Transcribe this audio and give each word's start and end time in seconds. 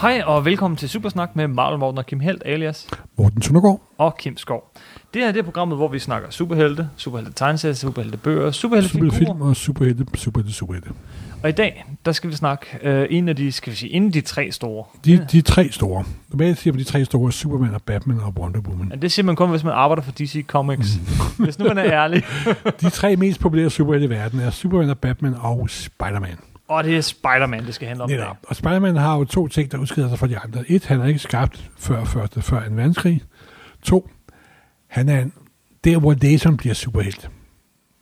Hej 0.00 0.22
og 0.26 0.44
velkommen 0.44 0.76
til 0.76 0.88
Supersnak 0.88 1.36
med 1.36 1.48
Marvel 1.48 1.78
Morten 1.78 1.98
og 1.98 2.06
Kim 2.06 2.20
Helt 2.20 2.42
alias 2.46 2.88
Morten 3.18 3.42
Søndergaard. 3.42 3.80
og 3.98 4.16
Kim 4.16 4.36
Skov. 4.36 4.72
Det 5.14 5.22
her 5.22 5.32
det 5.32 5.38
er 5.38 5.42
programmet, 5.42 5.78
hvor 5.78 5.88
vi 5.88 5.98
snakker 5.98 6.30
superhelte, 6.30 6.88
superhelte 6.96 7.32
tegneserier, 7.36 7.74
superhelte 7.74 8.18
bøger, 8.18 8.50
superhelte 8.50 9.16
film 9.16 9.40
og 9.40 9.56
superhelte, 9.56 10.06
superhelte, 10.14 10.52
superhelte. 10.52 10.90
Og 11.42 11.48
i 11.48 11.52
dag, 11.52 11.84
der 12.04 12.12
skal 12.12 12.30
vi 12.30 12.34
snakke 12.34 12.66
øh, 12.82 13.06
en 13.10 13.28
af 13.28 13.36
de, 13.36 13.52
skal 13.52 13.70
vi 13.70 13.76
sige, 13.76 13.92
en 13.92 14.06
af 14.06 14.12
de 14.12 14.20
tre 14.20 14.52
store. 14.52 14.84
De, 15.04 15.26
de 15.32 15.40
tre 15.40 15.68
store. 15.68 16.04
Normalt 16.28 16.58
siger 16.58 16.72
man 16.74 16.78
de 16.78 16.84
tre 16.84 17.04
store, 17.04 17.32
Superman 17.32 17.74
og 17.74 17.82
Batman 17.82 18.20
og 18.20 18.34
Wonder 18.38 18.60
Woman. 18.60 18.88
Men 18.88 19.02
det 19.02 19.12
siger 19.12 19.26
man 19.26 19.36
kun, 19.36 19.50
hvis 19.50 19.64
man 19.64 19.72
arbejder 19.72 20.02
for 20.02 20.12
DC 20.12 20.44
Comics. 20.46 20.98
Mm. 21.38 21.44
hvis 21.44 21.58
nu 21.58 21.64
man 21.64 21.78
er 21.78 21.84
ærlig. 21.84 22.22
De 22.80 22.90
tre 22.90 23.16
mest 23.16 23.40
populære 23.40 23.70
superhelte 23.70 24.06
i 24.06 24.10
verden 24.10 24.40
er 24.40 24.50
Superman 24.50 24.90
og 24.90 24.98
Batman 24.98 25.34
og 25.40 25.70
Spider-Man. 25.70 26.36
Og 26.70 26.84
det 26.84 26.96
er 26.96 27.00
Spider-Man, 27.00 27.66
det 27.66 27.74
skal 27.74 27.88
handle 27.88 28.04
om. 28.04 28.10
Netop. 28.10 28.36
Og 28.42 28.56
Spider-Man 28.56 28.96
har 28.96 29.16
jo 29.16 29.24
to 29.24 29.48
ting, 29.48 29.72
der 29.72 29.78
udskiller 29.78 30.08
sig 30.08 30.18
fra 30.18 30.26
de 30.26 30.38
andre. 30.38 30.64
Et, 30.68 30.86
han 30.86 31.00
er 31.00 31.06
ikke 31.06 31.20
skabt 31.20 31.70
før, 31.78 32.04
første, 32.04 32.42
før 32.42 32.62
en 32.62 32.76
verdenskrig. 32.76 33.22
To, 33.82 34.10
han 34.86 35.08
er 35.08 35.20
en, 35.20 35.32
der, 35.84 35.98
hvor 35.98 36.16
Jason 36.22 36.56
bliver 36.56 36.74
superhelt. 36.74 37.30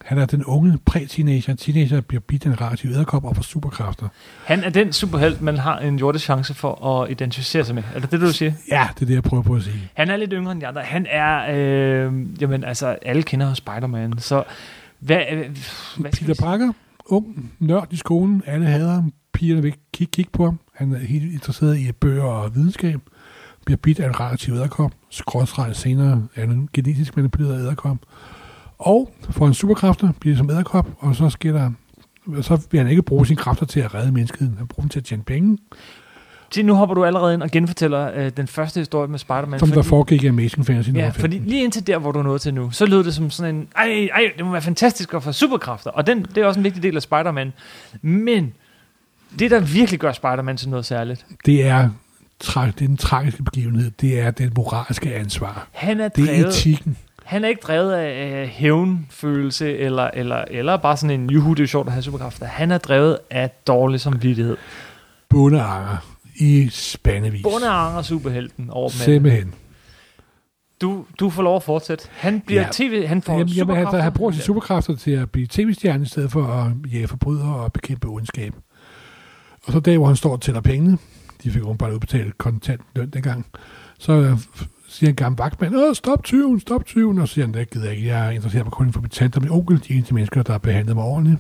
Han 0.04 0.18
er 0.18 0.26
den 0.26 0.44
unge 0.44 0.78
præ-teenager. 0.86 1.54
Teenager 1.54 2.00
bliver 2.00 2.20
bidt 2.20 2.46
en 2.46 2.60
radioaktiv 2.60 2.90
æderkop 2.90 3.24
og 3.24 3.36
får 3.36 3.42
superkræfter. 3.42 4.08
Han 4.44 4.64
er 4.64 4.70
den 4.70 4.92
superhelt, 4.92 5.40
man 5.42 5.58
har 5.58 5.78
en 5.78 5.98
jordisk 5.98 6.24
chance 6.24 6.54
for 6.54 7.02
at 7.02 7.10
identificere 7.10 7.64
sig 7.64 7.74
med. 7.74 7.82
Er 7.94 8.00
det 8.00 8.10
det, 8.10 8.20
du 8.20 8.32
siger? 8.32 8.52
Ja, 8.70 8.88
det 8.94 9.02
er 9.02 9.06
det, 9.06 9.14
jeg 9.14 9.22
prøver 9.22 9.42
på 9.42 9.54
at 9.54 9.62
sige. 9.62 9.90
Han 9.94 10.10
er 10.10 10.16
lidt 10.16 10.30
yngre 10.32 10.52
end 10.52 10.60
de 10.60 10.66
andre. 10.66 10.82
Han 10.82 11.06
er, 11.10 11.56
øh, 11.56 12.12
jamen 12.40 12.64
altså, 12.64 12.86
alle 12.86 13.22
kender 13.22 13.54
Spider-Man. 13.54 14.18
Så 14.18 14.44
hvad, 14.98 15.22
øh, 15.32 15.56
hvad 15.96 16.10
Peter? 16.10 16.34
Parker, 16.34 16.72
ung 17.08 17.52
nørd 17.58 17.92
i 17.92 17.96
skolen, 17.96 18.42
alle 18.46 18.66
hader 18.66 18.92
ham, 18.92 19.12
pigerne 19.32 19.62
vil 19.62 19.74
kigge, 19.92 20.10
kigge 20.10 20.30
på 20.30 20.44
ham, 20.44 20.58
han 20.74 20.92
er 20.92 20.98
helt 20.98 21.32
interesseret 21.32 21.78
i 21.78 21.92
bøger 21.92 22.22
og 22.22 22.54
videnskab, 22.54 23.00
bliver 23.66 23.76
bidt 23.76 24.00
af 24.00 24.08
en 24.08 24.20
relativ 24.20 24.54
æderkop, 24.54 24.92
Skråstreget 25.10 25.76
senere 25.76 26.26
af 26.36 26.44
en 26.44 26.68
genetisk 26.72 27.16
manipuleret 27.16 27.60
æderkop, 27.60 27.96
og 28.78 29.14
får 29.30 29.46
en 29.46 29.54
superkræfter, 29.54 30.12
bliver 30.20 30.36
som 30.36 30.50
æderkop, 30.50 30.88
og 30.98 31.16
så 31.16 31.30
sker 31.30 31.52
der 31.52 31.70
og 32.36 32.44
så 32.44 32.66
vil 32.70 32.80
han 32.80 32.90
ikke 32.90 33.02
bruge 33.02 33.26
sine 33.26 33.36
kræfter 33.36 33.66
til 33.66 33.80
at 33.80 33.94
redde 33.94 34.12
menneskeheden. 34.12 34.58
Han 34.58 34.66
bruger 34.66 34.82
dem 34.82 34.88
til 34.88 34.98
at 34.98 35.04
tjene 35.04 35.22
penge, 35.22 35.58
Se, 36.50 36.62
nu 36.62 36.74
hopper 36.74 36.94
du 36.94 37.04
allerede 37.04 37.34
ind 37.34 37.42
og 37.42 37.50
genfortæller 37.50 38.10
øh, 38.14 38.30
den 38.36 38.46
første 38.46 38.80
historie 38.80 39.08
med 39.08 39.18
Spider-Man. 39.18 39.60
som 39.60 39.70
der 39.72 39.82
foregik 39.82 40.22
i 40.24 40.26
Amazing 40.26 40.66
Fantasy 40.66 40.90
Ja, 40.94 41.08
fordi 41.08 41.20
15. 41.36 41.44
lige 41.50 41.64
indtil 41.64 41.86
der, 41.86 41.98
hvor 41.98 42.12
du 42.12 42.18
er 42.18 42.22
nået 42.22 42.40
til 42.40 42.54
nu, 42.54 42.70
så 42.70 42.86
lød 42.86 43.04
det 43.04 43.14
som 43.14 43.30
sådan 43.30 43.54
en, 43.54 43.68
ej, 43.76 44.08
ej, 44.14 44.22
det 44.36 44.44
må 44.44 44.52
være 44.52 44.62
fantastisk 44.62 45.14
at 45.14 45.22
få 45.22 45.32
superkræfter. 45.32 45.90
Og 45.90 46.06
den, 46.06 46.22
det 46.22 46.38
er 46.38 46.46
også 46.46 46.60
en 46.60 46.64
vigtig 46.64 46.82
del 46.82 46.96
af 46.96 47.02
Spider-Man. 47.02 47.52
Men 48.02 48.52
det, 49.38 49.50
der 49.50 49.60
virkelig 49.60 50.00
gør 50.00 50.12
Spider-Man 50.12 50.56
til 50.56 50.68
noget 50.68 50.84
særligt, 50.86 51.26
Det 51.46 51.66
er, 51.66 51.88
tra- 52.44 52.66
det 52.66 52.82
er 52.82 52.86
den 52.86 52.96
tragiske 52.96 53.42
begivenhed. 53.42 53.90
Det 54.00 54.20
er 54.20 54.30
den 54.30 54.52
moralske 54.56 55.14
ansvar. 55.14 55.68
han 55.72 56.00
er 56.00 56.08
Det 56.08 56.22
er 56.22 56.26
drevet, 56.26 56.48
etikken. 56.48 56.96
han 57.24 57.44
er 57.44 57.48
ikke 57.48 57.60
drevet 57.62 57.92
af 57.92 58.42
øh, 58.42 58.48
hævnfølelse, 58.48 59.76
eller, 59.78 60.10
eller, 60.14 60.44
eller 60.50 60.76
bare 60.76 60.96
sådan 60.96 61.20
en, 61.20 61.30
juhu, 61.30 61.52
det 61.54 61.62
er 61.62 61.66
sjovt 61.66 61.86
at 61.86 61.92
have 61.92 62.02
superkræfter. 62.02 62.46
Han 62.46 62.70
er 62.70 62.78
drevet 62.78 63.18
af 63.30 63.50
dårlig 63.66 64.00
samvittighed. 64.00 64.56
Bundeanger 65.28 65.96
i 66.38 66.68
spandevis. 66.72 67.42
Bundeanger 67.42 68.02
superhelten 68.02 68.70
over 68.70 68.88
dem. 68.88 68.96
Simpelthen. 68.98 69.54
Du, 70.80 71.04
du 71.20 71.30
får 71.30 71.42
lov 71.42 71.56
at 71.56 71.62
fortsætte. 71.62 72.08
Han 72.12 72.40
bliver 72.40 72.62
Ja. 72.62 72.68
tv, 72.72 73.06
han 73.06 73.22
får 73.22 73.32
Jamen, 73.32 73.48
jamen, 73.48 73.58
superkræfter. 73.74 73.90
han, 73.96 74.02
han 74.02 74.12
bruger 74.12 74.32
sine 74.32 74.42
superkræfter 74.42 74.96
til 74.96 75.10
at 75.10 75.30
blive 75.30 75.46
tv-stjerne 75.50 76.02
i 76.02 76.06
stedet 76.06 76.32
for 76.32 76.44
at 76.46 76.72
jage 76.92 77.08
forbrydere 77.08 77.54
og 77.56 77.72
bekæmpe 77.72 78.08
ondskab. 78.08 78.54
Og 79.66 79.72
så 79.72 79.80
dag, 79.80 79.96
hvor 79.98 80.06
han 80.06 80.16
står 80.16 80.32
og 80.32 80.40
tæller 80.40 80.60
pengene, 80.60 80.98
de 81.42 81.50
fik 81.50 81.62
bare 81.78 81.94
udbetalt 81.94 82.38
kontant 82.38 82.80
løn 82.96 83.10
dengang, 83.10 83.46
så 83.98 84.12
øh, 84.12 84.38
siger 84.88 85.10
en 85.10 85.16
gammel 85.16 85.38
vagtmand, 85.38 85.76
Åh, 85.76 85.94
stop 85.94 86.24
tyven, 86.24 86.60
stop 86.60 86.84
tyven, 86.86 87.18
og 87.18 87.28
siger 87.28 87.44
han, 87.46 87.54
det 87.54 87.70
gider 87.70 87.86
jeg 87.86 87.96
ikke, 87.96 88.08
jeg 88.08 88.26
er 88.26 88.30
interesseret 88.30 88.64
mig 88.64 88.72
kun 88.72 88.92
for 88.92 89.00
min 89.00 89.10
tante 89.10 89.36
og 89.36 89.42
min 89.42 89.50
onkel, 89.50 89.84
de 89.88 89.94
eneste 89.94 90.14
mennesker, 90.14 90.42
der 90.42 90.52
har 90.52 90.58
behandlet 90.58 90.96
mig 90.96 91.04
ordentligt. 91.04 91.38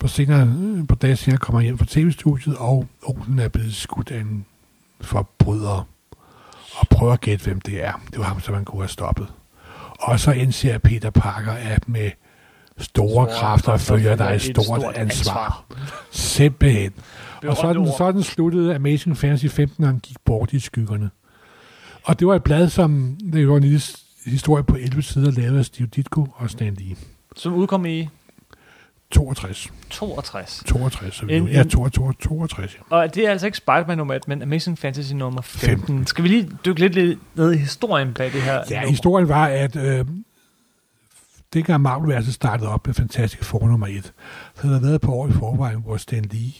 På, 0.00 0.08
senere, 0.08 0.54
øh, 0.60 0.86
på 0.86 0.94
dage 0.94 1.16
senere 1.16 1.38
kommer 1.38 1.60
hjem 1.60 1.78
fra 1.78 1.86
tv-studiet, 1.88 2.56
og 2.56 2.86
onklen 3.02 3.38
er 3.38 3.48
blevet 3.48 3.74
skudt 3.74 4.10
af 4.10 4.20
en 4.20 4.46
forbryder. 5.00 5.88
Og 6.74 6.88
prøver 6.90 7.12
at 7.12 7.20
gætte, 7.20 7.44
hvem 7.44 7.60
det 7.60 7.84
er. 7.84 7.92
Det 8.10 8.18
var 8.18 8.24
ham, 8.24 8.40
som 8.40 8.54
man 8.54 8.64
kunne 8.64 8.82
have 8.82 8.88
stoppet. 8.88 9.26
Og 10.00 10.20
så 10.20 10.32
indser 10.32 10.78
Peter 10.78 11.10
Parker, 11.10 11.52
at 11.52 11.88
med 11.88 12.10
store 12.78 13.26
kræfter 13.26 13.76
følger 13.76 14.16
der 14.16 14.30
et 14.30 14.42
stort 14.42 14.82
ansvar. 14.94 15.64
Simpelthen. 16.10 16.92
Og 17.46 17.56
sådan, 17.56 17.88
sådan 17.98 18.22
sluttede 18.22 18.74
Amazing 18.74 19.16
Fantasy 19.16 19.46
15, 19.46 19.76
når 19.78 19.86
han 19.86 19.98
gik 19.98 20.16
bort 20.24 20.52
i 20.52 20.60
skyggerne. 20.60 21.10
Og 22.04 22.18
det 22.18 22.26
var 22.26 22.34
et 22.34 22.42
blad, 22.42 22.68
som 22.68 23.18
det 23.32 23.48
var 23.48 23.56
en 23.56 23.62
lille 23.62 23.80
historie 24.26 24.64
på 24.64 24.76
11 24.76 25.02
sider, 25.02 25.30
lavet 25.30 25.58
af 25.58 25.64
Steve 25.64 25.88
Ditko 25.88 26.26
og 26.34 26.50
Stan 26.50 26.74
Lee. 26.74 26.96
Som 27.36 27.54
udkom 27.54 27.86
i 27.86 28.08
62. 29.10 29.72
62. 29.90 30.62
62. 30.66 31.14
Så 31.14 31.26
vi, 31.26 31.36
En- 31.36 31.46
ja, 31.48 31.60
en- 31.60 31.70
62, 31.70 32.16
62 32.28 32.74
ja. 32.74 32.96
Og 32.96 33.14
det 33.14 33.26
er 33.26 33.30
altså 33.30 33.46
ikke 33.46 33.58
Spider-Man 33.58 33.98
nummer 33.98 34.14
1, 34.14 34.28
men 34.28 34.42
Amazing 34.42 34.78
Fantasy 34.78 35.12
nummer 35.12 35.40
15. 35.42 35.78
15. 35.78 36.06
Skal 36.06 36.24
vi 36.24 36.28
lige 36.28 36.50
dykke 36.64 36.80
lidt, 36.80 36.94
lidt 36.94 37.18
ned 37.36 37.52
i 37.52 37.56
historien 37.56 38.14
bag 38.14 38.32
det 38.32 38.42
her 38.42 38.54
Ja, 38.70 38.74
nummer? 38.80 38.88
historien 38.90 39.28
var, 39.28 39.46
at 39.46 39.76
øh, 39.76 40.04
dengang 41.52 41.82
Marvel-verset 41.82 42.34
startede 42.34 42.68
op 42.70 42.86
med 42.86 42.94
Fantastic 42.94 43.40
Four 43.44 43.68
nummer 43.68 43.86
1, 43.86 44.04
så 44.54 44.62
havde 44.62 44.74
der 44.74 44.80
været 44.80 44.94
et 44.94 45.00
par 45.00 45.12
år 45.12 45.28
i 45.28 45.32
forvejen, 45.32 45.80
hvor 45.80 45.96
Stan 45.96 46.24
Lee, 46.24 46.52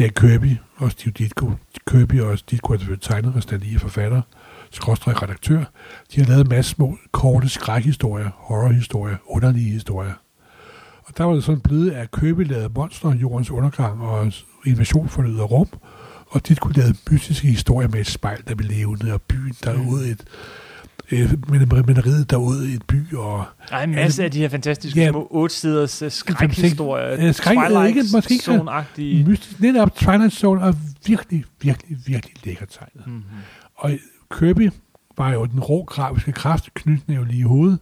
Jack 0.00 0.14
Kirby 0.14 0.56
og 0.76 0.90
Steve 0.90 1.12
Ditko, 1.12 1.50
Kirby 1.90 2.20
og 2.20 2.38
Ditko 2.50 2.72
er 2.72 2.76
selvfølgelig 2.78 3.02
tegner, 3.02 3.32
og 3.32 3.42
Stan 3.42 3.60
Lee 3.60 3.74
er 3.74 3.78
forfatter, 3.78 4.22
skråstrej 4.70 5.14
redaktør, 5.22 5.64
de 6.14 6.20
har 6.20 6.26
lavet 6.28 6.40
en 6.40 6.48
masse 6.48 6.70
små, 6.70 6.98
korte 7.12 7.48
skrækhistorier, 7.48 8.30
horrorhistorier, 8.36 9.16
underlige 9.26 9.70
historier. 9.70 10.12
Og 11.04 11.18
der 11.18 11.24
var 11.24 11.34
det 11.34 11.44
sådan 11.44 11.60
blevet, 11.60 11.90
at 11.90 12.10
Kirby 12.10 12.48
lavede 12.48 12.68
monster, 12.76 13.14
jordens 13.14 13.50
undergang 13.50 14.00
og 14.00 14.32
invasion 14.66 15.08
for 15.08 15.22
ydre 15.22 15.44
rum, 15.44 15.66
og 16.26 16.48
Ditko 16.48 16.68
lavede 16.68 16.94
mystiske 17.10 17.48
historier 17.48 17.88
med 17.88 18.00
et 18.00 18.06
spejl, 18.06 18.42
der 18.48 18.54
ville 18.54 18.74
leve 18.74 19.12
og 19.14 19.22
byen 19.22 19.54
derude, 19.64 20.10
et, 20.10 20.24
øh, 21.10 21.32
meneriet 21.86 22.30
derude 22.30 22.70
i 22.70 22.74
et 22.74 22.82
by, 22.86 23.14
og 23.14 23.44
Der 23.70 23.76
er 23.76 23.82
en 23.84 23.90
masse 23.94 24.24
af 24.24 24.30
de 24.30 24.38
her 24.38 24.48
fantastiske 24.48 25.00
Ja. 25.00 25.10
små 25.10 25.28
8-siders 25.48 26.02
uh, 26.02 26.10
skrækhistorier. 26.10 27.12
Øh, 27.12 27.34
skræk- 27.34 27.78
øh, 27.80 27.86
ikke- 27.88 28.02
måske 28.12 28.34
ikke- 28.34 28.44
Zone-agtige. 28.52 29.24
mystisk, 29.28 29.60
netop 29.60 29.94
Twilight 29.96 30.34
Zone 30.34 30.60
er 30.62 30.72
virkelig, 31.06 31.44
virkelig, 31.62 31.98
virkelig 32.06 32.36
lækkert 32.46 32.68
tegnet. 32.68 33.06
Mhm. 33.06 33.22
Og 33.74 33.90
Kirby 34.38 34.70
var 35.18 35.32
jo 35.32 35.44
den 35.44 35.60
rå 35.60 35.84
grafiske 35.84 36.32
kraft, 36.32 36.74
knytnæve 36.74 37.26
lige 37.26 37.38
i 37.38 37.42
hovedet. 37.42 37.78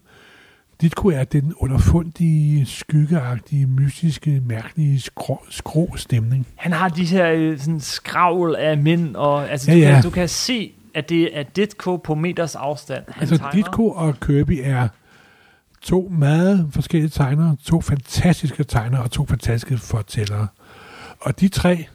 Ditko 0.83 1.09
er 1.09 1.25
den 1.25 1.55
underfundige, 1.57 2.67
skyggeagtige, 2.67 3.67
mystiske, 3.67 4.43
mærkelige, 4.47 5.01
skrå, 5.01 5.45
skrå 5.51 5.97
stemning. 5.97 6.47
Han 6.57 6.73
har 6.73 6.89
de 6.89 7.05
her 7.05 7.33
øh, 7.33 7.59
sådan 7.59 7.81
skravl 7.81 8.57
af 8.57 8.79
mænd, 8.79 9.17
og 9.17 9.51
altså, 9.51 9.73
Ja, 9.73 9.77
du, 9.77 9.83
ja. 9.83 9.95
Kan, 9.95 10.03
du 10.03 10.11
kan 10.11 10.29
se, 10.29 10.73
at 10.95 11.09
det 11.09 11.39
er 11.39 11.43
Ditko 11.43 11.97
på 11.97 12.15
meters 12.15 12.55
afstand. 12.55 13.05
Han 13.09 13.21
altså, 13.21 13.37
tegner. 13.37 13.53
Ditko 13.53 13.91
og 13.91 14.21
Kirby 14.21 14.61
er 14.63 14.89
to 15.83 16.09
meget 16.11 16.69
forskellige 16.73 17.11
tegnere, 17.11 17.57
to 17.65 17.81
fantastiske 17.81 18.65
tegnere 18.65 19.03
og 19.03 19.11
to 19.11 19.27
fantastiske 19.27 19.79
fortællere. 19.79 20.47
Og 21.21 21.41
de 21.41 21.49
tre, 21.49 21.87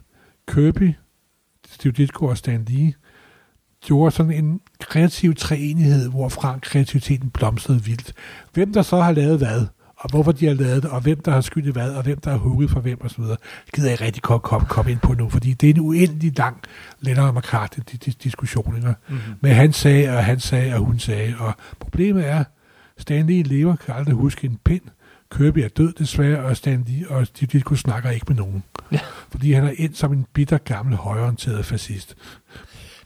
Kirby, 0.48 0.94
Steve 1.70 1.92
Ditko 1.92 2.26
og 2.26 2.38
Stan 2.38 2.66
Lee, 2.68 2.94
gjorde 3.86 4.12
sådan 4.16 4.32
en 4.32 4.60
kreativ 4.80 5.36
treenighed, 5.36 6.10
hvorfra 6.10 6.60
kreativiteten 6.62 7.30
blomstrede 7.30 7.84
vildt. 7.84 8.14
Hvem 8.54 8.74
der 8.74 8.82
så 8.82 9.02
har 9.02 9.12
lavet 9.12 9.38
hvad, 9.38 9.66
og 9.98 10.10
hvorfor 10.10 10.32
de 10.32 10.46
har 10.48 10.54
lavet 10.54 10.84
det, 10.84 10.92
og 10.92 11.02
hvem 11.02 11.20
der 11.22 11.32
har 11.32 11.42
skyld 11.42 11.68
i 11.68 11.72
hvad, 11.72 11.90
og 11.92 12.04
hvem 12.04 12.20
der 12.20 12.32
har 12.32 12.38
hugget 12.38 12.70
for 12.72 12.80
hvem 12.80 12.98
osv., 13.02 13.24
gider 13.74 13.88
jeg 13.88 13.92
ikke 13.92 14.06
rigtig 14.06 14.24
komme, 14.24 14.40
komme, 14.40 14.68
komme 14.68 14.92
ind 14.92 15.00
på 15.00 15.14
nu, 15.14 15.30
fordi 15.30 15.54
det 15.54 15.70
er 15.70 15.74
en 15.74 15.80
uendelig 15.80 16.38
lang 16.38 16.58
Lennon 17.00 17.28
og 17.28 17.34
McCartney 17.36 17.84
di- 17.92 17.98
di- 18.10 18.18
diskussion? 18.24 18.86
Mhm. 19.08 19.18
Men 19.42 19.52
han 19.52 19.74
sagde, 19.74 20.10
og 20.18 20.26
han 20.26 20.40
sagde, 20.40 20.74
og 20.74 20.80
hun 20.80 21.00
sagde, 21.00 21.36
og 21.40 21.54
problemet 21.80 22.28
er, 22.28 22.44
Stanley 22.98 23.44
lever, 23.46 23.76
kan 23.76 23.96
aldrig 23.96 24.16
huske 24.16 24.46
en 24.46 24.60
pind, 24.66 24.82
Kirby 25.32 25.58
er 25.60 25.68
død 25.68 25.94
desværre, 25.94 26.40
og 26.44 26.58
Stanley 26.58 27.06
og 27.06 27.28
Steve 27.28 27.48
Ditko 27.52 27.76
snakker 27.76 28.10
ikke 28.10 28.26
med 28.28 28.36
nogen. 28.36 28.64
Ja. 28.92 29.00
Fordi 29.32 29.52
han 29.54 29.64
er 29.64 29.72
ind 29.78 29.94
som 29.94 30.14
en 30.14 30.26
bitter 30.34 30.58
gammel 30.58 30.96
højorienteret 30.96 31.66
fascist. 31.66 32.16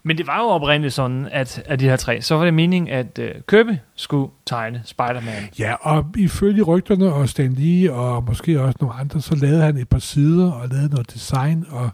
Men 0.04 0.18
det 0.18 0.26
var 0.26 0.38
jo 0.38 0.44
oprindeligt 0.44 0.94
sådan, 0.94 1.28
at 1.30 1.62
af 1.66 1.78
de 1.78 1.84
her 1.84 1.96
tre, 1.96 2.20
så 2.20 2.34
var 2.34 2.44
det 2.44 2.54
meningen, 2.54 2.92
at 2.92 3.18
uh, 3.18 3.40
Kirby 3.48 3.76
skulle 3.94 4.30
tegne 4.46 4.82
Spider-Man. 4.84 5.48
Ja, 5.58 5.74
og 5.80 6.06
ifølge 6.16 6.62
rygterne 6.62 7.12
og 7.12 7.28
Stan 7.28 7.52
Lee 7.52 7.92
og 7.92 8.24
måske 8.24 8.60
også 8.60 8.78
nogle 8.80 8.94
andre, 8.94 9.20
så 9.20 9.36
lavede 9.36 9.62
han 9.62 9.76
et 9.76 9.88
par 9.88 9.98
sider 9.98 10.52
og 10.52 10.68
lavede 10.68 10.88
noget 10.88 11.14
design, 11.14 11.66
og 11.70 11.90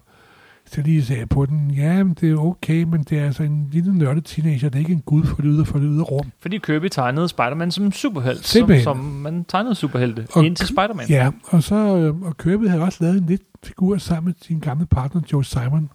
så 0.73 0.83
lige 0.83 1.05
sagde 1.05 1.27
på 1.27 1.47
den, 1.47 1.71
ja, 1.71 2.05
men 2.05 2.15
det 2.21 2.31
er 2.31 2.37
okay, 2.37 2.83
men 2.83 3.03
det 3.03 3.19
er 3.19 3.25
altså 3.25 3.43
en 3.43 3.69
lille 3.73 3.99
nørdet 3.99 4.25
teenager, 4.25 4.69
det 4.69 4.75
er 4.75 4.79
ikke 4.79 4.93
en 4.93 5.01
gud 5.01 5.25
for 5.25 5.37
det 5.37 5.45
ydre, 5.45 5.65
for 5.65 5.79
det 5.79 5.89
ydre 5.93 6.05
rum. 6.05 6.33
Fordi 6.41 6.59
Kirby 6.59 6.89
tegnede 6.89 7.29
Spider-Man 7.29 7.71
som 7.71 7.93
superhelt, 7.93 8.47
som, 8.47 8.71
som 8.83 8.97
man 8.97 9.45
tegnede 9.45 9.75
superhelte 9.75 10.27
Og 10.33 10.45
ind 10.45 10.57
til 10.57 10.67
Spider-Man. 10.67 11.07
Ja, 11.09 11.31
og 11.45 11.63
så 11.63 11.75
øh, 11.75 12.23
og 12.23 12.37
Kirby 12.37 12.69
havde 12.69 12.83
også 12.83 12.99
lavet 13.05 13.19
en 13.19 13.27
lidt 13.27 13.43
figur 13.65 13.99
sammen 13.99 14.25
med 14.25 14.35
sin 14.43 14.61
gamle 14.61 14.87
partner, 14.87 15.21
Joe 15.33 15.45
Simon, 15.45 15.91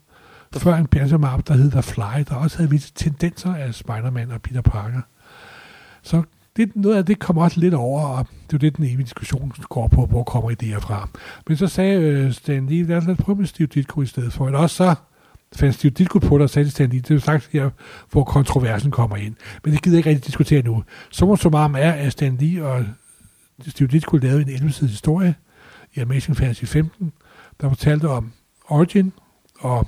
før 0.59 0.75
en 0.75 0.87
Benjamin 0.87 1.41
der 1.47 1.53
hed 1.53 1.71
The 1.71 1.83
Fly, 1.83 2.23
der 2.29 2.35
også 2.35 2.57
havde 2.57 2.69
visse 2.69 2.91
tendenser 2.95 3.55
af 3.55 3.73
Spider-Man 3.73 4.31
og 4.31 4.41
Peter 4.41 4.61
Parker. 4.61 5.01
Så 6.01 6.23
det, 6.55 6.75
noget 6.75 6.95
af 6.95 7.05
det 7.05 7.19
kommer 7.19 7.43
også 7.43 7.59
lidt 7.59 7.73
over, 7.73 8.01
og 8.01 8.27
det 8.27 8.33
er 8.41 8.47
jo 8.53 8.57
det, 8.57 8.77
den 8.77 8.85
evige 8.85 9.03
diskussion 9.03 9.51
går 9.69 9.87
på, 9.87 10.05
hvor 10.05 10.23
kommer 10.23 10.51
idéer 10.51 10.79
fra. 10.79 11.09
Men 11.47 11.57
så 11.57 11.67
sagde 11.67 12.01
øh, 12.01 12.31
Stan 12.31 12.65
Lee, 12.65 12.83
lad 12.83 12.97
os 12.97 13.17
prøve 13.17 13.37
med 13.37 13.45
Steve 13.45 13.67
Ditko 13.67 14.01
i 14.01 14.05
stedet 14.05 14.33
for. 14.33 14.45
Eller 14.45 14.59
også 14.59 14.75
så 14.75 14.95
fandt 15.55 15.75
Steve 15.75 15.91
Ditko 15.91 16.19
på 16.19 16.37
det 16.37 16.43
og 16.43 16.49
sagde 16.49 16.65
til 16.65 16.71
Stan 16.71 16.89
Lee, 16.89 16.99
det 16.99 17.11
er 17.11 17.15
jo 17.15 17.19
sagt 17.19 17.49
her, 17.51 17.69
hvor 18.11 18.23
kontroversen 18.23 18.91
kommer 18.91 19.15
ind. 19.17 19.35
Men 19.63 19.73
det 19.73 19.81
gider 19.81 19.95
jeg 19.95 19.99
ikke 19.99 20.09
rigtig 20.09 20.25
diskutere 20.25 20.61
nu. 20.61 20.83
Så 21.11 21.35
som 21.35 21.51
meget 21.51 21.85
er, 21.85 21.91
at 21.91 22.11
Stan 22.11 22.37
Lee 22.37 22.65
og 22.65 22.85
Steve 23.67 23.87
Ditko 23.87 24.17
lavede 24.17 24.41
en 24.41 24.49
11 24.49 24.69
historie 24.69 25.35
i 25.93 25.99
Amazing 25.99 26.37
Fantasy 26.37 26.65
15, 26.65 27.11
der 27.61 27.69
fortalte 27.69 28.09
om 28.09 28.31
Origin 28.67 29.13
og 29.59 29.87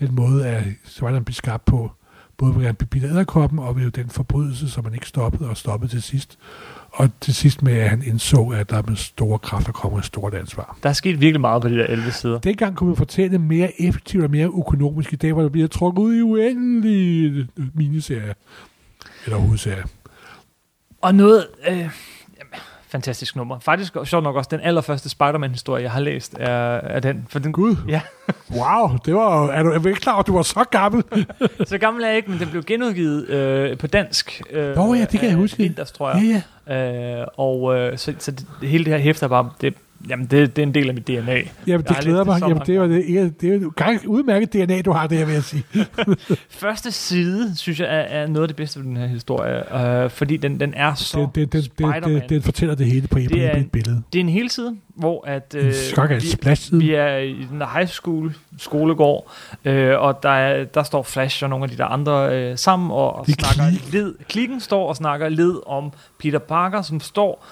den 0.00 0.14
måde, 0.14 0.46
at 0.46 0.64
Spider-Man 0.84 1.24
blev 1.24 1.34
skabt 1.34 1.64
på, 1.64 1.90
både 2.36 2.56
ved 2.56 2.66
at 2.66 2.78
blive 2.90 3.10
æderkoppen 3.10 3.58
og 3.58 3.76
ved 3.76 3.90
den 3.90 4.08
forbrydelse, 4.08 4.70
som 4.70 4.84
man 4.84 4.94
ikke 4.94 5.08
stoppede 5.08 5.50
og 5.50 5.56
stoppede 5.56 5.92
til 5.92 6.02
sidst. 6.02 6.38
Og 6.90 7.10
til 7.20 7.34
sidst 7.34 7.62
med, 7.62 7.72
at 7.72 7.90
han 7.90 8.02
indså, 8.06 8.52
at 8.54 8.70
der 8.70 8.82
med 8.88 8.96
store 8.96 9.38
kræfter 9.38 9.72
kommer 9.72 9.98
et 9.98 10.04
stort 10.04 10.34
ansvar. 10.34 10.78
Der 10.82 10.88
er 10.88 10.92
sket 10.92 11.20
virkelig 11.20 11.40
meget 11.40 11.62
på 11.62 11.68
de 11.68 11.78
der 11.78 11.86
11 11.86 12.10
sider. 12.10 12.38
Dengang 12.38 12.76
kunne 12.76 12.90
vi 12.90 12.96
fortælle 12.96 13.38
mere 13.38 13.82
effektivt 13.82 14.24
og 14.24 14.30
mere 14.30 14.46
økonomisk. 14.46 15.12
I 15.12 15.16
dag, 15.16 15.32
hvor 15.32 15.42
der 15.42 15.48
bliver 15.48 15.68
trukket 15.68 16.02
ud 16.02 16.14
i 16.14 16.22
uendelige 16.22 17.48
miniserier. 17.74 18.34
Eller 19.24 19.38
hovedserier. 19.38 19.84
Og 21.02 21.14
noget... 21.14 21.46
Øh, 21.68 21.90
fantastisk 22.94 23.36
nummer. 23.36 23.58
Faktisk 23.58 23.96
sjovt 24.04 24.24
nok 24.24 24.36
også 24.36 24.48
den 24.50 24.60
allerførste 24.60 25.08
Spider-Man-historie, 25.08 25.82
jeg 25.82 25.90
har 25.90 26.00
læst, 26.00 26.36
er, 26.40 26.50
er 26.80 27.00
den. 27.00 27.26
For 27.28 27.38
den 27.38 27.52
Gud. 27.52 27.76
Ja. 27.88 28.00
wow, 28.50 28.98
det 29.04 29.14
var, 29.14 29.48
er 29.48 29.62
du 29.62 29.70
er 29.70 29.78
du 29.78 29.88
ikke 29.88 30.00
klar 30.00 30.18
at 30.18 30.26
du 30.26 30.36
var 30.36 30.42
så 30.42 30.64
gammel? 30.70 31.04
så 31.70 31.78
gammel 31.78 32.04
er 32.04 32.08
jeg 32.08 32.16
ikke, 32.16 32.30
men 32.30 32.40
den 32.40 32.48
blev 32.48 32.62
genudgivet 32.64 33.28
øh, 33.28 33.78
på 33.78 33.86
dansk. 33.86 34.42
Øh, 34.50 34.76
Nå 34.76 34.94
ja, 34.94 35.04
det 35.04 35.20
kan 35.20 35.28
jeg 35.28 35.36
huske. 35.36 35.64
Inders, 35.64 35.92
tror 35.92 36.10
jeg. 36.10 36.42
Ja, 36.68 36.74
ja. 36.74 37.20
Øh, 37.20 37.26
og 37.36 37.76
øh, 37.76 37.98
så, 37.98 38.14
så 38.18 38.30
det, 38.30 38.46
hele 38.62 38.84
det 38.84 38.92
her 38.92 39.00
hæfter 39.00 39.28
bare, 39.28 39.50
det, 39.60 39.74
Jamen, 40.08 40.26
det, 40.26 40.56
det 40.56 40.62
er 40.62 40.66
en 40.66 40.74
del 40.74 40.88
af 40.88 40.94
mit 40.94 41.06
DNA. 41.06 41.40
Jamen, 41.66 41.86
det 41.86 41.96
glæder 42.00 42.24
mig. 42.24 42.40
Jamen, 42.40 42.62
det 42.66 42.68
er 42.68 42.74
jo 42.74 42.88
det, 42.88 43.40
det 43.40 43.54
er 43.54 43.58
jo 43.58 43.72
et 43.92 44.04
udmærket 44.06 44.52
DNA, 44.52 44.82
du 44.82 44.92
har, 44.92 45.06
det 45.06 45.26
vil 45.26 45.34
jeg 45.34 45.44
sige. 45.44 45.64
Første 46.50 46.92
side, 46.92 47.56
synes 47.56 47.80
jeg, 47.80 47.88
er, 47.88 48.22
er 48.22 48.26
noget 48.26 48.42
af 48.42 48.48
det 48.48 48.56
bedste 48.56 48.80
ved 48.80 48.86
den 48.86 48.96
her 48.96 49.06
historie, 49.06 49.76
øh, 50.04 50.10
fordi 50.10 50.36
den, 50.36 50.60
den 50.60 50.74
er 50.74 50.94
så 50.94 51.28
det, 51.34 51.52
det, 51.52 51.78
det, 51.78 51.78
det, 51.78 52.04
det, 52.04 52.28
det 52.28 52.44
fortæller 52.44 52.74
det 52.74 52.86
hele 52.86 53.08
på 53.08 53.18
et, 53.18 53.28
det 53.28 53.44
er, 53.44 53.56
et 53.56 53.70
billede. 53.70 54.02
Det 54.12 54.18
er 54.18 54.20
en 54.20 54.28
hel 54.28 54.50
side, 54.50 54.76
hvor 54.94 55.24
at, 55.26 55.54
øh, 55.58 55.64
vi, 56.70 56.78
vi 56.78 56.94
er 56.94 57.16
i 57.16 57.46
den 57.50 57.62
high 57.74 57.88
school 57.88 58.34
skolegård, 58.58 59.30
øh, 59.64 60.00
og 60.00 60.22
der, 60.22 60.28
er, 60.28 60.64
der 60.64 60.82
står 60.82 61.02
Flash 61.02 61.44
og 61.44 61.50
nogle 61.50 61.64
af 61.64 61.70
de 61.70 61.76
der 61.76 61.84
andre 61.84 62.36
øh, 62.36 62.58
sammen 62.58 62.90
og, 62.90 63.16
og 63.16 63.26
snakker 63.26 63.78
klik. 63.78 63.92
led. 63.92 64.14
Klikken 64.28 64.60
står 64.60 64.88
og 64.88 64.96
snakker 64.96 65.28
led 65.28 65.60
om 65.66 65.92
Peter 66.18 66.38
Parker, 66.38 66.82
som 66.82 67.00
står 67.00 67.46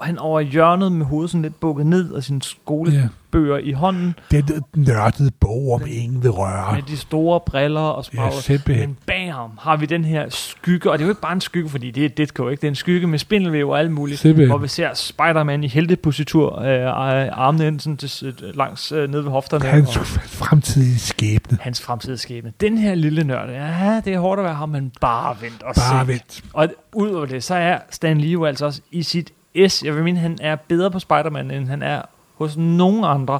han 0.00 0.18
over 0.18 0.40
hjørnet 0.40 0.92
med 0.92 1.06
hovedet 1.06 1.30
sådan 1.30 1.42
lidt 1.42 1.60
bukket 1.60 1.86
ned 1.86 2.10
og 2.10 2.24
sine 2.24 2.42
skolebøger 2.42 3.56
ja. 3.56 3.62
i 3.62 3.72
hånden. 3.72 4.14
Den 4.30 4.44
nørdede 4.74 5.30
bog 5.40 5.72
om 5.72 5.82
ingen 5.86 6.22
vil 6.22 6.30
røre. 6.30 6.74
Med 6.74 6.82
de 6.82 6.96
store 6.96 7.40
briller 7.40 7.80
og 7.80 8.04
spragler. 8.04 8.58
Ja, 8.68 8.84
Men 8.84 8.96
bag 9.06 9.32
ham 9.32 9.50
har 9.58 9.76
vi 9.76 9.86
den 9.86 10.04
her 10.04 10.28
skygge, 10.28 10.90
og 10.90 10.98
det 10.98 11.04
er 11.04 11.06
jo 11.06 11.10
ikke 11.10 11.20
bare 11.20 11.32
en 11.32 11.40
skygge, 11.40 11.68
fordi 11.68 11.90
det 11.90 12.04
er 12.04 12.08
Ditko, 12.08 12.48
ikke? 12.48 12.60
Det 12.60 12.66
er 12.66 12.70
en 12.70 12.74
skygge 12.74 13.06
med 13.06 13.18
spindelvæv 13.18 13.68
og 13.68 13.78
alt 13.78 13.92
muligt. 13.92 14.20
Simpelthen. 14.20 14.50
Hvor 14.50 14.58
vi 14.58 14.68
ser 14.68 14.94
Spider-Man 14.94 15.64
i 15.64 15.68
heltepositur, 15.68 16.58
øh, 16.58 16.86
armene 17.32 17.66
ind 17.66 17.80
sådan 17.80 17.96
til, 17.96 18.34
langs 18.54 18.92
øh, 18.92 19.10
ned 19.10 19.20
ved 19.20 19.30
hofterne. 19.30 19.64
Hans 19.64 19.96
og, 19.96 20.06
fremtidige 20.06 20.98
skæbne. 20.98 21.58
Hans 21.60 21.80
fremtidige 21.80 22.18
skæbne. 22.18 22.52
Den 22.60 22.78
her 22.78 22.94
lille 22.94 23.24
nørd, 23.24 23.50
ja, 23.50 24.00
det 24.04 24.14
er 24.14 24.18
hårdt 24.18 24.38
at 24.38 24.44
være 24.44 24.54
ham, 24.54 24.68
men 24.68 24.92
bare 25.00 25.36
vent 25.40 25.62
og 25.62 25.74
bare 25.74 26.06
se. 26.06 26.12
Vent. 26.12 26.44
Og 26.52 26.68
ud 26.92 27.08
over 27.08 27.26
det, 27.26 27.44
så 27.44 27.54
er 27.54 27.78
Stan 27.90 28.20
Lee 28.20 28.30
jo 28.30 28.44
altså 28.44 28.66
også 28.66 28.80
i 28.90 29.02
sit 29.02 29.32
S. 29.68 29.82
Jeg 29.82 29.94
vil 29.94 30.04
mene, 30.04 30.18
han 30.18 30.38
er 30.40 30.56
bedre 30.56 30.90
på 30.90 30.98
Spider-Man, 30.98 31.50
end 31.50 31.68
han 31.68 31.82
er 31.82 32.02
hos 32.34 32.56
nogen 32.56 33.04
andre. 33.04 33.38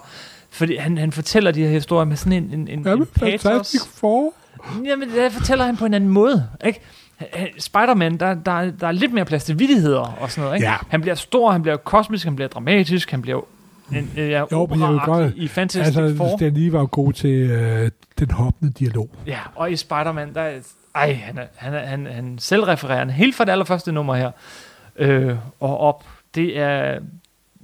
Fordi 0.51 0.77
han, 0.77 0.99
han 0.99 1.13
fortæller 1.13 1.51
de 1.51 1.63
her 1.63 1.71
historier 1.71 2.05
med 2.05 2.17
sådan 2.17 2.33
en, 2.33 2.45
en, 2.45 2.69
en, 2.69 2.83
Jamen, 2.87 3.03
en 3.03 3.09
patos. 3.21 3.77
For. 3.95 4.35
Jamen, 4.85 5.09
det 5.11 5.33
fortæller 5.33 5.65
han 5.65 5.77
på 5.77 5.87
en 5.87 5.95
anden 5.95 6.11
måde. 6.11 6.49
Ikke? 6.65 6.81
Spider-Man, 7.59 8.17
der, 8.17 8.35
der, 8.35 8.71
der 8.71 8.87
er 8.87 8.93
lidt 8.93 9.13
mere 9.13 9.25
plads 9.25 9.45
til 9.45 9.59
vidigheder 9.59 10.17
og 10.21 10.31
sådan 10.31 10.45
noget. 10.45 10.57
Ikke? 10.57 10.69
Ja. 10.69 10.77
Han 10.89 11.01
bliver 11.01 11.15
stor, 11.15 11.51
han 11.51 11.63
bliver 11.63 11.77
kosmisk, 11.77 12.25
han 12.25 12.37
bliver 12.37 12.49
dramatisk, 12.49 13.11
han 13.11 13.23
bliver 13.23 13.41
en, 13.93 14.13
ja, 14.17 14.45
jo, 14.53 14.67
men 14.67 14.81
jeg 14.81 14.89
vil 14.89 15.01
godt, 15.05 15.33
i 15.37 15.49
Fantastic 15.49 15.97
altså, 15.97 16.17
Four. 16.17 16.37
Stan 16.37 16.55
lige 16.55 16.73
var 16.73 16.87
god 16.87 17.13
til 17.13 17.51
øh, 17.51 17.91
den 18.19 18.31
hoppende 18.31 18.73
dialog. 18.73 19.11
Ja, 19.27 19.39
og 19.55 19.73
i 19.73 19.77
Spider-Man, 19.77 20.35
der 20.35 20.41
er, 20.41 20.59
ej, 20.95 21.13
han 21.13 21.39
er, 21.39 21.43
han 21.57 21.75
er, 21.75 21.87
han, 21.87 22.07
han 22.07 22.39
selvrefererende, 22.39 23.13
helt 23.13 23.35
fra 23.35 23.45
det 23.45 23.53
allerførste 23.53 23.93
nummer 23.93 24.15
her 24.15 24.31
øh, 24.99 25.37
og 25.61 25.79
op. 25.79 26.05
Det 26.35 26.59
er... 26.59 26.99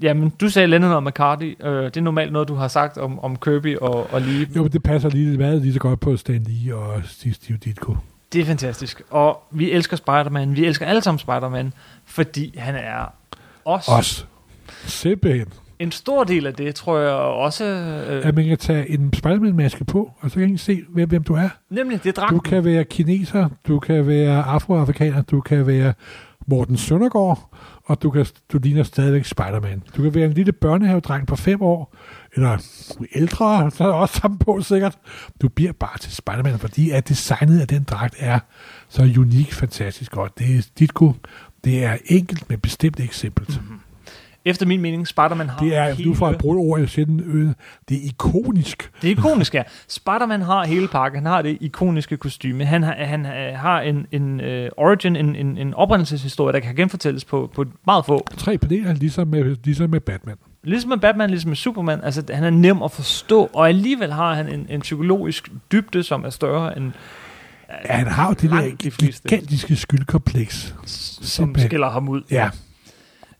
Jamen, 0.02 0.32
du 0.40 0.48
sagde 0.48 0.68
Lennon 0.68 0.92
og 0.92 1.02
McCarthy. 1.02 1.64
Øh, 1.64 1.84
det 1.84 1.96
er 1.96 2.00
normalt 2.00 2.32
noget, 2.32 2.48
du 2.48 2.54
har 2.54 2.68
sagt 2.68 2.98
om, 2.98 3.18
om 3.24 3.36
Kirby 3.36 3.76
og, 3.76 4.12
og 4.12 4.20
Lee. 4.20 4.46
Jo, 4.56 4.66
det 4.66 4.82
passer 4.82 5.08
lige, 5.08 5.38
meget 5.38 5.62
lige 5.62 5.72
så 5.72 5.78
godt 5.78 6.00
på 6.00 6.16
Stan 6.16 6.46
Lee 6.48 6.76
og 6.76 7.02
Steve 7.04 7.58
Ditko. 7.64 7.96
Det 8.32 8.40
er 8.40 8.44
fantastisk. 8.44 9.02
Og 9.10 9.42
vi 9.50 9.70
elsker 9.70 9.96
Spider-Man. 9.96 10.56
Vi 10.56 10.64
elsker 10.64 10.86
alle 10.86 11.02
sammen 11.02 11.18
Spider-Man, 11.18 11.72
fordi 12.04 12.58
han 12.58 12.74
er 12.74 13.14
os. 13.64 13.88
Os. 13.88 14.26
Simpelthen. 14.84 15.46
En 15.78 15.92
stor 15.92 16.24
del 16.24 16.46
af 16.46 16.54
det, 16.54 16.74
tror 16.74 16.98
jeg 16.98 17.12
også... 17.12 17.64
Øh, 17.64 18.26
at 18.26 18.34
man 18.34 18.44
kan 18.44 18.58
tage 18.58 18.90
en 18.90 19.12
Spider-Man-maske 19.12 19.84
på, 19.84 20.12
og 20.20 20.30
så 20.30 20.38
kan 20.38 20.48
man 20.48 20.58
se, 20.58 20.82
hvem, 20.88 21.08
hvem 21.08 21.22
du 21.22 21.34
er. 21.34 21.48
Nemlig, 21.70 22.02
det 22.02 22.08
er 22.08 22.12
dragten. 22.12 22.36
Du 22.36 22.40
kan 22.40 22.64
være 22.64 22.84
kineser, 22.84 23.48
du 23.68 23.78
kan 23.78 24.06
være 24.06 24.42
afroamerikaner, 24.42 25.22
du 25.22 25.40
kan 25.40 25.66
være 25.66 25.92
Morten 26.52 26.76
Søndergaard, 26.76 27.48
og 27.84 28.02
du, 28.02 28.10
kan, 28.10 28.26
du 28.52 28.58
ligner 28.58 28.82
stadigvæk 28.82 29.24
Spider-Man. 29.24 29.82
Du 29.96 30.02
kan 30.02 30.14
være 30.14 30.26
en 30.26 30.32
lille 30.32 30.52
børnehavedreng 30.52 31.26
på 31.26 31.36
fem 31.36 31.62
år, 31.62 31.96
eller 32.34 32.58
ældre, 33.14 33.70
så 33.70 33.84
er 33.84 33.92
også 33.92 34.20
sammen 34.20 34.38
på 34.38 34.60
sikkert. 34.60 34.98
Du 35.42 35.48
bliver 35.48 35.72
bare 35.72 35.98
til 35.98 36.12
Spider-Man, 36.12 36.58
fordi 36.58 36.90
at 36.90 37.08
designet 37.08 37.60
af 37.60 37.68
den 37.68 37.82
dragt 37.82 38.14
er 38.18 38.38
så 38.88 39.02
unik, 39.02 39.52
fantastisk 39.52 40.12
godt. 40.12 40.38
Det 40.38 40.56
er 40.56 40.62
Ditko, 40.78 41.12
det 41.64 41.84
er 41.84 41.96
enkelt, 42.06 42.48
men 42.50 42.60
bestemt 42.60 42.98
ikke 42.98 43.16
simpelt. 43.16 43.60
Mm-hmm. 43.60 43.80
Efter 44.44 44.66
min 44.66 44.80
mening, 44.80 45.08
Spider-Man 45.08 45.48
har 45.48 45.58
Det 45.58 45.76
er, 45.76 45.92
hele... 45.94 46.08
nu 46.08 46.14
får 46.14 46.28
jeg 46.28 46.38
brugt 46.38 46.58
ord, 46.58 46.80
jeg 46.80 46.88
siger 46.88 47.06
det 47.88 47.96
er 47.96 48.00
ikonisk. 48.02 48.90
Det 49.02 49.08
er 49.08 49.12
ikonisk, 49.12 49.54
ja. 49.54 49.62
Spider-Man 49.88 50.42
har 50.42 50.64
hele 50.64 50.88
pakken. 50.88 51.22
Han 51.22 51.32
har 51.32 51.42
det 51.42 51.58
ikoniske 51.60 52.16
kostyme. 52.16 52.64
Han 52.64 52.82
har, 52.82 52.94
han 52.98 53.24
har 53.56 53.80
en, 53.80 54.06
en 54.12 54.40
uh, 54.40 54.68
origin, 54.76 55.16
en, 55.16 55.36
en, 55.36 55.58
en 55.58 55.74
oprindelseshistorie, 55.74 56.52
der 56.52 56.60
kan 56.60 56.76
genfortælles 56.76 57.24
på, 57.24 57.50
på 57.54 57.64
meget 57.86 58.06
få. 58.06 58.26
Tre 58.36 58.58
paneler, 58.58 58.94
ligesom 58.94 59.28
med, 59.28 59.56
ligesom 59.64 59.90
med 59.90 60.00
Batman. 60.00 60.36
Ligesom 60.64 60.88
med 60.88 60.98
Batman, 60.98 61.30
ligesom 61.30 61.48
med 61.48 61.56
Superman. 61.56 62.00
Altså, 62.04 62.22
han 62.30 62.44
er 62.44 62.50
nem 62.50 62.82
at 62.82 62.90
forstå, 62.90 63.50
og 63.54 63.68
alligevel 63.68 64.12
har 64.12 64.34
han 64.34 64.48
en, 64.48 64.66
en 64.70 64.80
psykologisk 64.80 65.48
dybde, 65.72 66.02
som 66.02 66.24
er 66.24 66.30
større 66.30 66.76
end 66.76 66.92
Ja, 67.88 67.92
han 67.92 68.06
har 68.06 68.28
jo 68.28 68.34
det 68.40 68.50
der 68.50 68.60
de 68.80 68.90
gigantiske 68.90 69.76
skyldkompleks. 69.76 70.74
Som 70.84 71.24
Simpelthen. 71.24 71.68
skiller 71.68 71.90
ham 71.90 72.08
ud. 72.08 72.22
Ja 72.30 72.50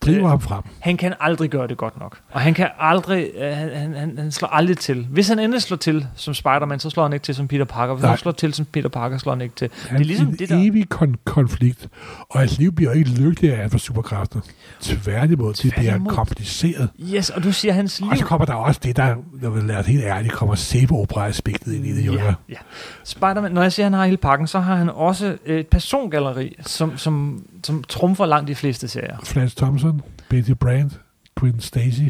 driver 0.05 0.23
øh, 0.23 0.29
ham 0.29 0.41
frem. 0.41 0.63
Han 0.79 0.97
kan 0.97 1.13
aldrig 1.19 1.49
gøre 1.49 1.67
det 1.67 1.77
godt 1.77 1.99
nok. 1.99 2.17
Og 2.31 2.41
han 2.41 2.53
kan 2.53 2.67
aldrig, 2.79 3.29
øh, 3.37 3.57
han, 3.57 3.69
han, 3.75 3.93
han, 3.93 4.17
han 4.17 4.31
slår 4.31 4.49
aldrig 4.49 4.77
til. 4.77 5.07
Hvis 5.09 5.27
han 5.27 5.39
endelig 5.39 5.61
slår 5.61 5.77
til 5.77 6.07
som 6.15 6.33
Spider-Man, 6.33 6.79
så 6.79 6.89
slår 6.89 7.03
han 7.03 7.13
ikke 7.13 7.23
til 7.23 7.35
som 7.35 7.47
Peter 7.47 7.65
Parker. 7.65 7.93
Hvis 7.93 8.01
Nej. 8.01 8.11
han 8.11 8.17
slår 8.17 8.31
til 8.31 8.53
som 8.53 8.65
Peter 8.65 8.89
Parker, 8.89 9.17
slår 9.17 9.31
han 9.33 9.41
ikke 9.41 9.55
til. 9.55 9.69
Han 9.87 9.97
det 9.97 10.03
er 10.03 10.07
ligesom 10.07 10.27
en 10.27 10.35
det 10.35 10.49
der... 10.49 10.57
evig 10.57 10.87
kon- 10.93 11.23
konflikt. 11.25 11.87
Og 12.29 12.39
hans 12.39 12.57
liv 12.57 12.71
bliver 12.71 12.91
ikke 12.91 13.09
lykkeligere 13.09 13.57
af 13.57 13.65
at 13.65 13.71
få 13.71 13.77
superkræfter. 13.77 14.39
Tværtimod, 14.81 15.53
det 15.53 15.73
bliver 15.77 15.99
kompliceret. 16.07 16.89
Yes, 17.13 17.29
og 17.29 17.43
du 17.43 17.51
siger 17.51 17.73
hans 17.73 17.99
liv... 17.99 18.09
Og 18.09 18.17
så 18.17 18.25
kommer 18.25 18.45
der 18.45 18.53
også 18.53 18.79
det, 18.83 18.97
der, 18.97 19.15
der 19.41 19.49
vil 19.49 19.63
lade 19.63 19.83
helt 19.83 20.03
ærligt, 20.03 20.33
kommer 20.33 20.55
sæbeopera-aspektet 20.55 21.73
ind 21.73 21.85
i 21.85 21.95
det, 21.97 22.05
jo. 22.05 22.13
Ja, 22.13 22.33
ja. 22.49 22.55
Spider-Man, 23.03 23.51
når 23.51 23.61
jeg 23.61 23.73
siger, 23.73 23.85
at 23.85 23.91
han 23.91 23.99
har 23.99 24.05
hele 24.05 24.17
pakken, 24.17 24.47
så 24.47 24.59
har 24.59 24.75
han 24.75 24.89
også 24.89 25.37
et 25.45 25.67
persongalleri, 25.67 26.55
som, 26.61 26.97
som, 26.97 27.43
som 27.63 27.83
trumfer 27.83 28.25
langt 28.25 28.47
de 28.47 28.55
fleste 28.55 28.87
serier. 28.87 29.17
Flash 29.23 29.57
Thompson. 29.57 29.92
Betty 30.33 30.51
Brand, 30.51 30.91
Gwen 31.35 31.59
Stacy, 31.59 32.01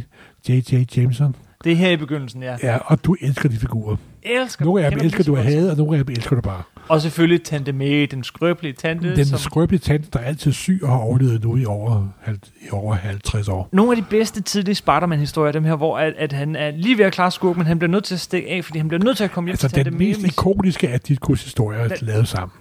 J.J. 0.49 0.97
Jameson. 0.97 1.35
Det 1.63 1.71
er 1.71 1.75
her 1.75 1.89
i 1.89 1.97
begyndelsen, 1.97 2.43
ja. 2.43 2.55
Ja, 2.63 2.77
og 2.77 3.05
du 3.05 3.15
elsker 3.21 3.49
de 3.49 3.55
figurer. 3.55 3.95
Elsker 4.21 4.65
Nogle 4.65 4.85
af 4.85 4.91
dem 4.91 4.99
elsker 4.99 5.23
du 5.23 5.35
at 5.35 5.43
have, 5.43 5.71
og 5.71 5.77
nogle 5.77 5.97
af 5.97 6.05
dem 6.05 6.15
elsker 6.15 6.35
du 6.35 6.41
bare. 6.41 6.61
Og 6.87 7.01
selvfølgelig 7.01 7.43
Tante 7.43 7.71
May, 7.71 8.07
den 8.11 8.23
skrøbelige 8.23 8.73
tante. 8.73 9.15
Den 9.15 9.25
som... 9.25 9.39
skrøbelige 9.39 9.79
tante, 9.79 10.07
der 10.13 10.19
er 10.19 10.23
altid 10.23 10.51
syg 10.51 10.79
og 10.83 10.89
har 10.89 10.97
overlevet 10.97 11.43
nu 11.43 11.57
i 11.57 11.65
over, 11.65 12.07
i 12.61 12.67
over 12.71 12.95
50 12.95 13.47
år. 13.47 13.69
Nogle 13.71 13.91
af 13.91 13.97
de 13.97 14.05
bedste 14.09 14.41
tidlige 14.41 14.75
Spider-Man-historier, 14.75 15.51
dem 15.51 15.63
her, 15.63 15.75
hvor 15.75 15.97
at, 15.97 16.13
at 16.17 16.33
han 16.33 16.55
er 16.55 16.71
lige 16.71 16.97
ved 16.97 17.05
at 17.05 17.13
klare 17.13 17.31
skurken, 17.31 17.59
men 17.59 17.67
han 17.67 17.79
bliver 17.79 17.91
nødt 17.91 18.03
til 18.03 18.13
at 18.13 18.19
stikke 18.19 18.49
af, 18.49 18.65
fordi 18.65 18.77
han 18.77 18.87
bliver 18.87 19.03
nødt 19.03 19.17
til 19.17 19.23
at 19.23 19.31
komme 19.31 19.47
hjem 19.47 19.53
altså, 19.53 19.67
til 19.67 19.75
Tante 19.75 19.91
May. 19.91 20.07
Altså 20.07 20.19
den 20.19 20.23
mest 20.23 20.37
ikoniske 20.37 20.89
af 20.89 20.99
de 20.99 21.17
historier 21.29 21.79
er 21.79 21.89
lavet 22.01 22.27
sammen 22.27 22.51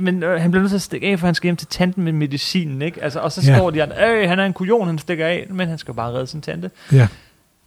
men 0.00 0.22
øh, 0.22 0.40
han 0.40 0.50
bliver 0.50 0.62
nødt 0.62 0.70
til 0.70 0.76
at 0.76 0.82
stikke 0.82 1.06
af, 1.06 1.18
for 1.18 1.26
han 1.26 1.34
skal 1.34 1.46
hjem 1.46 1.56
til 1.56 1.68
tanten 1.68 2.04
med 2.04 2.12
medicinen, 2.12 2.82
ikke? 2.82 3.02
Altså, 3.02 3.20
og 3.20 3.32
så 3.32 3.50
ja. 3.50 3.56
står 3.56 3.70
de, 3.70 3.82
at 3.82 4.10
øh, 4.22 4.28
han 4.28 4.38
er 4.38 4.44
en 4.46 4.52
kujon, 4.52 4.86
han 4.86 4.98
stikker 4.98 5.26
af, 5.26 5.46
men 5.50 5.68
han 5.68 5.78
skal 5.78 5.94
bare 5.94 6.12
redde 6.12 6.26
sin 6.26 6.40
tante. 6.40 6.70
Ja. 6.92 7.08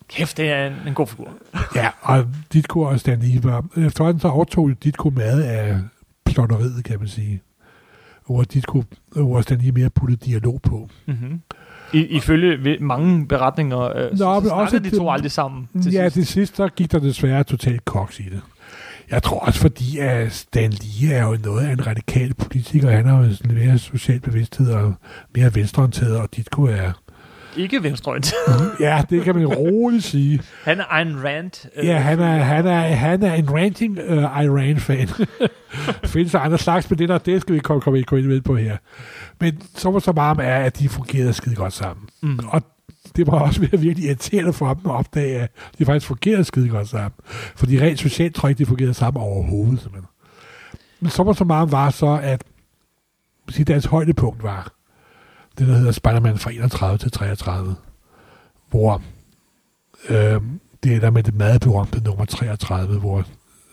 Kæft, 0.08 0.38
det 0.38 0.50
er 0.51 0.67
en, 0.67 0.74
en 0.88 0.93
god 0.93 1.08
figur. 1.08 1.29
Ja, 1.75 1.89
og 2.01 2.25
Ditko 2.53 2.82
og 2.82 3.00
Stan 3.00 3.20
Lee 3.20 3.43
var... 3.43 3.65
Efterhånden 3.77 4.20
så 4.20 4.27
overtog 4.27 4.72
Ditko 4.84 5.10
meget 5.10 5.43
af 5.43 5.77
plotteriet, 6.25 6.84
kan 6.84 7.00
man 7.00 7.08
sige. 7.08 7.41
Hvor, 8.25 8.43
Ditko, 8.43 8.84
hvor 9.15 9.41
Stan 9.41 9.58
Lee 9.58 9.72
mere 9.72 9.89
puttede 9.89 10.25
dialog 10.25 10.62
på. 10.62 10.89
Mm-hmm. 11.05 11.41
I, 11.93 12.00
ifølge 12.00 12.77
mange 12.79 13.27
beretninger, 13.27 13.79
øh, 13.79 13.96
Nå, 13.96 14.01
Nå, 14.12 14.17
så, 14.17 14.39
men 14.39 14.50
så 14.50 14.55
også 14.55 14.79
de 14.79 14.89
to 14.89 15.03
det- 15.05 15.12
aldrig 15.13 15.32
sammen. 15.32 15.70
Til 15.84 15.91
ja, 15.91 16.03
sidst. 16.10 16.13
til 16.13 16.25
sidst 16.27 16.55
så 16.55 16.67
gik 16.67 16.91
der 16.91 17.00
desværre 17.00 17.43
totalt 17.43 17.86
koks 17.86 18.20
i 18.20 18.24
det. 18.24 18.41
Jeg 19.13 19.24
tror 19.24 19.39
også, 19.39 19.60
fordi 19.60 19.98
at 19.98 20.32
Stan 20.32 20.72
Lee 20.72 21.13
er 21.13 21.24
jo 21.24 21.38
noget 21.43 21.67
af 21.67 21.72
en 21.72 21.88
radikal 21.88 22.34
politiker. 22.34 22.89
Han 22.89 23.05
har 23.05 23.24
jo 23.24 23.36
sådan 23.36 23.55
mere 23.55 23.77
social 23.77 24.20
bevidsthed 24.20 24.72
og 24.72 24.93
mere 25.36 25.55
venstreorienteret, 25.55 26.17
og 26.17 26.36
Ditko 26.36 26.63
er... 26.63 26.91
Ikke 27.58 27.84
venstreorienteret. 27.84 28.72
Ja, 28.79 29.03
det 29.10 29.24
kan 29.24 29.36
man 29.36 29.48
roligt 29.48 30.03
sige. 30.03 30.41
Han 30.65 30.79
er 30.79 30.98
en 30.98 31.24
rant. 31.24 31.65
øh, 31.75 31.86
Ja, 31.86 31.98
han 31.98 32.20
er, 32.20 32.38
han 32.38 32.67
er, 32.67 32.79
han 32.82 33.24
er 33.24 33.34
en 33.34 33.53
ranting 33.53 34.00
uh, 34.00 34.43
Iran-fan. 34.43 35.08
findes 36.05 36.32
der 36.32 36.39
andre 36.39 36.58
slags, 36.58 36.89
men 36.89 37.00
det, 37.00 37.10
der, 37.10 37.17
det 37.17 37.41
skal 37.41 37.55
vi 37.55 37.60
komme, 37.60 37.82
komme, 37.82 38.00
ind 38.00 38.27
med 38.27 38.41
på 38.41 38.55
her. 38.55 38.77
Men 39.39 39.62
så 39.75 39.91
var 39.91 40.00
så 40.00 40.12
meget 40.12 40.39
er, 40.39 40.55
at 40.58 40.79
de 40.79 40.89
fungerede 40.89 41.34
skide 41.34 41.55
godt 41.55 41.74
sammen. 41.74 42.10
Mm. 42.22 42.39
Og 42.48 42.62
det 43.15 43.27
var 43.27 43.39
også 43.39 43.60
virkelig 43.62 44.05
irriterende 44.05 44.53
for 44.53 44.74
dem 44.74 44.91
at 44.91 44.96
opdage, 44.96 45.39
at 45.39 45.51
de 45.77 45.86
faktisk 45.86 46.08
fungerede 46.08 46.43
skide 46.43 46.70
godt 46.70 46.89
sammen. 46.89 47.20
Fordi 47.55 47.82
rent 47.82 48.00
socialt 48.00 48.36
tror 48.36 48.48
jeg 48.48 48.51
ikke, 48.51 48.60
de 48.60 48.65
fungerede 48.65 48.93
sammen 48.93 49.24
overhovedet. 49.24 49.79
Simpelthen. 49.82 50.10
Men 51.00 51.10
så 51.10 51.24
var 51.24 51.34
så 51.34 51.43
meget 51.43 51.72
var 51.72 51.89
så, 51.89 52.20
at 52.24 52.43
sige, 53.50 53.65
deres 53.65 53.86
højdepunkt 53.86 54.43
var 54.43 54.74
det, 55.58 55.67
der 55.67 55.74
hedder 55.74 55.91
Spider-Man 55.91 56.38
fra 56.38 56.51
31 56.51 56.98
til 56.98 57.12
33, 57.12 57.75
hvor 58.70 59.01
øh, 60.10 60.41
det 60.84 60.96
er 60.96 61.00
der 61.00 61.10
med 61.10 61.24
det 61.24 61.36
meget 61.36 61.62
berømte 61.62 62.03
nummer 62.03 62.25
33, 62.25 63.00
hvor 63.00 63.25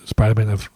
Spider-Man 0.04 0.48
er 0.48 0.68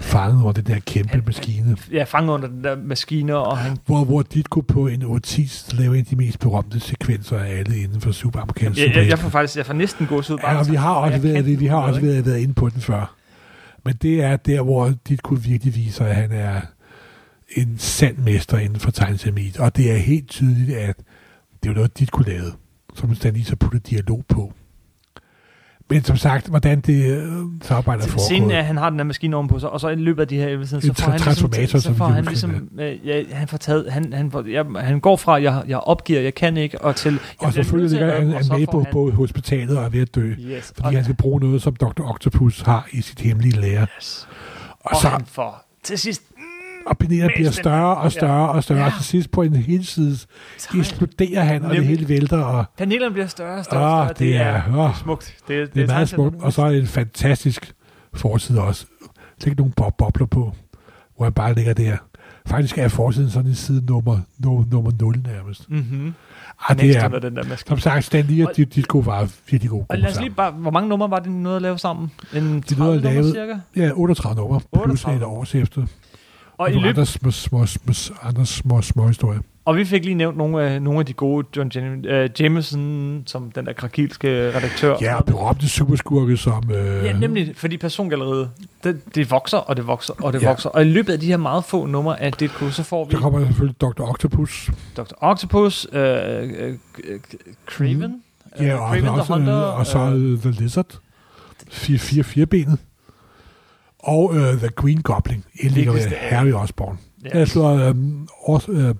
fanget 0.00 0.42
over 0.42 0.52
den 0.52 0.64
der 0.66 0.78
kæmpe 0.86 1.10
Han- 1.10 1.22
maskine, 1.26 1.76
Ja, 1.92 2.04
fanget 2.04 2.32
under 2.32 2.48
den 2.48 2.64
der 2.64 2.76
maskine, 2.76 3.36
og 3.36 3.58
han... 3.58 3.76
hvor, 3.86 4.04
hvor 4.04 4.22
Ditko 4.22 4.60
på 4.60 4.86
en 4.86 5.02
8-10 5.02 5.76
laver 5.78 5.94
en 5.94 6.00
af 6.00 6.06
de 6.06 6.16
mest 6.16 6.38
berømte 6.38 6.80
sekvenser 6.80 7.38
af 7.38 7.58
alle 7.58 7.78
inden 7.78 8.00
for 8.00 8.12
superamerikansk 8.12 8.80
Jeg, 8.80 8.94
jeg, 8.96 9.08
jeg 9.08 9.18
får 9.18 9.28
faktisk 9.28 9.56
jeg 9.56 9.66
får 9.66 9.74
næsten 9.74 10.06
gås 10.06 10.30
ud. 10.30 10.38
Ja, 10.42 10.58
og 10.58 10.70
vi 10.70 10.74
har 10.76 10.94
også 10.94 11.18
været, 11.18 11.44
det, 11.44 11.60
vi 11.60 11.66
har 11.66 11.76
også 11.76 12.00
været, 12.00 12.26
været 12.26 12.38
inde 12.38 12.54
på 12.54 12.68
den 12.68 12.80
før. 12.80 13.14
Men 13.84 13.94
det 14.02 14.22
er 14.22 14.36
der, 14.36 14.62
hvor 14.62 14.92
Ditko 15.08 15.34
virkelig 15.44 15.74
viser, 15.74 16.04
at 16.04 16.14
han 16.16 16.32
er 16.32 16.60
en 17.56 17.78
sand 17.78 18.16
mester 18.18 18.58
inden 18.58 18.80
for 18.80 18.90
tegneseriet. 18.90 19.58
Og 19.58 19.76
det 19.76 19.90
er 19.92 19.96
helt 19.96 20.28
tydeligt, 20.28 20.76
at 20.78 20.96
det 21.62 21.70
er 21.70 21.74
noget, 21.74 21.98
Ditko 21.98 22.22
lavede, 22.22 22.52
som 22.94 23.16
han 23.22 23.32
lige 23.32 23.44
så 23.44 23.56
puttet 23.56 23.90
dialog 23.90 24.24
på. 24.28 24.52
Men 25.94 26.04
som 26.04 26.16
sagt, 26.16 26.46
hvordan 26.48 26.80
det 26.80 27.16
øh, 27.16 27.32
samarbejde 27.62 28.02
er 28.02 28.06
Scenen 28.06 28.18
foregået. 28.40 28.54
er, 28.54 28.58
at 28.58 28.64
han 28.64 28.76
har 28.76 28.90
den 28.90 28.98
der 28.98 29.04
maskine 29.04 29.36
ovenpå 29.36 29.58
sig, 29.58 29.70
og 29.70 29.80
så 29.80 29.88
i 29.88 29.94
løbet 29.94 30.22
af 30.22 30.28
de 30.28 30.36
her 30.36 30.54
episoder, 30.54 30.80
så 30.80 30.88
En 30.88 30.94
får 30.94 31.10
han 31.10 31.20
ligesom, 31.56 31.80
så 31.80 31.94
får 31.94 32.04
han 32.06 32.24
ligesom, 32.24 32.68
øh, 32.80 33.06
ja, 33.06 33.22
han 33.32 33.48
får 33.48 33.56
taget, 33.56 33.92
han, 33.92 34.12
han, 34.12 34.32
ja, 34.46 34.62
han 34.78 35.00
går 35.00 35.16
fra, 35.16 35.42
jeg, 35.42 35.62
jeg 35.68 35.78
opgiver, 35.78 36.20
jeg 36.20 36.34
kan 36.34 36.56
ikke, 36.56 36.80
og 36.80 36.96
til, 36.96 37.12
jeg 37.12 37.20
og 37.48 37.52
selvfølgelig 37.52 37.90
ligger 37.98 38.14
han, 38.34 38.44
så 38.44 38.52
med 38.56 38.66
på, 38.66 38.82
han- 38.82 38.92
på 38.92 39.10
hospitalet 39.10 39.78
og 39.78 39.84
er 39.84 39.88
ved 39.88 40.00
at 40.00 40.14
dø. 40.14 40.34
Yes, 40.40 40.72
Fordi 40.76 40.86
og, 40.86 40.92
han 40.92 41.04
skal 41.04 41.16
bruge 41.16 41.40
noget, 41.40 41.62
som 41.62 41.76
Dr. 41.76 42.00
Octopus 42.10 42.60
har 42.60 42.86
i 42.92 43.02
sit 43.02 43.20
hemmelige 43.20 43.60
lære. 43.60 43.86
yes. 43.98 44.28
Og, 44.70 44.90
og 44.94 44.96
så, 45.02 45.08
han 45.08 45.24
får 45.26 45.66
til 45.84 45.98
sidst 45.98 46.22
og 46.86 46.98
Penela 46.98 47.26
bliver 47.26 47.38
Mest 47.48 47.56
den- 47.56 47.62
større 47.62 47.96
og 47.96 48.12
større 48.12 48.48
og 48.48 48.62
større, 48.64 48.78
Ja. 48.80 48.86
og 48.86 48.92
til 48.96 49.04
sidst 49.04 49.30
på 49.30 49.42
en 49.42 49.56
helsides 49.56 50.26
eksploderer 50.78 51.44
han, 51.44 51.62
og 51.64 51.70
det 51.70 51.78
Nemlig. 51.78 51.96
hele 51.98 52.08
vælter, 52.08 52.38
og 52.38 52.64
panelerne 52.78 53.12
bliver 53.12 53.26
større 53.26 53.58
og 53.58 53.64
større. 53.64 53.82
og 53.82 54.02
ah, 54.02 54.16
større. 54.16 54.28
det 54.28 54.36
er, 54.36 54.62
åh, 54.88 54.96
smukt. 54.96 55.36
Det, 55.48 55.74
det 55.74 55.82
er 55.82 55.86
meget 55.86 56.08
smukt, 56.08 56.42
og 56.42 56.52
så 56.52 56.62
er 56.62 56.70
det 56.70 56.78
en 56.80 56.86
fantastisk 56.86 57.72
forside 58.14 58.60
også. 58.62 58.86
Læg 59.44 59.56
nogle 59.56 59.72
bob 59.76 59.96
bobler 59.98 60.26
på, 60.26 60.52
hvor 61.16 61.24
han 61.24 61.32
bare 61.32 61.54
ligger 61.54 61.72
der. 61.74 61.96
Faktisk 62.46 62.78
er 62.78 62.88
forsiden 62.88 63.30
sådan 63.30 63.48
en 63.48 63.54
side 63.54 63.86
nummer, 63.86 64.18
nummer, 64.38 64.64
nummer 64.70 64.90
0 65.00 65.16
nærmest. 65.26 65.70
Mhm. 65.70 66.14
Ah, 66.68 66.78
det 66.78 66.96
er, 66.96 67.08
den 67.08 67.36
der 67.36 67.44
maskine. 67.44 67.56
som 67.68 67.78
sagt, 67.78 68.04
Stan 68.04 68.24
Lee 68.24 68.48
og 68.48 68.56
Ditko 68.56 68.98
var 68.98 69.30
virkelig 69.50 69.70
gode, 69.70 69.86
Og 69.88 69.98
lad 69.98 70.10
os 70.10 70.20
lige 70.20 70.30
bare, 70.30 70.50
hvor 70.50 70.70
mange 70.70 70.88
numre 70.88 71.10
var 71.10 71.16
det, 71.16 71.24
de 71.24 71.42
nåede 71.42 71.56
at 71.56 71.62
lave 71.62 71.78
sammen? 71.78 72.10
En 72.34 72.62
30 72.62 72.84
nåede 72.84 72.96
at 72.96 73.02
numre 73.04 73.14
lave- 73.14 73.32
cirka? 73.32 73.54
Ja, 73.76 73.90
38 73.94 74.36
nummer, 74.40 74.58
plus 74.58 75.04
38. 75.04 75.16
et 75.16 75.22
års 75.24 75.54
efter. 75.54 75.86
Og, 76.58 76.70
i 76.70 76.74
løbet, 76.74 76.88
andre 76.88 77.06
små, 77.06 77.30
små, 77.30 77.66
små, 77.66 78.14
andre 78.22 78.46
små, 78.46 78.82
små 78.82 79.06
historier. 79.08 79.40
og 79.64 79.76
vi 79.76 79.84
fik 79.84 80.04
lige 80.04 80.14
nævnt 80.14 80.36
nogle 80.36 80.62
af, 80.62 80.82
nogle 80.82 81.00
af 81.00 81.06
de 81.06 81.12
gode, 81.12 81.46
John 81.56 81.70
uh, 82.08 82.40
Jameson, 82.40 83.22
som 83.26 83.50
den 83.50 83.66
der 83.66 83.72
krakilske 83.72 84.28
redaktør. 84.56 84.96
Ja, 85.00 85.14
og 85.16 85.24
berømte 85.24 85.68
superskurke 85.68 86.36
som... 86.36 86.70
Øh, 86.70 87.04
Ja, 87.04 87.12
nemlig, 87.12 87.52
fordi 87.56 87.76
persongalleriet, 87.76 88.50
det, 88.84 89.14
det 89.14 89.30
vokser, 89.30 89.58
og 89.58 89.76
det 89.76 89.86
vokser, 89.86 90.14
og 90.22 90.32
det 90.32 90.40
Ja. 90.42 90.44
ja. 90.44 90.50
vokser. 90.50 90.68
Og 90.68 90.82
i 90.82 90.84
løbet 90.84 91.12
af 91.12 91.20
de 91.20 91.26
her 91.26 91.36
meget 91.36 91.64
få 91.64 91.86
numre 91.86 92.22
af 92.22 92.32
Ditko, 92.32 92.70
så 92.70 92.82
får 92.82 93.04
vi 93.04 93.10
Så 93.12 93.18
kommer 93.18 93.38
der 93.38 93.46
selvfølgelig 93.46 93.80
Dr. 93.80 94.02
Octopus. 94.02 94.70
Dr. 94.96 95.12
Octopus, 95.20 95.86
øh, 95.92 96.02
øh, 96.02 96.74
øh, 97.04 97.20
Craven, 97.66 98.22
Ja, 98.58 98.64
øh, 98.74 98.82
og, 98.82 98.88
Craven 98.88 99.08
også, 99.08 99.24
the 99.24 99.34
Hunter, 99.34 99.52
og 99.54 99.86
så 99.86 99.98
øh, 99.98 100.32
uh, 100.32 100.38
The 100.40 100.50
Lizard. 100.50 100.98
Fire, 101.70 101.98
fire, 101.98 102.24
firebenet. 102.24 102.78
Og 104.06 104.30
uh, 104.30 104.36
The 104.36 104.68
Green 104.68 105.02
Goblin. 105.02 105.44
Vigtigste 105.62 106.16
af- 106.16 106.36
Harry 106.36 106.52
Osborn. 106.52 106.98
ja. 107.34 107.44
Slår 107.44 107.88
um, 107.90 108.28
Os, 108.46 108.68
uh, 108.68 108.90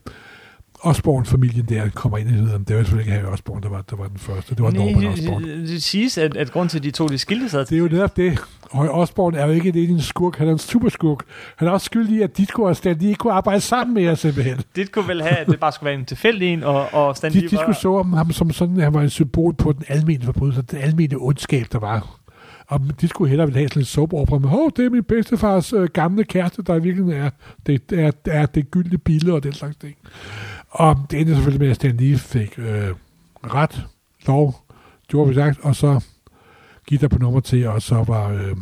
Osborn-familien 0.80 1.66
der 1.68 1.88
kommer 1.94 2.18
ind 2.18 2.28
i 2.30 2.32
det. 2.32 2.68
Det 2.68 2.76
var 2.76 2.82
selvfølgelig 2.82 3.12
ikke 3.12 3.22
Harry 3.22 3.32
Osborn, 3.32 3.62
der 3.62 3.68
var, 3.68 3.82
der 3.90 3.96
var 3.96 4.08
den 4.08 4.18
første. 4.18 4.54
Det 4.54 4.62
var 4.64 4.70
Nej, 4.70 4.84
Norman 4.92 5.06
Osborn. 5.12 5.42
det, 5.44 5.68
det 5.68 5.82
siges, 5.82 6.18
at, 6.18 6.36
at 6.36 6.50
grund 6.52 6.68
til, 6.68 6.78
at 6.78 6.84
de 6.84 6.90
to 6.90 7.06
de 7.08 7.18
skilte 7.18 7.48
sig, 7.48 7.68
Det 7.68 7.74
er 7.76 7.78
jo 7.78 7.88
netop 7.88 8.16
det. 8.16 8.38
Og 8.70 8.88
Osborn 8.90 9.34
er 9.34 9.46
jo 9.46 9.52
ikke 9.52 9.68
en 9.80 10.00
skurk, 10.00 10.36
han 10.38 10.48
er 10.48 10.52
en 10.52 10.58
superskurk. 10.58 11.24
Han 11.56 11.68
er 11.68 11.72
også 11.72 11.84
skyldig 11.84 12.22
at 12.22 12.36
Ditko 12.36 12.62
og 12.62 12.76
Stan 12.76 13.00
de 13.00 13.06
ikke 13.06 13.18
kunne 13.18 13.32
arbejde 13.32 13.60
sammen 13.60 13.94
med 13.94 14.08
os 14.08 14.20
simpelthen. 14.20 14.58
det 14.76 14.92
kunne 14.92 15.08
vel 15.08 15.22
have, 15.22 15.36
at 15.36 15.46
det 15.46 15.60
bare 15.60 15.72
skulle 15.72 15.86
være 15.90 15.98
en 15.98 16.04
tilfældig 16.04 16.52
en, 16.52 16.62
og, 16.62 16.94
og 16.94 17.16
Stan 17.16 17.32
Lee 17.32 17.42
var- 17.52 17.62
skulle 17.62 17.76
så 17.76 17.94
om 17.94 18.12
ham 18.12 18.32
som 18.32 18.50
sådan, 18.52 18.76
at 18.76 18.82
han 18.82 18.94
var 18.94 19.00
en 19.02 19.10
symbol 19.10 19.54
på 19.54 19.72
den 19.72 19.82
almene 19.88 20.24
forbrydelse, 20.24 20.62
den 20.62 20.78
almene 20.78 21.16
ondskab, 21.18 21.66
der 21.72 21.78
var. 21.78 22.20
Og 22.66 22.80
de 23.00 23.08
skulle 23.08 23.28
hellere 23.28 23.46
ville 23.46 23.58
have 23.58 23.68
sådan 23.68 23.82
en 23.82 23.86
soap 23.86 24.12
opera 24.12 24.38
med, 24.38 24.48
hov, 24.48 24.72
det 24.76 24.84
er 24.84 24.90
min 24.90 25.04
bedstefars 25.04 25.72
øh, 25.72 25.88
gamle 25.88 26.24
kæreste, 26.24 26.62
der 26.62 26.74
i 26.74 26.82
virkeligheden 26.82 27.20
er 27.20 27.30
det, 27.66 27.92
er, 27.92 28.12
er 28.24 28.46
det 28.46 28.70
gyldne 28.70 28.98
bille 28.98 29.34
og 29.34 29.42
den 29.42 29.52
slags 29.52 29.76
ting. 29.76 29.96
Og 30.70 30.96
det 31.10 31.18
endte 31.18 31.34
selvfølgelig 31.34 31.60
med, 31.60 31.70
at 31.70 31.76
Stan 31.76 31.96
lige 31.96 32.18
fik 32.18 32.58
øh, 32.58 32.88
ret, 33.44 33.86
lov, 34.26 34.64
gjorde 35.08 35.28
vi 35.28 35.34
sagt, 35.34 35.60
og 35.60 35.76
så 35.76 36.00
gik 36.86 37.00
der 37.00 37.08
på 37.08 37.18
nummer 37.18 37.40
til, 37.40 37.66
og 37.66 37.82
så 37.82 38.04
var, 38.06 38.28
øh, 38.28 38.56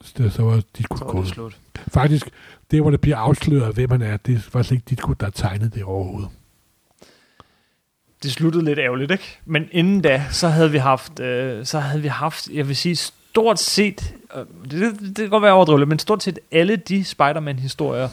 så, 0.00 0.30
så 0.30 0.42
var 0.42 0.62
de 0.78 0.84
så 0.98 1.04
var 1.04 1.20
det 1.20 1.28
slut. 1.28 1.60
Faktisk, 1.88 2.30
det 2.70 2.80
hvor 2.80 2.90
det 2.90 3.00
bliver 3.00 3.16
afsløret, 3.16 3.74
hvem 3.74 3.90
man 3.90 4.02
er, 4.02 4.16
det 4.16 4.54
var 4.54 4.62
slet 4.62 4.76
ikke 4.76 4.84
dit 4.90 5.20
der 5.20 5.30
tegnede 5.30 5.70
det 5.70 5.84
overhovedet. 5.84 6.30
Det 8.24 8.32
sluttede 8.32 8.64
lidt 8.64 8.78
ærgerligt, 8.78 9.10
ikke? 9.10 9.38
Men 9.46 9.64
inden 9.72 10.00
da, 10.00 10.22
så 10.30 10.48
havde 10.48 10.70
vi 10.70 10.78
haft, 10.78 11.20
øh, 11.20 11.64
så 11.64 11.78
havde 11.78 12.02
vi 12.02 12.08
haft, 12.08 12.48
jeg 12.54 12.68
vil 12.68 12.76
sige, 12.76 12.96
stort 12.96 13.60
set, 13.60 14.14
øh, 14.36 14.70
det, 14.70 15.00
det, 15.00 15.16
kan 15.16 15.28
godt 15.28 15.42
være 15.42 15.52
overdrivlet, 15.52 15.88
men 15.88 15.98
stort 15.98 16.22
set 16.22 16.38
alle 16.52 16.76
de 16.76 17.04
Spider-Man-historier, 17.04 18.08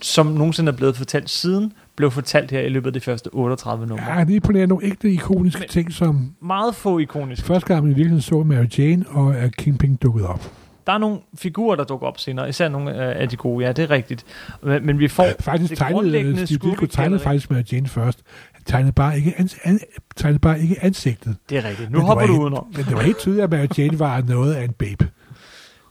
som 0.00 0.26
nogensinde 0.26 0.72
er 0.72 0.76
blevet 0.76 0.96
fortalt 0.96 1.30
siden, 1.30 1.72
blev 1.96 2.10
fortalt 2.10 2.50
her 2.50 2.60
i 2.60 2.68
løbet 2.68 2.86
af 2.86 2.92
de 2.92 3.00
første 3.00 3.28
38 3.32 3.86
numre. 3.86 4.18
Ja, 4.18 4.24
det 4.24 4.34
imponerer 4.34 4.66
nogle 4.66 4.86
ægte 4.86 5.12
ikoniske 5.12 5.60
Men- 5.60 5.68
ting, 5.68 5.92
som 5.92 6.32
Meget 6.40 6.74
få 6.74 6.98
ikoniske. 6.98 7.46
første 7.46 7.66
gang, 7.66 7.82
man 7.82 7.92
i 7.92 7.94
virkeligheden 7.94 8.22
så 8.22 8.42
Mary 8.42 8.66
Jane 8.78 9.04
og 9.08 9.34
er 9.34 9.48
Kingpin 9.48 9.96
dukket 9.96 10.26
op. 10.26 10.52
Der 10.86 10.92
er 10.92 10.98
nogle 10.98 11.18
figurer, 11.38 11.76
der 11.76 11.84
dukker 11.84 12.06
op 12.06 12.18
senere, 12.18 12.48
især 12.48 12.68
nogle 12.68 12.90
øh, 13.10 13.20
af 13.22 13.28
de 13.28 13.36
gode, 13.36 13.66
ja, 13.66 13.72
det 13.72 13.82
er 13.82 13.90
rigtigt. 13.90 14.24
Men, 14.62 14.86
men 14.86 14.98
vi 14.98 15.08
får 15.08 15.26
Faktisk 15.40 15.70
det 15.70 15.78
tegnede 15.78 15.94
grundlæggende 15.94 16.46
Steve 16.46 16.70
Ditko 16.70 16.86
tegnede 16.86 17.20
faktisk 17.20 17.50
Mary 17.50 17.62
Jane 17.72 17.88
først. 17.88 18.18
Han 18.52 18.62
tegnede 18.64 18.92
bare 18.92 19.16
ikke, 19.16 19.34
ans, 19.38 19.56
an, 19.64 19.80
tegnede 20.16 20.38
bare 20.38 20.60
ikke 20.60 20.76
ansigtet. 20.84 21.36
Det 21.50 21.58
er 21.58 21.64
rigtigt. 21.68 21.90
Nu 21.90 21.98
Men 21.98 22.06
hopper 22.06 22.26
du 22.26 22.40
udenom. 22.42 22.66
Men 22.76 22.84
det 22.84 22.94
var 22.96 23.02
helt 23.02 23.18
tydeligt, 23.18 23.44
at 23.44 23.50
Mary 23.50 23.66
Jane 23.78 23.98
var 23.98 24.22
noget 24.28 24.54
af 24.54 24.64
en 24.64 24.72
babe. 24.72 25.08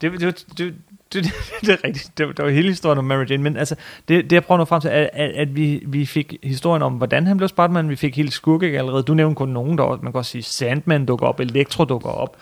Det, 0.01 0.12
det, 0.12 0.21
det, 0.21 0.45
det, 0.57 0.73
det, 1.13 1.25
det 1.62 1.69
er 1.69 1.77
rigtigt. 1.88 2.17
Det, 2.17 2.27
var- 2.27 2.33
det 2.33 2.45
var 2.45 2.51
hele 2.51 2.67
historien 2.69 2.97
om 3.00 3.05
Mary 3.05 3.25
Jane. 3.29 3.43
Men 3.43 3.57
altså, 3.57 3.75
det, 4.07 4.23
det 4.23 4.31
jeg 4.31 4.43
prøver 4.43 4.57
at 4.57 4.62
nå 4.62 4.65
frem 4.65 4.81
til, 4.81 4.89
er, 4.93 5.09
at, 5.13 5.31
at 5.31 5.55
vi, 5.55 5.83
vi 5.88 6.05
fik 6.05 6.35
historien 6.43 6.81
om, 6.83 6.93
hvordan 6.93 7.27
han 7.27 7.38
blev 7.38 7.50
Spider-Man. 7.50 7.89
Vi 7.89 7.95
fik 7.95 8.15
hele 8.17 8.31
skurke 8.31 8.77
allerede. 8.77 9.03
Du 9.03 9.13
nævnte 9.13 9.35
kun 9.35 9.50
nogen 9.50 9.77
der. 9.77 9.88
Man 10.03 10.12
kan 10.12 10.15
også 10.19 10.31
sige, 10.31 10.43
Sandman 10.43 11.05
dukker 11.05 11.27
op, 11.27 11.39
Electro 11.39 11.85
dukker 11.85 12.09
op. 12.09 12.38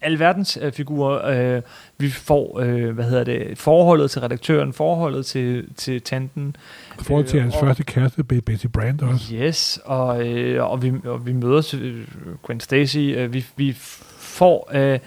Alverdens 0.00 0.58
øh, 0.62 0.72
figurer. 0.72 1.26
Øh, 1.56 1.62
vi 1.98 2.10
får, 2.10 2.60
øh, 2.60 2.90
hvad 2.94 3.04
hedder 3.04 3.24
det, 3.24 3.58
forholdet 3.58 4.10
til 4.10 4.20
redaktøren, 4.20 4.72
forholdet 4.72 5.26
til, 5.26 5.68
til 5.76 6.02
tanten. 6.02 6.56
I 7.00 7.04
forhold 7.04 7.24
til 7.24 7.36
Øh, 7.36 7.42
hans 7.42 7.54
og- 7.54 7.60
første 7.60 7.82
kæreste, 7.82 8.24
Betty 8.24 8.66
Brand 8.66 9.00
også. 9.00 9.34
Yes, 9.34 9.80
og, 9.84 10.26
øh, 10.28 10.70
og, 10.70 10.82
vi, 10.82 10.92
og 11.04 11.26
vi 11.26 11.32
møder 11.32 11.74
øh, 11.80 12.04
Gwen 12.42 12.60
Stacy. 12.60 12.98
Øh, 12.98 13.32
vi, 13.32 13.46
vi 13.56 13.72
får 14.18 14.70
øh, 14.74 14.98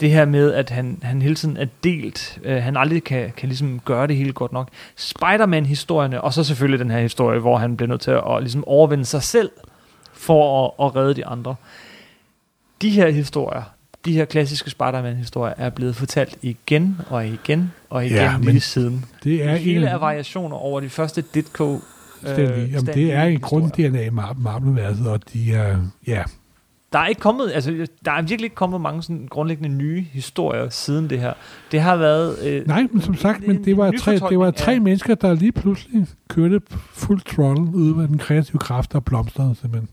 det 0.00 0.10
her 0.10 0.24
med, 0.24 0.52
at 0.52 0.70
han, 0.70 0.98
han 1.02 1.22
hele 1.22 1.34
tiden 1.34 1.56
er 1.56 1.66
delt. 1.84 2.38
Øh, 2.44 2.62
han 2.62 2.76
aldrig 2.76 3.04
kan, 3.04 3.32
kan 3.36 3.48
ligesom 3.48 3.80
gøre 3.84 4.06
det 4.06 4.16
hele 4.16 4.32
godt 4.32 4.52
nok. 4.52 4.68
Spider-Man-historierne, 4.96 6.20
og 6.20 6.32
så 6.32 6.44
selvfølgelig 6.44 6.78
den 6.80 6.90
her 6.90 7.00
historie, 7.00 7.40
hvor 7.40 7.56
han 7.58 7.76
bliver 7.76 7.88
nødt 7.88 8.00
til 8.00 8.10
at, 8.10 8.22
at 8.36 8.42
ligesom 8.42 8.64
overvinde 8.68 9.04
sig 9.04 9.22
selv 9.22 9.50
for 10.12 10.64
at, 10.80 10.86
at 10.86 10.96
redde 10.96 11.14
de 11.14 11.26
andre. 11.26 11.54
de 12.82 12.90
her 12.90 13.10
historier, 13.10 13.62
de 14.04 14.12
her 14.12 14.24
klassiske 14.24 14.70
Spider-Man-historier, 14.70 15.54
er 15.56 15.70
blevet 15.70 15.96
fortalt 15.96 16.38
igen 16.42 17.00
og 17.10 17.26
igen 17.26 17.72
og 17.90 18.06
igen 18.06 18.14
Ja, 18.16 18.36
lige 18.40 18.60
siden. 18.60 19.04
Det 19.24 19.44
er 19.44 19.56
hele 19.56 19.80
en 19.80 19.84
er 19.84 19.96
variationer 19.98 20.56
over 20.56 20.80
de 20.80 20.88
første 20.88 21.24
Ditko 21.34 21.78
Lee. 22.22 22.68
Jamen, 22.72 22.86
det 22.86 23.12
er 23.12 23.22
en 23.24 23.40
grund-DNA 23.40 24.00
i 24.04 24.08
Mar- 24.08 24.38
Marvel-universet, 24.42 25.06
og 25.06 25.20
de 25.32 25.52
er, 25.54 25.76
ja, 26.06 26.22
Der 26.92 26.98
er 26.98 27.06
ikke 27.06 27.20
kommet, 27.20 27.52
altså, 27.54 27.86
der 28.04 28.10
er 28.12 28.22
virkelig 28.22 28.44
ikke 28.44 28.56
kommet 28.56 28.80
mange 28.80 29.02
sådan 29.02 29.26
grundlæggende 29.30 29.68
nye 29.68 30.06
historier 30.12 30.68
siden 30.68 31.10
det 31.10 31.20
her. 31.20 31.32
Det 31.72 31.80
har 31.80 31.96
været... 31.96 32.38
Øh, 32.44 32.66
Nej, 32.66 32.86
men 32.92 33.02
som 33.02 33.16
sagt, 33.16 33.46
men 33.46 33.64
det 33.64 33.76
var, 33.76 33.90
tre, 34.00 34.18
det 34.30 34.38
var 34.38 34.50
tre 34.50 34.72
af- 34.74 34.80
mennesker, 34.80 35.14
der 35.14 35.34
lige 35.34 35.52
pludselig 35.52 36.06
kørte 36.28 36.60
fuld 36.92 37.20
throttle 37.20 37.64
ude 37.74 37.94
med 37.94 38.08
den 38.08 38.18
kreative 38.18 38.58
kraft, 38.58 38.92
der 38.92 39.00
blomstrede 39.00 39.54
simpelthen. 39.60 39.88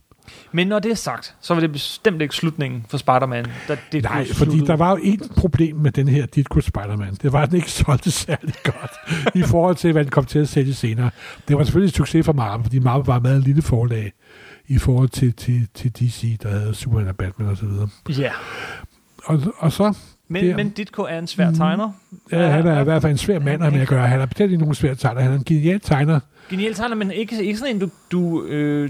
Men 0.52 0.68
når 0.68 0.80
det 0.80 0.92
er 0.92 0.96
sagt, 0.96 1.36
så 1.42 1.54
var 1.54 1.62
det 1.62 1.72
bestemt 1.72 2.22
ikke 2.22 2.36
slutningen 2.36 2.86
for 2.90 2.98
Spider-Man. 2.98 3.46
Da 3.68 3.78
det 3.92 4.04
Nej, 4.04 4.28
fordi 4.34 4.52
sluttet. 4.52 4.68
der 4.68 4.76
var 4.76 4.90
jo 4.90 5.00
et 5.04 5.22
problem 5.38 5.76
med 5.76 5.92
den 5.92 6.08
her 6.08 6.26
Ditko 6.26 6.62
Spider-Man. 6.62 7.14
Det 7.22 7.34
var, 7.34 7.42
at 7.42 7.50
den 7.50 7.56
ikke 7.58 7.72
solgte 7.72 8.12
særlig 8.12 8.54
godt 8.64 8.92
i 9.36 9.44
forhold 9.44 9.76
til, 9.76 9.92
hvad 9.92 10.04
den 10.04 10.12
kom 10.12 10.26
til 10.26 10.40
at 10.40 10.50
sælge 10.50 10.74
senere. 10.74 11.10
Det 11.48 11.58
var 11.58 11.64
selvfølgelig 11.64 11.90
en 11.94 11.96
succes 11.96 12.26
for 12.26 12.34
Marvel, 12.34 12.64
fordi 12.64 12.80
Marvel 12.80 13.06
var 13.06 13.16
et 13.16 13.22
meget 13.24 13.44
lille 13.44 13.62
forlag 13.62 14.12
i 14.68 14.78
forhold 14.78 15.10
til, 15.10 15.34
til, 15.34 15.68
til 15.74 15.92
DC, 15.92 16.38
der 16.44 16.50
havde 16.50 16.76
Superman 16.76 17.08
og 17.08 17.16
Batman 17.16 17.58
videre. 17.62 17.90
Ja, 18.10 18.32
Og, 19.26 19.42
og 19.58 19.72
så, 19.72 19.94
men, 20.32 20.44
Det 20.44 20.52
er- 20.52 20.56
men 20.58 20.70
Ditko 20.70 21.02
er 21.02 21.20
en 21.20 21.28
svær 21.28 21.52
tegner. 21.52 21.92
ja, 22.32 22.48
han 22.48 22.68
er 22.68 22.82
i 22.82 22.84
hvert 22.84 23.02
fald 23.02 23.12
en 23.12 23.18
svær 23.18 23.40
mand 23.40 23.54
at 23.56 23.62
have 23.62 23.72
med 23.72 23.82
at 23.82 23.88
gøre. 23.88 24.08
Han 24.08 24.22
er 24.22 24.26
bestemt 24.26 24.52
ikke 24.52 24.58
nogen 24.62 24.76
svær 24.76 24.94
tegner. 24.94 25.22
Han 25.22 25.32
er 25.32 25.36
en 25.38 25.44
genial 25.44 25.80
tegner. 25.80 26.20
Genial 26.50 26.74
tegner, 26.74 26.96
men 26.96 27.12
ikke, 27.12 27.44
ikke 27.44 27.60
sådan 27.60 27.76
en, 27.76 27.80
du, 27.82 27.90
du, 28.12 28.44
øh, 28.46 28.90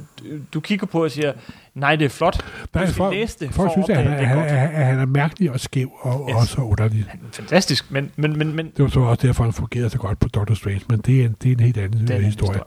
du 0.53 0.59
kigger 0.59 0.87
på 0.87 1.03
og 1.03 1.11
siger, 1.11 1.33
nej, 1.75 1.95
det 1.95 2.05
er 2.05 2.09
flot. 2.09 2.45
Der 2.73 2.79
Du 2.79 2.85
er 2.85 2.91
folk, 2.91 3.13
læse 3.15 3.39
det 3.39 3.53
folk 3.53 3.69
for 3.69 3.73
synes, 3.73 3.89
at 3.89 3.97
han, 3.97 4.07
er, 4.07 4.25
han, 4.25 4.37
er, 4.37 4.83
han 4.85 4.99
er 4.99 5.05
mærkelig 5.05 5.51
og 5.51 5.59
skæv 5.59 5.91
og 6.01 6.29
Yes. 6.29 6.35
også 6.35 6.61
underlig. 6.61 7.05
Fantastisk, 7.33 7.91
men, 7.91 8.11
men, 8.15 8.37
men, 8.37 8.55
men 8.55 8.65
Det 8.65 8.83
var 8.83 8.87
så 8.89 8.99
også 8.99 9.27
derfor, 9.27 9.43
han 9.43 9.53
fungerede 9.53 9.89
så 9.89 9.97
godt 9.97 10.19
på 10.19 10.27
Doctor 10.27 10.55
Strange, 10.55 10.81
men 10.89 10.99
det 10.99 11.21
er 11.21 11.25
en, 11.25 11.35
det 11.43 11.49
er 11.51 11.53
en 11.55 11.59
helt 11.59 11.77
anden 11.77 11.99
historie. 11.99 12.21
historie. 12.21 12.59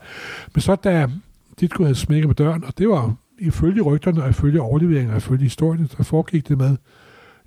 Men 0.54 0.61
så 0.62 0.75
da 0.75 1.07
Ditko 1.61 1.83
havde 1.83 1.95
smækket 1.95 2.28
på 2.28 2.35
døren, 2.35 2.64
og 2.64 2.78
det 2.78 2.88
var 2.88 3.14
ifølge 3.38 3.83
rygterne, 3.83 4.23
og 4.23 4.31
ifølge 4.31 4.61
overleveringen, 4.61 5.11
og 5.11 5.16
ifølge 5.16 5.43
historien, 5.43 5.88
så 5.97 6.02
foregik 6.02 6.49
det 6.49 6.59
med, 6.59 6.76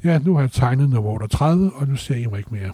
ja, 0.03 0.19
nu 0.19 0.33
har 0.33 0.41
jeg 0.41 0.51
tegnet 0.51 0.89
nummer 0.89 1.11
38, 1.11 1.71
og 1.75 1.87
nu 1.87 1.95
ser 1.95 2.15
I 2.15 2.25
mig 2.25 2.37
ikke 2.37 2.49
mere. 2.53 2.71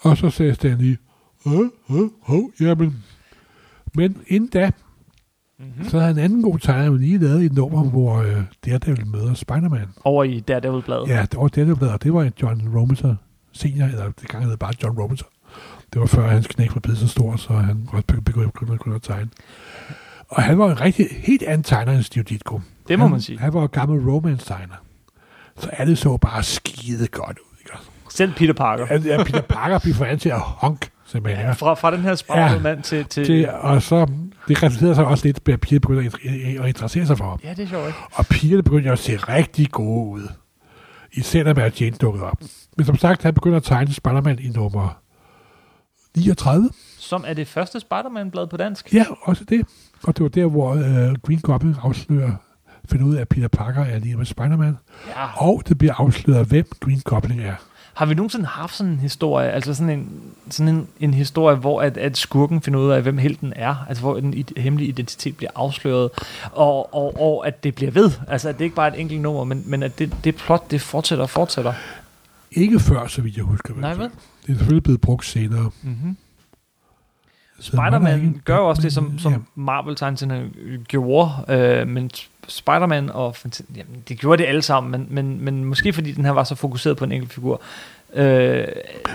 Og 0.00 0.16
så 0.16 0.30
sagde 0.30 0.54
Stan 0.54 0.78
lige, 0.78 0.98
øh, 1.46 1.52
øh, 1.90 2.08
hov, 2.22 2.50
jamen. 2.60 3.04
Men 3.94 4.16
inden 4.26 4.50
da, 4.50 4.70
Mm-hmm. 5.60 5.88
så 5.88 5.98
havde 5.98 6.10
en 6.10 6.18
anden 6.18 6.42
god 6.42 6.58
tegner 6.58 6.96
lige 6.96 7.18
lavet 7.18 7.44
et 7.44 7.52
nummer, 7.52 7.84
hvor 7.84 8.16
øh, 8.16 8.42
Daredevil 8.66 9.06
møder 9.06 9.34
Spider-Man. 9.34 9.86
Over 10.04 10.24
i 10.24 10.40
Daredevil-bladet. 10.40 11.08
Ja, 11.08 11.22
det 11.30 11.38
var 11.40 11.48
Daredevil, 11.48 11.88
og 11.88 12.02
det 12.02 12.12
var 12.14 12.22
en 12.22 12.32
John 12.42 12.76
Romita 12.76 13.14
senior, 13.52 13.86
eller 13.86 14.04
det 14.20 14.28
gang 14.28 14.44
hed 14.44 14.56
bare 14.56 14.72
John 14.82 14.98
Romita. 14.98 15.24
Det 15.92 16.00
var 16.00 16.06
før 16.06 16.28
hans 16.28 16.46
knæk 16.46 16.74
var 16.74 16.80
blevet 16.80 16.98
så 16.98 17.08
stor, 17.08 17.36
så 17.36 17.52
han 17.52 17.84
godt 17.90 18.06
begyndte 18.06 18.94
at 18.94 19.02
tegne. 19.02 19.30
Og 20.28 20.42
han 20.42 20.58
var 20.58 20.70
en 20.70 20.80
rigtig, 20.80 21.06
helt 21.10 21.42
anden 21.42 21.62
tegner 21.62 21.92
end 21.92 22.02
Steve 22.02 22.22
Ditko. 22.24 22.60
Det 22.88 22.98
må 22.98 23.04
han, 23.04 23.10
man 23.10 23.20
sige. 23.20 23.38
Han 23.38 23.54
var 23.54 23.62
en 23.62 23.68
gammel 23.68 24.10
romance-tegner. 24.10 24.74
Så 25.58 25.68
alle 25.72 25.96
så 25.96 26.16
bare 26.16 26.42
skide 26.42 27.06
godt 27.08 27.38
ud. 27.38 27.56
Ikke? 27.60 27.72
Selv 28.10 28.32
Peter 28.34 28.52
Parker. 28.52 28.86
At, 28.86 29.06
at 29.06 29.26
Peter 29.26 29.40
Parker 29.40 29.78
blev 29.78 29.94
forandret 29.94 30.20
til 30.20 30.28
at 30.28 30.40
honk, 30.40 30.90
simpelthen. 31.06 31.40
Ja, 31.42 31.46
Ja, 31.46 31.52
fra, 31.52 31.74
fra 31.74 31.90
den 31.90 32.00
her 32.00 32.14
spraglede 32.14 32.56
Ja. 32.56 32.62
mand 32.62 32.82
til... 32.82 33.04
til 33.04 33.28
det, 33.28 33.48
og 33.48 33.82
så, 33.82 34.06
det 34.48 34.62
resulterede 34.62 34.94
sig 34.94 35.04
også 35.06 35.26
lidt, 35.26 35.48
at 35.48 35.60
piger 35.60 35.80
begyndte 35.80 36.06
at, 36.06 36.14
inter- 36.14 36.62
at 36.62 36.68
interessere 36.68 37.06
sig 37.06 37.18
for 37.18 37.24
ham. 37.24 37.38
ja, 37.44 37.50
det 37.54 37.64
er 37.64 37.68
sjovt, 37.68 37.86
ikke? 37.86 37.98
Og 38.12 38.26
pigerne 38.26 38.62
begyndte 38.62 38.90
at 38.90 38.98
se 38.98 39.16
rigtig 39.16 39.70
gode 39.70 40.10
ud. 40.10 40.28
Især 41.12 41.42
da 41.42 41.54
Mary 41.54 41.70
Jane 41.80 41.96
dukkede 41.96 42.24
op. 42.24 42.36
Men 42.76 42.86
som 42.86 42.96
sagt, 42.96 43.22
han 43.22 43.34
begynder 43.34 43.56
at 43.56 43.62
tegne 43.62 43.92
Spider-Man 43.94 44.38
i 44.38 44.48
nummer 44.48 44.98
39. 46.16 46.70
Som 46.98 47.24
er 47.26 47.34
det 47.34 47.48
første 47.48 47.80
Spider-Man-blad 47.80 48.46
på 48.46 48.56
dansk. 48.56 48.94
Ja, 48.94 49.04
også 49.22 49.44
det. 49.44 49.66
Og 50.02 50.16
det 50.16 50.22
var 50.22 50.28
der, 50.28 50.46
hvor 50.46 50.70
øh, 50.74 51.14
Green 51.26 51.40
Goblin 51.40 51.76
afslører, 51.82 52.32
finder 52.90 53.06
ud 53.06 53.14
af, 53.14 53.20
at 53.20 53.28
Peter 53.28 53.48
Parker 53.48 53.84
er 53.84 53.98
lige 53.98 54.16
med 54.16 54.26
Spider-Man. 54.26 54.76
Ja. 55.08 55.26
Og 55.46 55.62
det 55.68 55.78
bliver 55.78 55.94
afsløret, 55.98 56.46
hvem 56.46 56.66
Green 56.80 57.00
Goblin 57.04 57.40
er. 57.40 57.54
Har 57.94 58.06
vi 58.06 58.14
nogensinde 58.14 58.46
haft 58.46 58.74
sådan 58.74 58.92
en 58.92 58.98
historie, 58.98 59.50
altså 59.50 59.74
sådan 59.74 59.90
en, 59.98 60.22
sådan 60.50 60.74
en, 60.74 60.88
en 61.00 61.14
historie, 61.14 61.56
hvor 61.56 61.82
at, 61.82 61.96
at 61.96 62.16
skurken 62.16 62.62
finder 62.62 62.80
ud 62.80 62.90
af, 62.90 63.02
hvem 63.02 63.18
helten 63.18 63.52
er, 63.56 63.86
altså 63.88 64.02
hvor 64.02 64.20
den 64.20 64.44
hemmelige 64.56 64.88
identitet 64.88 65.36
bliver 65.36 65.50
afsløret, 65.54 66.10
og, 66.52 66.94
og, 66.94 67.20
og 67.20 67.46
at 67.46 67.64
det 67.64 67.74
bliver 67.74 67.90
ved, 67.90 68.10
altså 68.28 68.48
at 68.48 68.58
det 68.58 68.64
ikke 68.64 68.76
bare 68.76 68.88
er 68.88 68.92
et 68.94 69.00
enkelt 69.00 69.20
nummer, 69.20 69.44
men, 69.44 69.62
men 69.66 69.82
at 69.82 69.98
det, 69.98 70.16
det 70.24 70.36
plot, 70.36 70.70
det 70.70 70.80
fortsætter 70.80 71.22
og 71.22 71.30
fortsætter. 71.30 71.72
Ikke 72.52 72.80
før, 72.80 73.06
så 73.06 73.22
vidt 73.22 73.36
jeg 73.36 73.44
husker. 73.44 73.74
Nej, 73.76 73.94
vel? 73.94 74.10
Det 74.46 74.52
er 74.52 74.56
selvfølgelig 74.58 74.82
blevet 74.82 75.00
brugt 75.00 75.26
senere. 75.26 75.70
Mm-hmm. 75.82 76.16
Spider-Man 77.60 78.40
gør 78.44 78.56
også 78.56 78.82
det, 78.82 78.92
som, 78.92 79.12
Ja. 79.12 79.18
som 79.22 79.46
Marvel-tegneserne 79.54 80.50
gjorde, 80.88 81.30
øh, 81.48 81.88
men 81.88 82.10
Spider-Man 82.48 83.10
og 83.10 83.36
jamen, 83.76 84.02
de 84.08 84.14
gjorde 84.16 84.42
det 84.42 84.48
alle 84.48 84.62
sammen, 84.62 84.90
men, 84.90 85.06
men, 85.10 85.44
men 85.44 85.64
måske 85.64 85.92
fordi 85.92 86.12
den 86.12 86.24
her 86.24 86.32
var 86.32 86.44
så 86.44 86.54
fokuseret 86.54 86.96
på 86.96 87.04
en 87.04 87.12
enkelt 87.12 87.32
figur. 87.32 87.62
Øh, 88.14 88.24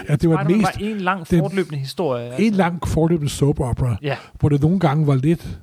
Ja, 0.10 0.16
det 0.16 0.30
var 0.30 0.44
mest 0.44 0.62
var 0.64 0.74
en 0.80 0.98
lang 0.98 1.28
fortløbende 1.28 1.80
historie. 1.80 2.26
altså. 2.26 2.42
en 2.44 2.54
lang 2.54 2.88
forløbende 2.88 3.32
soap 3.32 3.60
opera, 3.60 3.96
Ja. 4.02 4.16
hvor 4.40 4.50
det 4.50 4.62
nogle 4.62 4.80
gange 4.80 5.08
var 5.08 5.16
lidt, 5.16 5.58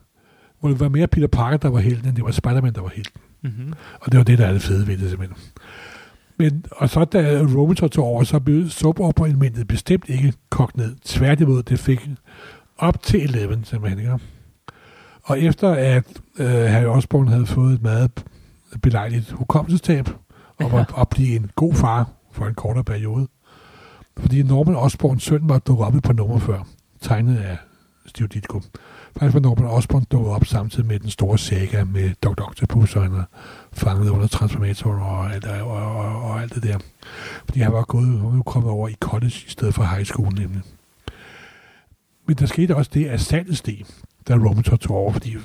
hvor 0.60 0.68
det 0.68 0.80
var 0.80 0.88
mere 0.88 1.06
Peter 1.06 1.26
Parker, 1.28 1.56
der 1.56 1.68
var 1.70 1.78
helten, 1.80 2.08
end 2.08 2.16
det 2.16 2.24
var 2.24 2.30
Spider-Man, 2.30 2.72
der 2.74 2.80
var 2.80 2.92
helten. 2.94 3.20
Mm-hmm. 3.42 3.72
Og 4.00 4.12
det 4.12 4.18
var 4.18 4.24
det, 4.24 4.38
der 4.38 4.46
er 4.46 4.52
det 4.52 4.62
fede 4.62 4.86
ved 4.86 4.96
det, 4.98 5.08
simpelthen. 5.10 5.36
Men, 6.36 6.64
og 6.70 6.88
så 6.90 7.04
da 7.04 7.42
Romita 7.56 7.88
tog 7.88 8.04
over, 8.04 8.24
så 8.24 8.40
blev 8.40 8.68
soap 8.68 9.00
opera 9.00 9.26
elementet 9.26 9.68
bestemt 9.68 10.04
ikke 10.08 10.32
kogt 10.50 10.76
ned. 10.76 10.96
Tværtimod, 11.04 11.62
det 11.62 11.78
fik 11.78 12.08
op 12.78 13.02
til 13.02 13.22
11, 13.22 13.60
simpelthen. 13.64 13.98
Ikke? 14.00 14.18
Og 15.22 15.40
efter 15.40 15.70
at 15.70 16.04
øh, 16.38 16.46
Harry 16.46 16.84
Osborn 16.84 17.28
havde 17.28 17.46
fået 17.46 17.74
et 17.74 17.82
meget 17.82 18.24
belejligt 18.82 19.30
hukommelsestab, 19.30 20.08
og 20.56 20.72
var 20.72 21.00
at 21.00 21.08
blive 21.08 21.36
en 21.36 21.50
god 21.56 21.74
far 21.74 22.10
for 22.32 22.46
en 22.46 22.54
kortere 22.54 22.84
periode, 22.84 23.28
fordi 24.18 24.42
Norman 24.42 24.76
Osborns 24.76 25.22
søn 25.22 25.48
var 25.48 25.58
dukket 25.58 25.86
op 25.86 25.94
et 25.94 26.02
par 26.02 26.12
numre 26.12 26.40
før, 26.40 26.66
tegnet 27.00 27.38
af 27.38 27.56
Steve 28.06 28.28
Ditko. 28.28 28.60
Faktisk 29.16 29.34
var 29.34 29.40
Norman 29.40 29.70
Osborn 29.70 30.04
dukket 30.04 30.32
op 30.32 30.44
samtidig 30.44 30.86
med 30.86 30.98
den 30.98 31.10
store 31.10 31.38
saga 31.38 31.84
med 31.84 32.10
Dr. 32.22 32.42
Octopus, 32.48 32.96
og 32.96 33.02
han 33.02 33.14
er 33.14 33.24
fanget 33.72 34.08
under 34.08 34.26
Transformator 34.26 34.94
og 34.94 35.34
alt, 35.34 35.44
og, 35.44 35.70
og, 35.70 35.96
og, 35.96 36.22
og 36.22 36.42
alt 36.42 36.54
det 36.54 36.62
der. 36.62 36.78
Fordi 37.44 37.60
han 37.60 37.72
var 37.72 37.82
gået, 37.82 38.06
han 38.06 38.36
var 38.36 38.42
kommet 38.42 38.70
over 38.70 38.88
i 38.88 38.94
college 39.00 39.44
i 39.46 39.50
stedet 39.50 39.74
for 39.74 39.82
high 39.82 40.04
school 40.04 40.34
nemlig. 40.34 40.62
Men 42.26 42.36
der 42.36 42.46
skete 42.46 42.76
også 42.76 42.90
det, 42.94 43.06
at 43.06 43.20
salget 43.20 43.58
steg, 43.58 43.86
da 44.28 44.34
Romitor 44.34 44.76
tog 44.76 44.96
over, 44.96 45.12
fordi 45.12 45.36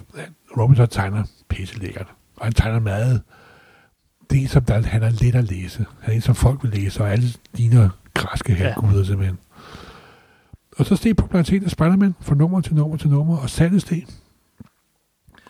Romitor 0.58 0.86
tegner 0.86 1.24
pisse 1.50 1.80
lækkert. 1.80 2.08
Og 2.38 2.46
han 2.46 2.54
tegner 2.54 2.80
meget 2.80 3.22
det 4.30 4.44
er, 4.44 4.48
som 4.48 4.64
der, 4.64 4.82
han 4.82 5.04
er 5.04 5.10
let 5.10 5.36
at 5.36 5.44
læse. 5.44 5.86
Han 6.02 6.12
er 6.12 6.16
en, 6.16 6.22
som 6.22 6.36
folk 6.36 6.64
vil 6.64 6.72
læse, 6.72 7.04
og 7.04 7.12
alle 7.12 7.28
ligner 7.54 7.90
græske 8.14 8.56
halvguder 8.56 8.98
ja. 8.98 9.04
simpelthen. 9.04 9.38
Og 10.78 10.86
så 10.86 10.96
steg 10.96 11.16
populariteten 11.16 11.66
af 11.66 11.72
Spider-Man 11.72 12.16
fra 12.22 12.36
nummer 12.36 12.62
til 12.62 12.76
nummer 12.76 12.98
til 12.98 13.10
nummer, 13.10 13.38
og 13.38 13.50
salget 13.50 13.82
steg. 13.82 14.06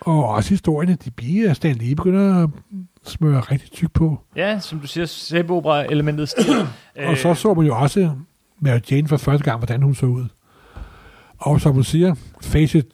Og 0.02 0.30
også 0.30 0.50
historierne, 0.50 0.98
de 1.06 1.12
bier 1.12 1.50
af 1.50 1.56
Stan 1.56 1.76
Lee 1.76 1.96
begynder 1.96 2.44
at 2.44 2.50
smøre 3.06 3.40
rigtig 3.40 3.72
tyk 3.72 3.92
på. 3.94 4.20
Ja, 4.36 4.60
som 4.60 4.80
du 4.80 4.88
siger, 4.88 5.06
sæbeopera-elementet 5.06 6.30
stiger. 6.30 6.68
Og 7.10 7.18
så 7.18 7.34
så 7.34 7.54
man 7.54 7.66
jo 7.66 7.78
også 7.78 8.12
Mary 8.60 8.80
Jane 8.92 9.08
for 9.08 9.18
første 9.18 9.44
gang, 9.44 9.60
hvordan 9.60 9.82
hun 9.82 9.96
så 9.96 10.06
ud. 10.06 10.26
Og 11.38 11.62
som 11.62 11.74
hun 11.74 11.84
siger, 11.84 12.16
face 12.42 12.78
it, 12.78 12.86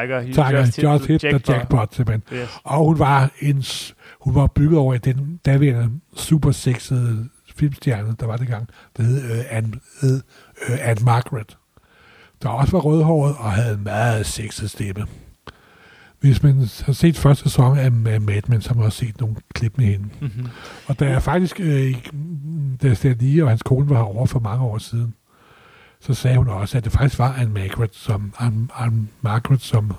Tiger, 0.00 0.20
he 0.20 0.32
Tiger, 0.32 0.60
just, 0.60 0.82
just 0.82 1.06
hit 1.06 1.20
the 1.20 1.30
jackpot. 1.30 1.54
jackpot, 1.54 1.94
simpelthen. 1.94 2.38
Yes. 2.38 2.48
Og 2.64 2.84
hun 2.84 2.98
var, 2.98 3.30
en, 3.40 3.64
hun 4.20 4.34
var 4.34 4.46
bygget 4.46 4.78
over 4.78 4.94
i 4.94 4.98
den 4.98 5.40
daværende 5.44 5.90
super 6.16 6.50
sexede 6.50 7.28
filmstjerne, 7.56 8.14
der 8.20 8.26
var 8.26 8.36
det 8.36 8.48
gang, 8.48 8.68
der 8.96 9.02
hed 9.02 9.32
øh, 9.32 9.44
Anne, 9.50 9.72
hed, 10.00 10.22
øh, 10.68 10.88
Anne 10.88 11.04
Margaret. 11.04 11.58
Der 12.42 12.48
også 12.48 12.72
var 12.72 12.80
rødhåret 12.80 13.34
og 13.38 13.52
havde 13.52 13.74
en 13.74 13.84
meget 13.84 14.26
sexet 14.26 14.70
stemme. 14.70 15.06
Hvis 16.20 16.42
man 16.42 16.68
har 16.84 16.92
set 16.92 17.16
første 17.18 17.42
sæson 17.42 17.78
af 17.78 17.84
af 17.84 18.20
Mad 18.20 18.40
Men, 18.48 18.60
så 18.60 18.68
har 18.68 18.74
man 18.74 18.84
også 18.84 18.98
set 18.98 19.20
nogle 19.20 19.36
klip 19.54 19.78
med 19.78 19.86
hende. 19.86 20.08
Mm-hmm. 20.20 20.48
Og 20.86 20.98
der 20.98 21.08
er 21.08 21.18
faktisk, 21.18 21.60
øh, 21.60 21.94
da 22.82 22.94
Stan 22.94 23.16
Lee 23.20 23.42
og 23.42 23.48
hans 23.48 23.62
kone 23.62 23.90
var 23.90 23.96
herovre 23.96 24.26
for 24.26 24.40
mange 24.40 24.64
år 24.64 24.78
siden, 24.78 25.14
så 26.02 26.14
sagde 26.14 26.36
hun 26.36 26.48
også, 26.48 26.78
at 26.78 26.84
det 26.84 26.92
faktisk 26.92 27.18
var 27.18 27.32
Anne 27.34 27.52
Margaret, 27.54 27.90
som, 27.94 28.32
Anne, 28.38 28.68
Anne 28.78 29.08
Margaret, 29.20 29.60
som 29.62 29.92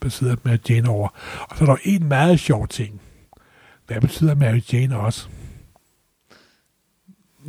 besidder 0.00 0.36
med 0.42 0.58
Jane 0.68 0.88
over. 0.88 1.08
Og 1.50 1.56
så 1.56 1.64
er 1.64 1.66
der 1.68 1.76
en 1.84 2.08
meget 2.08 2.40
sjov 2.40 2.68
ting. 2.68 3.00
Hvad 3.86 4.00
betyder 4.00 4.34
Mary 4.34 4.60
Jane 4.72 4.98
også? 4.98 5.28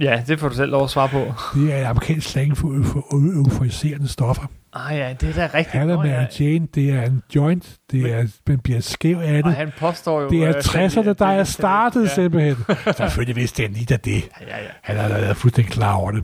Ja, 0.01 0.23
det 0.27 0.39
får 0.39 0.49
du 0.49 0.55
selv 0.55 0.71
lov 0.71 0.83
at 0.83 0.89
svare 0.89 1.09
på. 1.09 1.33
Det 1.55 1.73
er 1.73 1.89
amerikansk 1.89 2.29
slang 2.29 2.57
for, 2.57 2.67
for 2.83 3.05
euforiserende 3.35 4.07
stoffer. 4.07 4.43
Ah 4.73 4.97
ja, 4.97 5.13
det 5.21 5.29
er 5.29 5.33
da 5.33 5.57
rigtigt. 5.57 5.67
Han 5.79 5.89
er 5.89 5.97
Mary 5.97 6.07
ja. 6.07 6.25
Jane, 6.39 6.67
det 6.75 6.89
er 6.89 7.01
en 7.01 7.23
joint, 7.35 7.77
det 7.91 8.01
Men- 8.01 8.11
er, 8.11 8.27
man 8.47 8.59
bliver 8.59 8.79
skæv 8.79 9.17
af 9.17 9.37
Og 9.37 9.43
det. 9.43 9.55
han 9.55 9.71
påstår 9.79 10.21
jo... 10.21 10.29
Det 10.29 10.43
er 10.43 10.49
øh, 10.49 10.53
60'erne, 10.55 11.03
der 11.03 11.13
det 11.13 11.21
er 11.39 11.43
startet 11.43 12.03
ja. 12.03 12.07
simpelthen. 12.13 12.55
Selvfølgelig 12.97 13.35
vidste 13.35 13.61
han 13.63 13.71
lige 13.73 13.85
da 13.85 13.95
det. 13.97 14.11
Ja, 14.41 14.45
ja, 14.47 14.63
ja. 14.63 14.69
Han 14.81 14.97
er 14.97 15.07
været 15.07 15.37
fuldstændig 15.37 15.73
klar 15.73 15.93
over 15.93 16.11
det. 16.11 16.23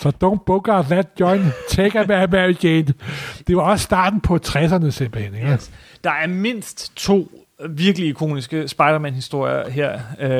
Så 0.00 0.08
don't 0.08 0.68
out 0.68 0.84
that 0.84 1.06
joint. 1.20 1.44
Take 1.68 2.00
a 2.00 2.26
Mary 2.26 2.54
Jane. 2.64 2.94
Det 3.46 3.56
var 3.56 3.62
også 3.62 3.82
starten 3.82 4.20
på 4.20 4.38
60'erne 4.46 4.90
simpelthen. 4.90 5.34
Ikke? 5.34 5.52
Yes. 5.52 5.70
Der 6.04 6.10
er 6.10 6.26
mindst 6.26 6.92
to 6.96 7.28
virkelig 7.70 8.08
ikoniske 8.08 8.68
Spider-Man-historier 8.68 9.70
her, 9.70 10.00
øh, 10.20 10.30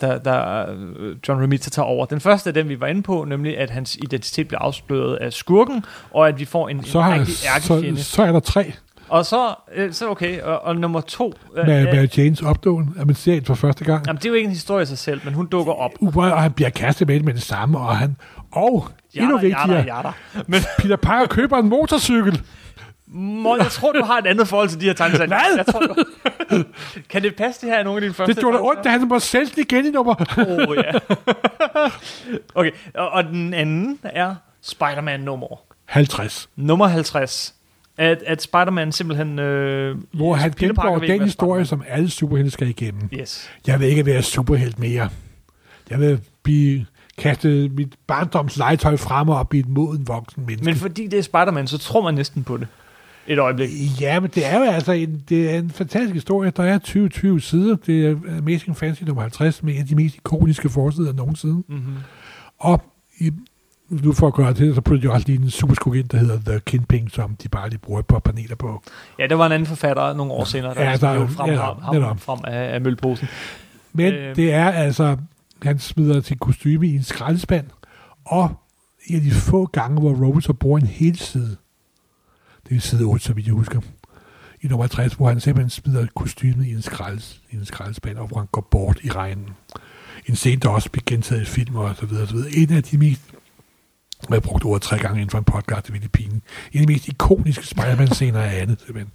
der, 0.00 0.18
der 0.18 0.66
øh, 0.98 1.16
John 1.28 1.42
Romita 1.42 1.70
tager 1.70 1.86
over. 1.86 2.06
Den 2.06 2.20
første 2.20 2.50
er 2.50 2.54
den, 2.54 2.68
vi 2.68 2.80
var 2.80 2.86
inde 2.86 3.02
på, 3.02 3.24
nemlig 3.24 3.58
at 3.58 3.70
hans 3.70 3.96
identitet 3.96 4.48
bliver 4.48 4.60
afsløret 4.60 5.16
af 5.16 5.32
skurken, 5.32 5.84
og 6.10 6.28
at 6.28 6.38
vi 6.40 6.44
får 6.44 6.68
en, 6.68 6.84
Så, 6.84 6.98
en 6.98 7.04
har, 7.04 7.18
rigtig 7.18 7.36
så, 7.36 7.46
ærkefjende. 7.54 8.02
så 8.02 8.22
er 8.22 8.32
der 8.32 8.40
tre 8.40 8.72
Og 9.08 9.26
så, 9.26 9.54
øh, 9.74 9.92
så 9.92 10.10
okay, 10.10 10.40
og, 10.40 10.60
og 10.62 10.76
nummer 10.76 11.00
to... 11.00 11.32
Øh, 11.56 11.66
med 11.66 11.88
øh, 11.88 11.94
Mary 11.94 12.06
Janes 12.18 12.42
opdåen, 12.42 12.94
at 12.98 13.06
man 13.06 13.16
ser 13.16 13.40
for 13.44 13.54
første 13.54 13.84
gang. 13.84 14.06
jamen, 14.06 14.18
det 14.18 14.24
er 14.24 14.28
jo 14.28 14.34
ikke 14.34 14.46
en 14.46 14.52
historie 14.52 14.82
i 14.82 14.86
sig 14.86 14.98
selv, 14.98 15.20
men 15.24 15.34
hun 15.34 15.46
dukker 15.46 15.72
op. 15.72 15.90
Og 16.16 16.42
han 16.42 16.52
bliver 16.52 16.70
kastet 16.70 17.08
med 17.08 17.14
det 17.16 17.24
med 17.24 17.34
det 17.34 17.42
samme, 17.42 17.78
og 17.78 17.96
han... 17.96 18.16
Og 18.52 18.88
endnu 19.22 19.38
vigtigere, 19.38 19.72
Jada, 19.72 19.96
jada. 19.96 20.10
Men 20.46 20.60
Peter 20.78 20.96
Parker 20.96 21.26
køber 21.26 21.58
en 21.58 21.68
motorcykel. 21.68 22.42
Må, 23.16 23.56
jeg 23.56 23.66
tror, 23.66 23.92
du 23.92 24.04
har 24.04 24.18
et 24.18 24.26
andet 24.26 24.48
forhold 24.48 24.68
til 24.68 24.80
de 24.80 24.84
her 24.84 24.92
tegneserier. 24.92 25.26
Hvad? 25.26 25.56
Jeg 25.56 25.66
tror, 25.66 25.80
du... 25.80 25.94
Kan 27.10 27.22
det 27.22 27.36
passe, 27.36 27.60
det 27.60 27.70
her 27.70 27.78
er 27.78 27.82
nogle 27.84 27.96
af 27.96 28.00
dine 28.00 28.14
første? 28.14 28.34
Det 28.34 28.40
gjorde 28.40 28.56
da 28.58 28.62
ondt, 28.62 28.84
da 28.84 28.88
han 28.88 29.20
sælge 29.20 29.46
den 29.46 29.64
igen 29.70 29.86
i 29.86 29.90
nummer. 29.90 30.14
Oh, 30.68 30.76
ja. 30.76 30.92
okay, 32.60 32.70
og, 32.94 33.10
og 33.10 33.24
den 33.24 33.54
anden 33.54 33.98
er 34.02 34.34
Spider-Man 34.62 35.20
nummer. 35.20 35.46
50. 35.84 36.48
Nummer 36.56 36.86
50. 36.86 37.54
At, 37.98 38.22
at 38.26 38.42
Spider-Man 38.42 38.92
simpelthen... 38.92 39.38
Øh, 39.38 39.96
Hvor 40.12 40.34
han 40.34 40.52
gennemgår 40.56 40.98
den 40.98 41.22
historie, 41.22 41.66
som 41.66 41.82
alle 41.88 42.10
superhelte 42.10 42.50
skal 42.50 42.68
igennem. 42.68 43.08
Yes. 43.20 43.50
Jeg 43.66 43.80
vil 43.80 43.88
ikke 43.88 44.06
være 44.06 44.22
superhelt 44.22 44.78
mere. 44.78 45.08
Jeg 45.90 46.00
vil 46.00 46.20
blive 46.42 46.86
kastet 47.18 47.72
mit 47.72 47.94
barndoms 48.06 48.56
legetøj 48.56 48.96
frem 48.96 49.28
og 49.28 49.48
blive 49.48 49.60
et 49.60 49.68
moden 49.68 50.08
voksen 50.08 50.42
menneske. 50.46 50.64
Men 50.64 50.74
fordi 50.76 51.06
det 51.06 51.18
er 51.18 51.22
Spider-Man, 51.22 51.66
så 51.66 51.78
tror 51.78 52.02
man 52.02 52.14
næsten 52.14 52.44
på 52.44 52.56
det. 52.56 52.66
Et 53.26 53.38
øjeblik. 53.38 53.70
Ja, 54.00 54.20
men 54.20 54.30
det 54.34 54.46
er 54.46 54.58
jo 54.58 54.64
altså 54.64 54.92
en, 54.92 55.22
det 55.28 55.54
er 55.54 55.58
en 55.58 55.70
fantastisk 55.70 56.14
historie. 56.14 56.50
Der 56.50 56.62
er 56.64 56.78
20-20 57.36 57.40
sider. 57.40 57.76
Det 57.86 58.06
er 58.06 58.16
Amazing 58.38 58.76
Fantasy 58.76 59.02
nummer 59.02 59.22
50 59.22 59.62
med 59.62 59.74
en 59.74 59.80
af 59.80 59.86
de 59.86 59.94
mest 59.94 60.14
ikoniske 60.16 60.68
forsider 60.68 61.12
nogensinde. 61.12 61.54
Mm-hmm. 61.68 61.94
Og 62.58 62.82
i, 63.18 63.30
nu 63.88 64.12
for 64.12 64.26
at 64.26 64.34
gøre 64.34 64.48
det 64.48 64.56
til, 64.56 64.74
så 64.74 64.80
putter 64.80 65.08
de 65.08 65.12
også 65.12 65.26
lige 65.28 65.42
en 65.42 65.50
superskug 65.50 65.94
ind, 65.96 66.08
der 66.08 66.18
hedder 66.18 66.38
The 66.46 66.60
Kingpin, 66.60 67.08
som 67.08 67.36
de 67.42 67.48
bare 67.48 67.68
lige 67.68 67.78
bruger 67.78 68.00
et 68.00 68.06
par 68.06 68.18
paneler 68.18 68.56
på. 68.56 68.82
Ja, 69.18 69.26
det 69.26 69.38
var 69.38 69.46
en 69.46 69.52
anden 69.52 69.66
forfatter 69.66 70.14
nogle 70.14 70.32
år 70.32 70.44
senere, 70.44 70.74
der 70.74 70.90
Ja, 70.90 70.96
der- 70.96 71.14
blev 71.14 71.28
frem, 71.28 71.50
ja, 71.50 71.56
ham, 71.60 71.94
netop. 71.94 72.20
frem 72.20 72.38
af, 72.44 72.74
af 72.74 72.80
mølposen. 72.80 73.28
Men 73.92 74.12
øh. 74.12 74.36
det 74.36 74.52
er 74.52 74.70
altså, 74.70 75.16
han 75.62 75.78
smider 75.78 76.20
sin 76.20 76.38
kostyme 76.38 76.86
i 76.86 76.94
en 76.96 77.02
skraldespand, 77.02 77.66
og 78.24 78.60
en 79.06 79.16
af 79.16 79.22
de 79.22 79.30
få 79.30 79.66
gange, 79.66 80.00
hvor 80.00 80.26
Robert 80.26 80.44
så 80.44 80.52
bruger 80.52 80.78
en 80.78 80.86
hel 80.86 81.18
side, 81.18 81.56
det 82.68 82.76
er 82.76 82.80
side 82.80 83.04
8, 83.04 83.24
så 83.24 83.32
vidt 83.32 83.46
jeg 83.46 83.54
husker, 83.54 83.80
i 84.62 84.66
nummer 84.66 84.86
60, 84.86 85.14
hvor 85.14 85.28
han 85.28 85.40
simpelthen 85.40 85.70
smider 85.70 86.06
kostymet 86.16 86.66
i 86.66 86.70
en, 86.72 86.82
skralds, 86.82 87.40
i 87.50 87.56
en 87.56 87.64
skraldespand, 87.66 88.16
og 88.18 88.26
hvor 88.26 88.38
han 88.38 88.48
går 88.52 88.60
bort 88.70 88.98
i 89.02 89.10
regnen. 89.10 89.48
En 90.26 90.36
scene, 90.36 90.60
der 90.60 90.68
også 90.68 90.90
bliver 90.90 91.04
gentaget 91.06 91.42
i 91.42 91.44
film 91.44 91.76
og 91.76 91.96
så 91.96 92.06
videre, 92.06 92.26
så 92.26 92.34
videre. 92.34 92.50
En 92.56 92.72
af 92.72 92.82
de 92.82 92.98
mest 92.98 93.20
jeg 94.28 94.34
har 94.34 94.40
brugt 94.40 94.64
ordet 94.64 94.82
tre 94.82 94.98
gange 94.98 95.20
inden 95.20 95.30
for 95.30 95.38
en 95.38 95.44
podcast, 95.44 95.86
det 95.86 96.04
er 96.04 96.08
pinligt. 96.08 96.44
En 96.72 96.80
af 96.80 96.86
de 96.86 96.92
mest 96.92 97.08
ikoniske 97.08 97.66
Spider-Man-scener 97.66 98.40
er 98.40 98.50
andet, 98.50 98.80
simpelthen. 98.80 99.12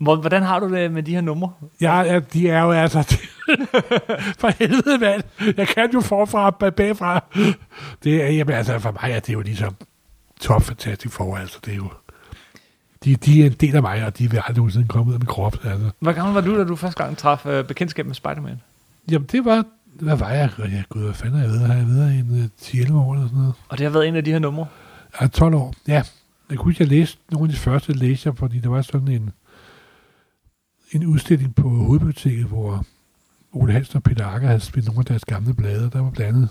Hvor- 0.00 0.16
Hvordan 0.16 0.42
har 0.42 0.60
du 0.60 0.74
det 0.74 0.92
med 0.92 1.02
de 1.02 1.14
her 1.14 1.20
numre? 1.20 1.52
Ja, 1.80 1.98
ja, 2.00 2.18
de 2.18 2.48
er 2.48 2.62
jo 2.62 2.70
altså... 2.70 3.16
for 4.40 4.48
helvede, 4.58 4.98
mand. 4.98 5.22
Jeg 5.56 5.68
kan 5.68 5.90
jo 5.94 6.00
forfra 6.00 6.46
og 6.46 6.56
bag- 6.56 6.74
bagfra. 6.74 7.24
Det 8.04 8.22
er, 8.24 8.28
jamen, 8.28 8.54
altså, 8.54 8.78
for 8.78 8.96
mig 9.02 9.12
er 9.12 9.20
det 9.20 9.32
jo 9.32 9.40
ligesom 9.40 9.76
top 10.40 10.62
fantastisk 10.62 11.14
for, 11.14 11.36
altså. 11.36 11.58
Det 11.64 11.72
er 11.72 11.76
jo... 11.76 11.90
De, 13.04 13.16
de 13.16 13.42
er 13.42 13.46
en 13.46 13.52
del 13.52 13.76
af 13.76 13.82
mig, 13.82 14.06
og 14.06 14.18
de 14.18 14.30
vil 14.30 14.36
aldrig 14.36 14.56
nogensinde 14.56 14.88
komme 14.88 15.08
ud 15.08 15.14
af 15.14 15.20
min 15.20 15.26
krop. 15.26 15.56
Altså. 15.64 15.90
Hvor 16.00 16.12
gammel 16.12 16.34
var 16.34 16.40
du, 16.40 16.58
da 16.58 16.64
du 16.64 16.76
første 16.76 17.04
gang 17.04 17.16
traf 17.18 17.46
øh, 17.46 17.64
bekendtskab 17.64 18.06
med 18.06 18.14
Spider-Man? 18.14 18.60
Jamen, 19.10 19.28
det 19.32 19.44
var... 19.44 19.64
Hvad 20.00 20.16
var 20.16 20.30
jeg? 20.30 20.50
Ja, 20.58 20.82
gud, 20.88 21.02
hvad 21.02 21.14
fanden 21.14 21.38
har 21.38 21.44
jeg 21.44 21.52
ved? 21.52 21.58
Har 21.58 21.74
jeg 21.74 21.86
ved 21.86 22.02
en 22.10 22.30
uh, 22.30 22.44
10-11 22.62 22.94
år 22.94 23.14
eller 23.14 23.26
sådan 23.26 23.38
noget? 23.38 23.54
Og 23.68 23.78
det 23.78 23.84
har 23.84 23.90
været 23.90 24.08
en 24.08 24.16
af 24.16 24.24
de 24.24 24.30
her 24.32 24.38
numre? 24.38 24.66
Ja, 25.20 25.26
12 25.26 25.54
år. 25.54 25.74
Ja. 25.88 26.02
Jeg 26.50 26.58
kunne 26.58 26.64
huske, 26.64 26.82
jeg 26.82 26.88
læste 26.88 27.18
nogle 27.30 27.48
af 27.48 27.52
de 27.54 27.58
første 27.60 27.92
læser, 27.92 28.32
fordi 28.32 28.58
der 28.60 28.68
var 28.68 28.82
sådan 28.82 29.08
en, 29.08 29.30
en 30.92 31.06
udstilling 31.06 31.54
på 31.54 31.68
hovedbiblioteket, 31.68 32.44
hvor 32.46 32.84
Ole 33.52 33.72
Hansen 33.72 33.96
og 33.96 34.02
Peter 34.02 34.26
Akker 34.26 34.48
havde 34.48 34.60
spillet 34.60 34.86
nogle 34.88 35.00
af 35.00 35.04
deres 35.04 35.24
gamle 35.24 35.54
blade. 35.54 35.90
Der 35.92 36.00
var 36.02 36.10
blandt 36.10 36.36
andet 36.36 36.48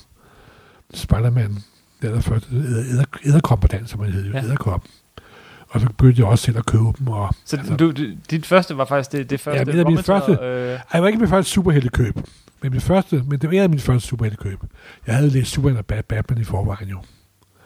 Spider-Man, 0.94 1.58
der 2.02 2.12
der 2.14 2.22
første 2.22 3.68
dansk, 3.68 3.92
som 3.92 4.00
man 4.00 4.12
hed, 4.12 4.32
Ja. 4.32 4.38
ja. 4.40 4.44
æderkop. 4.46 4.84
Og 5.70 5.82
så 5.82 5.88
begyndte 5.88 6.20
jeg 6.22 6.28
også 6.28 6.46
selv 6.46 6.58
at 6.58 6.66
købe 6.66 6.84
dem. 7.00 7.08
Og, 7.08 7.36
Så 7.46 7.58
altså, 7.58 7.76
du, 7.76 7.92
du, 7.92 8.06
dit 8.30 8.46
første 8.46 8.78
var 8.78 8.86
faktisk 8.86 9.12
det, 9.12 9.30
det 9.30 9.40
første? 9.40 9.58
Ja, 9.60 9.64
det 9.64 9.80
er 9.80 9.90
mit 9.90 10.06
første. 10.06 10.32
Øh, 10.42 10.80
jeg 10.94 11.02
var 11.02 11.08
ikke 11.08 11.20
mit 11.20 11.30
første 11.30 11.52
superheltekøb. 11.52 12.16
Men, 12.62 12.72
mit 12.74 12.84
første, 12.84 13.24
men 13.28 13.40
det 13.40 13.52
var 13.62 13.68
mine 13.68 13.80
første 13.82 14.08
superheltekøb. 14.08 14.60
Jeg 15.08 15.16
havde 15.16 15.30
læst 15.30 15.52
Superman 15.52 15.78
og 15.78 15.86
Bat- 15.92 16.02
Batman 16.06 16.42
i 16.42 16.44
forvejen 16.44 16.90
jo. 16.90 17.00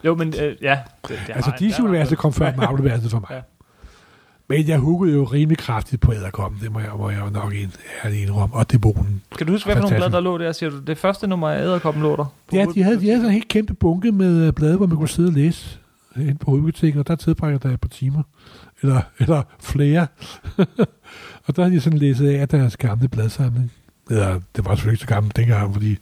jo, 0.04 0.14
men 0.14 0.34
øh, 0.40 0.56
ja. 0.62 0.78
Det, 1.08 1.18
det 1.26 1.36
altså 1.36 1.50
DC-universet 1.60 2.18
kom 2.18 2.32
før 2.32 2.52
Marvel-universet 2.56 3.10
for 3.10 3.18
mig. 3.20 3.28
Ja. 3.36 3.40
Men 4.48 4.68
jeg 4.68 4.78
huggede 4.78 5.14
jo 5.14 5.24
rimelig 5.24 5.58
kraftigt 5.58 6.02
på 6.02 6.12
æderkoppen. 6.12 6.60
Det 6.60 6.72
må 6.72 6.80
jeg, 6.80 6.90
må 6.98 7.10
jeg 7.10 7.20
jo 7.20 7.30
nok 7.30 7.54
en 7.54 7.72
ærlig 8.04 8.22
indrømme. 8.22 8.54
Og 8.56 8.72
dæmonen. 8.72 9.22
Kan 9.38 9.46
du 9.46 9.52
huske, 9.52 9.66
hvad 9.66 9.76
for 9.76 9.82
nogle 9.82 9.96
blade, 9.96 10.12
der 10.12 10.20
lå 10.20 10.38
der? 10.38 10.52
Siger 10.52 10.70
du, 10.70 10.78
det 10.78 10.98
første 10.98 11.26
nummer 11.26 11.50
af 11.50 11.62
Æderkoppen 11.62 12.02
lå 12.02 12.16
der? 12.16 12.24
Ja, 12.52 12.66
de 12.74 12.82
havde, 12.82 13.00
de 13.00 13.04
havde 13.04 13.18
sådan 13.18 13.26
en 13.26 13.32
helt 13.32 13.48
kæmpe 13.48 13.74
bunke 13.74 14.12
med 14.12 14.46
øh, 14.46 14.52
blade, 14.52 14.76
hvor 14.76 14.86
man 14.86 14.96
kunne 14.96 15.08
sidde 15.08 15.28
og 15.28 15.32
læse 15.32 15.78
øh, 16.16 16.22
inde 16.22 16.38
på 16.38 16.50
hovedbiblioteket, 16.50 17.00
og 17.00 17.08
der 17.08 17.16
tilbringer 17.16 17.58
der 17.58 17.70
et 17.70 17.80
par 17.80 17.88
timer. 17.88 18.22
Eller, 18.82 19.00
eller 19.18 19.42
flere. 19.60 20.06
og 21.46 21.56
der 21.56 21.62
havde 21.62 21.74
de 21.74 21.80
sådan 21.80 21.98
læset 21.98 22.28
af 22.28 22.48
deres 22.48 22.76
gamle 22.76 23.08
bladsamling. 23.08 23.72
Eller, 24.10 24.40
det 24.56 24.64
var 24.64 24.74
selvfølgelig 24.74 24.92
ikke 24.92 25.02
så 25.02 25.14
gammelt 25.14 25.36
dengang, 25.36 25.72
fordi... 25.72 25.96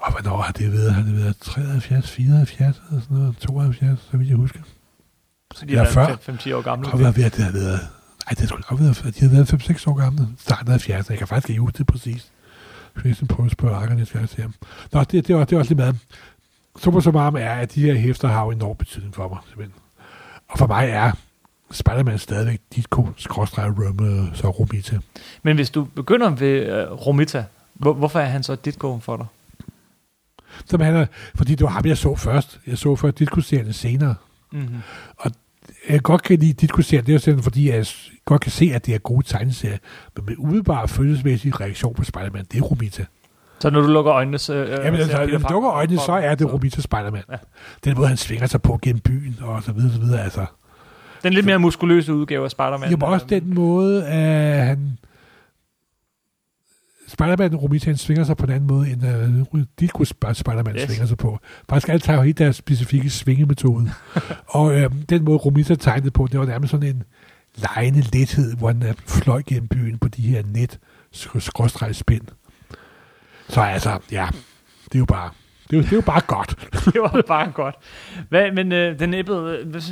Og 0.00 0.12
hvornår 0.12 0.36
har 0.36 0.52
det 0.52 0.72
været? 0.72 0.94
Har 0.94 1.02
det 1.02 1.16
været 1.16 1.36
73, 1.40 2.10
74 2.10 2.82
eller 2.90 3.02
sådan 3.02 3.16
noget? 3.16 3.36
72, 3.36 4.08
så 4.10 4.16
vidt 4.16 4.28
jeg 4.28 4.36
husker. 4.36 4.60
Så 5.56 5.66
de 5.66 5.72
Ja, 5.72 5.78
har 5.84 5.90
før. 5.90 6.06
været 6.06 6.46
5-10 6.46 6.52
år 6.54 6.62
gamle. 6.62 6.88
Være, 6.94 7.08
at 7.26 7.36
det 7.36 7.44
har 7.44 7.52
været... 7.52 7.80
Ej, 8.26 8.32
det 8.38 8.48
skulle 8.48 8.64
nok 8.70 8.80
være, 8.80 9.08
at 9.08 9.14
de 9.14 9.20
har 9.20 9.28
været 9.28 9.52
5-6 9.70 9.90
år 9.90 9.94
gamle. 9.94 10.28
Starten 10.38 10.72
af 10.72 10.88
70'erne. 10.88 11.06
Jeg 11.10 11.18
kan 11.18 11.26
faktisk 11.28 11.50
ikke 11.50 11.60
huske 11.60 11.78
det 11.78 11.86
præcis. 11.86 12.26
Christian 12.98 13.28
prøver 13.28 13.46
at 13.46 13.52
spørge 13.52 13.76
Akker 13.76 13.94
næste 13.96 14.12
gang, 14.12 14.22
jeg 14.22 14.28
ser 14.28 14.42
ham. 14.42 14.54
Nå, 14.92 15.04
det, 15.04 15.26
det, 15.28 15.36
var, 15.36 15.44
det 15.44 15.56
var 15.56 15.58
også 15.58 15.70
lidt 15.70 15.78
meget. 15.78 15.96
Super 16.78 17.00
så 17.00 17.10
meget 17.10 17.42
er, 17.42 17.52
at 17.52 17.74
de 17.74 17.80
her 17.82 17.94
hæfter 17.94 18.28
har 18.28 18.44
jo 18.44 18.50
enorm 18.50 18.76
betydning 18.76 19.14
for 19.14 19.28
mig. 19.28 19.38
Simpelthen. 19.48 19.74
Og 20.48 20.58
for 20.58 20.66
mig 20.66 20.88
er 20.88 21.12
Spider-Man 21.70 22.18
stadigvæk 22.18 22.60
Ditko, 22.74 23.08
skråstrej, 23.16 23.64
Rømme, 23.68 24.30
så 24.34 24.50
Romita. 24.50 24.98
Men 25.42 25.56
hvis 25.56 25.70
du 25.70 25.84
begynder 25.84 26.30
ved 26.30 26.86
uh, 26.86 27.06
Romita, 27.06 27.44
hvor, 27.74 27.92
hvorfor 27.92 28.20
er 28.20 28.26
han 28.26 28.42
så 28.42 28.54
dit 28.54 28.78
gå 28.78 28.98
for 28.98 29.16
dig? 29.16 29.26
Som 30.66 30.80
han 30.80 30.96
er, 30.96 31.06
fordi 31.34 31.54
det 31.54 31.64
var 31.64 31.70
ham, 31.70 31.86
jeg 31.86 31.98
så 31.98 32.16
først. 32.16 32.60
Jeg 32.66 32.78
så 32.78 32.96
først 32.96 33.18
Ditko-serien 33.18 33.72
senere. 33.72 34.14
Mm-hmm. 34.52 34.76
Jeg 35.88 35.94
kan 35.94 36.02
godt 36.02 36.22
kan 36.22 36.38
lide 36.38 36.52
Ditko-serien, 36.52 37.04
det 37.06 37.12
er 37.12 37.14
jo 37.14 37.18
simpelthen, 37.18 37.42
fordi 37.42 37.70
jeg 37.70 37.86
godt 38.24 38.40
kan 38.40 38.52
se, 38.52 38.70
at 38.74 38.86
det 38.86 38.94
er 38.94 38.98
gode 38.98 39.26
tegneserier. 39.26 39.78
Men 40.16 40.24
med 40.26 40.34
umiddelbare 40.38 40.88
følelsesmæssige 40.88 41.52
reaktion 41.60 41.94
på 41.94 42.04
Spider-Man, 42.04 42.44
det 42.52 42.58
er 42.58 42.62
Romita. 42.62 43.04
Så 43.58 43.70
når 43.70 43.80
du 43.80 43.86
lukker 43.86 44.14
øjnene, 44.14 44.38
så... 44.38 44.54
Øh, 44.54 44.70
Jamen, 44.84 45.00
altså, 45.00 45.18
når 45.18 45.38
du 45.38 45.46
lukker 45.50 45.70
øjnene, 45.70 46.00
så 46.00 46.12
er 46.12 46.34
det 46.34 46.52
Romita 46.52 46.80
Spider-Man. 46.80 47.22
Ja. 47.28 47.32
Ja. 47.32 47.38
Den 47.84 47.96
måde, 47.96 48.08
han 48.08 48.16
svinger 48.16 48.46
sig 48.46 48.62
på 48.62 48.78
gennem 48.82 49.00
byen, 49.00 49.38
og 49.42 49.62
så 49.62 49.72
videre, 49.72 49.92
så 49.92 50.00
videre. 50.00 50.24
Altså, 50.24 50.46
Den 51.22 51.32
lidt 51.32 51.46
mere 51.46 51.58
muskuløse 51.58 52.14
udgave 52.14 52.44
af 52.44 52.50
Spider-Man. 52.50 52.90
Jamen 52.90 53.02
også 53.02 53.26
øh, 53.32 53.40
den 53.40 53.54
måde, 53.54 54.06
at 54.06 54.66
han... 54.66 54.98
Spider-Man 57.08 57.54
og 57.54 57.62
Romita, 57.62 57.90
han 57.90 57.96
svinger 57.96 58.24
sig 58.24 58.36
på 58.36 58.46
en 58.46 58.52
anden 58.52 58.66
måde, 58.66 58.90
end 58.90 59.46
uh, 59.52 59.60
Ditko 59.80 60.02
Sp- 60.02 60.32
Spider-Man 60.32 60.76
Yes. 60.76 60.82
svinger 60.82 61.06
sig 61.06 61.18
på. 61.18 61.38
Faktisk 61.68 61.88
alle 61.88 62.00
tager 62.00 62.16
jo 62.16 62.22
helt 62.22 62.38
deres 62.38 62.56
specifikke 62.56 63.10
svingemetode. 63.10 63.90
og 64.46 64.74
øh, 64.74 64.90
den 65.08 65.24
måde, 65.24 65.38
Romita 65.38 65.74
tegnede 65.74 66.10
på, 66.10 66.28
det 66.32 66.40
var 66.40 66.46
nærmest 66.46 66.70
sådan 66.70 66.88
en 66.88 67.02
lejende 67.56 68.00
lethed, 68.12 68.56
hvor 68.56 68.68
han 68.68 68.82
øh, 68.82 68.94
fløj 69.06 69.42
gennem 69.46 69.68
byen 69.68 69.98
på 69.98 70.08
de 70.08 70.22
her 70.22 70.42
net 70.54 70.78
skråstreg 71.38 71.94
spind. 71.96 72.22
Så 73.48 73.60
altså, 73.60 73.98
ja, 74.12 74.26
det 74.84 74.94
er 74.94 74.98
jo 74.98 75.04
bare, 75.04 75.30
det 75.70 75.76
er 75.76 75.80
jo, 75.80 75.82
det 75.82 75.92
jo 75.92 76.00
bare 76.00 76.20
godt. 76.26 76.68
det 76.92 77.00
var 77.00 77.22
bare 77.28 77.50
godt. 77.50 77.74
Hvad, 78.28 78.52
men 78.52 78.72
øh, 78.72 78.98
den 78.98 79.14
æbbede, 79.14 79.58
øh, 79.66 79.82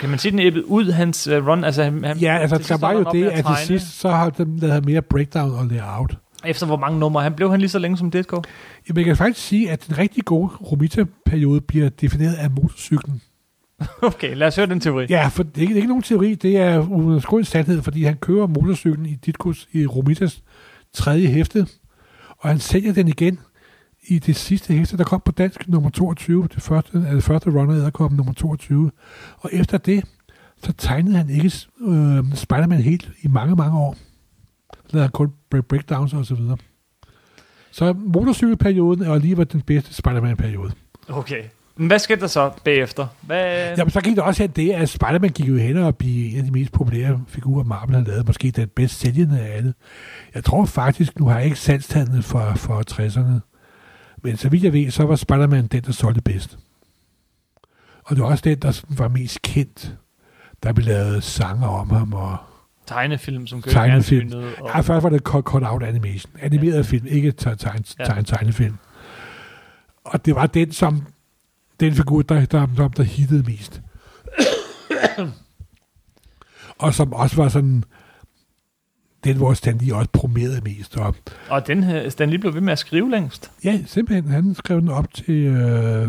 kan 0.00 0.08
man 0.10 0.18
sige, 0.18 0.32
den 0.32 0.38
æbbede 0.38 0.66
ud 0.68 0.90
hans 0.90 1.26
øh, 1.26 1.46
run? 1.46 1.64
Altså, 1.64 1.82
han, 1.82 2.18
Ja, 2.20 2.38
altså, 2.38 2.58
der 2.68 2.76
var 2.80 2.92
holdt 2.94 3.08
jo 3.08 3.12
det, 3.12 3.28
at 3.30 3.44
til 3.44 3.66
sidst, 3.66 4.00
så 4.00 4.10
har 4.10 4.30
den 4.30 4.56
lavet 4.56 4.84
mere 4.84 5.02
breakdown 5.02 5.50
og 5.54 5.66
layout. 5.66 6.16
Efter 6.44 6.66
hvor 6.66 6.76
mange 6.76 6.98
numre? 6.98 7.22
Han 7.22 7.34
blev 7.34 7.50
han 7.50 7.60
lige 7.60 7.70
så 7.70 7.78
længe 7.78 7.96
som 7.96 8.10
Ditko? 8.10 8.42
Jamen, 8.88 8.98
jeg 8.98 9.04
kan 9.04 9.16
faktisk 9.16 9.46
sige, 9.46 9.70
at 9.70 9.86
den 9.86 9.98
rigtig 9.98 10.24
gode 10.24 10.48
Romita-periode 10.48 11.60
bliver 11.60 11.88
defineret 11.88 12.34
af 12.34 12.50
motorcyklen. 12.50 13.22
Okay, 14.02 14.36
lad 14.36 14.46
os 14.46 14.56
høre 14.56 14.66
den 14.66 14.80
teori. 14.80 15.06
Ja, 15.10 15.28
for 15.28 15.42
det 15.42 15.56
er 15.56 15.60
ikke, 15.60 15.74
det 15.74 15.78
er 15.78 15.82
ikke 15.82 15.88
nogen 15.88 16.02
teori, 16.02 16.34
det 16.34 16.56
er 16.56 16.88
uundskåelig 16.90 17.46
sandhed, 17.46 17.82
fordi 17.82 18.04
han 18.04 18.16
kører 18.16 18.46
motorcyklen 18.46 19.06
i 19.06 19.14
Ditkus 19.14 19.68
i 19.72 19.86
Romitas 19.86 20.42
tredje 20.92 21.26
hæfte, 21.26 21.66
og 22.38 22.48
han 22.48 22.58
sælger 22.58 22.92
den 22.92 23.08
igen 23.08 23.38
i 24.08 24.18
det 24.18 24.36
sidste 24.36 24.74
hæfte, 24.74 24.96
der 24.96 25.04
kom 25.04 25.22
på 25.24 25.32
dansk 25.32 25.68
nummer 25.68 25.90
22, 25.90 26.48
det 26.54 26.62
første, 26.62 26.98
altså 26.98 27.14
det 27.14 27.24
første 27.24 27.50
runner 27.50 27.76
æderkoppen 27.76 28.16
nummer 28.16 28.32
22. 28.32 28.90
Og 29.38 29.50
efter 29.52 29.78
det, 29.78 30.04
så 30.62 30.72
tegnede 30.72 31.16
han 31.16 31.30
ikke 31.30 31.52
øh, 31.80 32.34
Spider-Man 32.34 32.80
helt 32.80 33.10
i 33.22 33.28
mange, 33.28 33.56
mange 33.56 33.78
år. 33.78 33.96
Lavede 34.90 35.04
han 35.04 35.12
kun 35.12 35.32
break- 35.54 35.60
breakdowns 35.60 36.14
og 36.14 36.26
så 36.26 36.34
videre. 36.34 36.56
Så 37.70 37.92
motorcykelperioden 37.92 39.02
er 39.02 39.12
alligevel 39.14 39.52
den 39.52 39.60
bedste 39.60 39.94
Spider-Man-periode. 39.94 40.72
Okay. 41.08 41.42
Men 41.76 41.86
hvad 41.86 41.98
skete 41.98 42.20
der 42.20 42.26
så 42.26 42.50
bagefter? 42.64 43.06
Hvad... 43.20 43.74
Jamen, 43.78 43.90
så 43.90 44.00
gik 44.00 44.16
der 44.16 44.22
også 44.22 44.46
det, 44.46 44.70
at 44.70 44.88
Spider-Man 44.88 45.30
gik 45.30 45.48
jo 45.48 45.56
hen 45.56 45.76
og 45.76 45.96
blive 45.96 46.30
en 46.32 46.38
af 46.38 46.44
de 46.44 46.50
mest 46.50 46.72
populære 46.72 47.24
figurer, 47.28 47.64
Marvel 47.64 47.94
har 47.94 48.04
lavet. 48.04 48.26
Måske 48.26 48.50
den 48.50 48.68
bedst 48.68 49.00
sælgende 49.00 49.40
af 49.40 49.56
alle. 49.56 49.74
Jeg 50.34 50.44
tror 50.44 50.64
faktisk, 50.64 51.18
nu 51.18 51.28
har 51.28 51.36
jeg 51.36 51.44
ikke 51.44 51.58
salgstallene 51.60 52.22
for, 52.22 52.52
for 52.56 52.82
60'erne. 52.90 53.40
Men 54.22 54.36
så 54.36 54.48
vidt 54.48 54.64
jeg 54.64 54.72
ved, 54.72 54.90
så 54.90 55.04
var 55.04 55.16
Spider-Man 55.16 55.66
den, 55.66 55.82
der 55.82 55.92
solgte 55.92 56.22
bedst. 56.22 56.58
Og 58.04 58.16
det 58.16 58.24
var 58.24 58.30
også 58.30 58.42
den, 58.42 58.58
der 58.58 58.82
var 58.88 59.08
mest 59.08 59.42
kendt. 59.42 59.96
Der 60.62 60.72
blev 60.72 60.86
lavet 60.86 61.22
sanger 61.24 61.68
om 61.68 61.90
ham, 61.90 62.12
og 62.12 62.36
Tegnefilm, 62.88 63.46
som 63.46 63.62
kører 63.62 63.72
Tegnefilm. 63.74 64.32
Og... 64.60 64.68
ja, 64.74 64.80
først 64.80 65.02
var 65.02 65.08
det 65.10 65.20
cut, 65.22 65.44
cut 65.44 65.62
out 65.66 65.82
animation. 65.82 66.32
Animeret 66.40 66.86
film, 66.86 67.06
ikke 67.06 67.32
te- 67.32 67.56
tegn, 67.56 67.84
Ja. 67.98 68.04
tegn, 68.04 68.24
tegnefilm. 68.24 68.76
Og 70.04 70.24
det 70.26 70.34
var 70.34 70.46
den, 70.46 70.72
som 70.72 71.02
den 71.80 71.94
figur, 71.94 72.22
der, 72.22 72.44
der, 72.44 72.66
der, 72.66 72.88
der 72.88 73.02
hittede 73.02 73.42
mest. 73.42 73.82
og 76.78 76.94
som 76.94 77.12
også 77.12 77.36
var 77.36 77.48
sådan 77.48 77.84
den, 79.24 79.36
hvor 79.36 79.54
Stan 79.54 79.78
Lee 79.78 79.94
også 79.94 80.10
promerede 80.12 80.60
mest. 80.64 80.96
Og, 80.96 81.14
og 81.50 81.66
den 81.66 81.82
her, 81.82 82.08
Stan 82.08 82.40
blev 82.40 82.54
ved 82.54 82.60
med 82.60 82.72
at 82.72 82.78
skrive 82.78 83.10
længst. 83.10 83.50
ja, 83.64 83.80
simpelthen, 83.86 84.30
han 84.32 84.54
skrev 84.54 84.80
den 84.80 84.88
op 84.88 85.12
til 85.14 85.34
øh, 85.34 86.08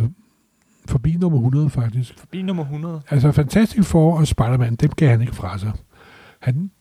forbi 0.88 1.14
nummer 1.14 1.38
100 1.38 1.70
faktisk. 1.70 2.20
Forbi 2.20 2.42
nummer 2.42 2.64
100. 2.64 3.02
Altså 3.10 3.32
Fantastic 3.32 3.86
Four 3.86 4.18
og 4.20 4.28
Spider-Man, 4.28 4.76
dem 4.76 4.90
gav 4.90 5.10
han 5.10 5.22
ikke 5.22 5.36
fra 5.36 5.58
sig. 5.58 5.72
Han 6.40 6.72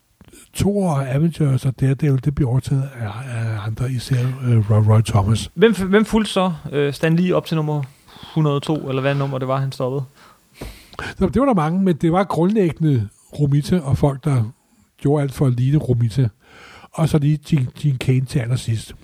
to 0.52 0.78
og 0.78 1.08
Avengers 1.14 1.66
og 1.66 1.80
Daredevil, 1.80 2.24
det 2.24 2.34
blev 2.34 2.48
overtaget 2.48 2.88
af, 3.00 3.06
af 3.06 3.66
andre, 3.66 3.92
især 3.92 4.24
uh, 4.24 4.70
Roy, 4.70 4.94
Roy 4.94 5.00
Thomas. 5.00 5.50
Hvem, 5.54 5.74
hvem 5.88 6.04
fulgte 6.04 6.32
så 6.32 6.52
øh, 6.72 6.92
Stan 6.92 7.16
lige 7.16 7.36
op 7.36 7.46
til 7.46 7.56
nummer 7.56 7.82
102, 8.22 8.88
eller 8.88 9.02
hvad 9.02 9.14
nummer 9.14 9.38
det 9.38 9.48
var, 9.48 9.56
han 9.56 9.72
stoppede? 9.72 10.04
Så 11.18 11.26
det 11.26 11.40
var 11.40 11.46
der 11.46 11.54
mange, 11.54 11.82
men 11.82 11.96
det 11.96 12.12
var 12.12 12.24
grundlæggende 12.24 13.08
Romita 13.38 13.80
og 13.80 13.98
folk, 13.98 14.24
der 14.24 14.44
gjorde 15.00 15.22
alt 15.22 15.32
for 15.32 15.46
at 15.46 15.52
ligne 15.52 15.78
Romita. 15.78 16.28
Og 16.92 17.08
så 17.08 17.18
lige 17.18 17.38
Gene 17.78 17.98
Kane 17.98 18.24
til 18.24 18.38
allersidst. 18.38 18.94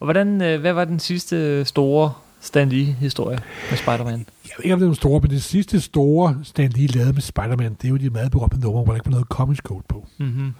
Og 0.00 0.06
hvordan, 0.06 0.42
øh, 0.42 0.60
hvad 0.60 0.72
var 0.72 0.84
den 0.84 0.98
sidste 0.98 1.64
store 1.64 2.12
Stan 2.40 2.68
Lee-historie 2.68 3.38
med 3.70 3.78
Spider-Man? 3.78 4.26
Jeg 4.44 4.52
ved 4.58 4.64
ikke, 4.64 4.74
om 4.74 4.78
det 4.78 4.84
er 4.84 4.88
nogle 4.88 4.96
store, 4.96 5.20
men 5.20 5.30
det 5.30 5.42
sidste 5.42 5.80
store 5.80 6.38
Stan 6.42 6.70
Lee 6.70 6.86
lavede 6.86 7.12
med 7.12 7.22
Spider-Man, 7.22 7.74
det 7.74 7.84
er 7.84 7.88
jo 7.88 7.96
de 7.96 8.10
meget 8.10 8.30
berømte 8.30 8.60
numre, 8.60 8.84
hvor 8.84 8.92
der 8.92 8.94
ikke 8.94 9.06
var 9.06 9.10
noget 9.10 9.26
comics 9.26 9.60
code 9.60 9.84
på. 9.88 10.06
Mm-hmm. 10.18 10.52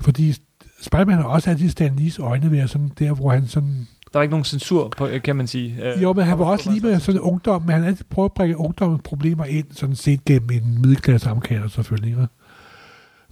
Fordi 0.00 0.34
Spider-Man 0.80 1.16
har 1.16 1.24
også 1.24 1.50
altid 1.50 1.68
Stan 1.70 1.96
Lees 1.96 2.18
øjne 2.18 2.52
været 2.52 2.70
sådan 2.70 2.90
der, 2.98 3.12
hvor 3.12 3.30
han 3.30 3.46
sådan 3.46 3.88
Der 4.12 4.18
var 4.18 4.22
ikke 4.22 4.30
nogen 4.30 4.44
censur, 4.44 4.88
på, 4.96 5.06
øh, 5.06 5.22
kan 5.22 5.36
man 5.36 5.46
sige. 5.46 5.92
Øh, 5.94 6.02
Jo, 6.02 6.12
men 6.12 6.24
han 6.24 6.38
var 6.38 6.44
også 6.44 6.70
lige 6.70 6.86
med 6.86 7.00
sådan 7.00 7.20
ungdom, 7.20 7.62
men 7.62 7.70
han 7.70 7.84
altid 7.84 8.04
prøvet 8.10 8.28
at 8.28 8.34
bringe 8.34 8.56
ungdommens 8.56 9.02
problemer 9.04 9.44
ind, 9.44 9.66
sådan 9.70 9.96
set 9.96 10.24
gennem 10.24 10.50
en 10.50 10.82
middelklasse 10.82 11.28
amerikaner 11.28 11.68
selvfølgelig. 11.68 12.10
Ikke? 12.10 12.26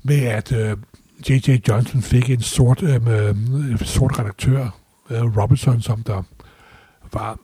Med 0.03 0.21
at 0.21 0.53
øh, 0.53 0.77
J.J. 1.31 1.69
Johnson 1.69 2.03
fik 2.03 2.31
en 2.31 2.41
sort, 2.41 2.83
øh, 2.83 2.95
øh, 2.95 3.79
sort 3.79 4.19
redaktør, 4.19 4.69
øh, 5.11 5.37
Robinson, 5.37 5.81
som 5.81 6.03
der 6.03 6.23
var 7.13 7.39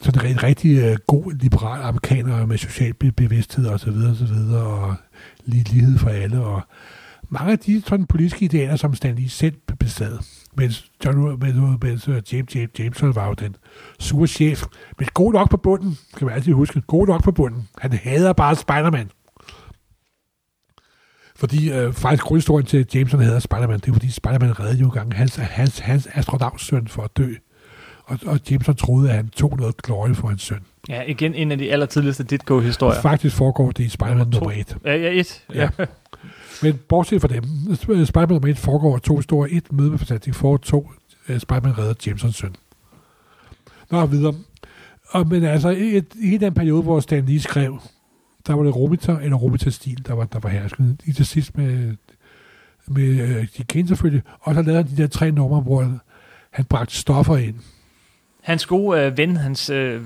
sådan 0.00 0.30
en 0.30 0.42
rigtig 0.42 0.78
øh, 0.78 0.96
god 1.06 1.32
liberal 1.32 1.82
amerikaner 1.82 2.46
med 2.46 2.58
social 2.58 2.94
bevidsthed 2.94 3.66
og 3.66 3.80
så 3.80 3.90
videre, 3.90 4.10
og 4.10 4.16
så 4.16 4.24
videre, 4.24 4.66
og 4.66 4.94
lige 5.44 5.64
lighed 5.72 5.98
for 5.98 6.10
alle, 6.10 6.40
og 6.40 6.62
mange 7.28 7.52
af 7.52 7.58
de 7.58 7.82
sådan 7.86 8.06
politiske 8.06 8.44
idealer, 8.44 8.76
som 8.76 8.94
Stan 8.94 9.14
Lee 9.14 9.28
selv 9.28 9.54
besad, 9.78 10.18
mens, 10.56 10.90
John, 11.04 11.38
mens, 11.40 11.82
mens 11.82 12.08
øh, 12.08 12.22
James, 12.32 12.56
James 12.56 12.70
Jameson 12.78 13.14
var 13.14 13.26
jo 13.26 13.34
den 13.34 13.56
sure 13.98 14.26
chef, 14.26 14.64
men 14.98 15.08
god 15.14 15.32
nok 15.32 15.50
på 15.50 15.56
bunden, 15.56 15.98
skal 16.14 16.24
man 16.24 16.34
altid 16.34 16.52
huske, 16.52 16.80
god 16.80 17.06
nok 17.06 17.24
på 17.24 17.32
bunden. 17.32 17.68
Han 17.78 17.92
hader 17.92 18.32
bare 18.32 18.56
Spider-Man. 18.56 19.10
Fordi 21.36 21.72
øh, 21.72 21.92
faktisk 21.92 22.22
grundhistorien 22.22 22.66
til 22.66 22.78
at 22.78 22.94
Jameson 22.94 23.20
hader 23.20 23.38
Spider-Man, 23.38 23.80
det 23.80 23.88
er 23.88 23.92
fordi 23.92 24.10
Spider-Man 24.10 24.60
reddede 24.60 24.80
jo 24.80 24.88
gang 24.88 25.14
hans, 25.14 25.36
hans, 25.36 25.78
hans 25.78 26.08
astronautsøn 26.14 26.88
for 26.88 27.02
at 27.02 27.16
dø. 27.16 27.34
Og, 28.10 28.18
og 28.26 28.40
Jameson 28.50 28.74
troede, 28.76 29.10
at 29.10 29.16
han 29.16 29.28
tog 29.28 29.56
noget 29.56 29.76
glorie 29.76 30.14
for 30.14 30.28
hans 30.28 30.42
søn. 30.42 30.58
Ja, 30.88 31.02
igen 31.02 31.34
en 31.34 31.52
af 31.52 31.58
de 31.58 31.72
allertidligste 31.72 32.24
Ditko-historier. 32.24 33.00
Faktisk 33.00 33.36
foregår 33.36 33.70
det 33.70 33.84
i 33.84 33.88
Spider-Man 33.88 34.16
Nummer 34.16 34.32
to. 34.32 34.40
nummer 34.40 34.60
1. 34.60 34.76
Ja, 34.84 34.96
ja, 34.96 35.20
et. 35.20 35.42
Ja. 35.54 35.68
Ja. 35.78 35.84
Men 36.62 36.78
bortset 36.88 37.20
fra 37.20 37.28
dem, 37.28 37.44
Sp- 37.68 38.04
Spider-Man 38.04 38.28
nummer 38.28 38.48
1 38.48 38.58
foregår 38.58 38.98
to 38.98 39.16
historier. 39.16 39.56
Et 39.56 39.72
møde 39.72 39.90
med 39.90 39.98
Fantastic 39.98 40.34
Four, 40.34 40.56
to 40.56 40.90
uh, 41.28 41.38
Spider-Man 41.38 41.78
redder 41.78 41.94
Jamesons 42.06 42.36
søn. 42.36 42.54
Nå, 43.90 44.06
videre. 44.06 44.34
Og, 45.10 45.26
men 45.28 45.44
altså, 45.44 45.68
i, 45.68 45.96
et, 45.96 46.06
i 46.22 46.36
den 46.36 46.54
periode, 46.54 46.82
hvor 46.82 47.00
Stan 47.00 47.24
Lee 47.26 47.40
skrev, 47.40 47.78
der 48.46 48.54
var 48.54 48.62
det 48.62 48.76
Romita 48.76 49.16
eller 49.22 49.36
Romita-stil, 49.36 50.06
der 50.06 50.14
var, 50.14 50.24
der 50.24 50.38
var 50.38 50.48
hersket. 50.48 50.96
I 51.04 51.12
til 51.12 51.26
sidst 51.26 51.56
med, 51.56 51.96
med 52.88 53.22
uh, 53.22 53.46
de 53.58 53.64
kendte 53.64 53.88
selvfølgelig. 53.88 54.22
Og 54.40 54.54
så 54.54 54.62
lavede 54.62 54.82
han 54.82 54.96
de 54.96 55.02
der 55.02 55.08
tre 55.08 55.30
numre, 55.30 55.60
hvor 55.60 55.92
han 56.50 56.64
bragte 56.64 56.96
stoffer 56.96 57.36
ind. 57.36 57.54
Hans 58.42 58.66
gode 58.66 59.00
øh, 59.00 59.16
ven, 59.16 59.36
hans 59.36 59.70
øh, 59.70 60.02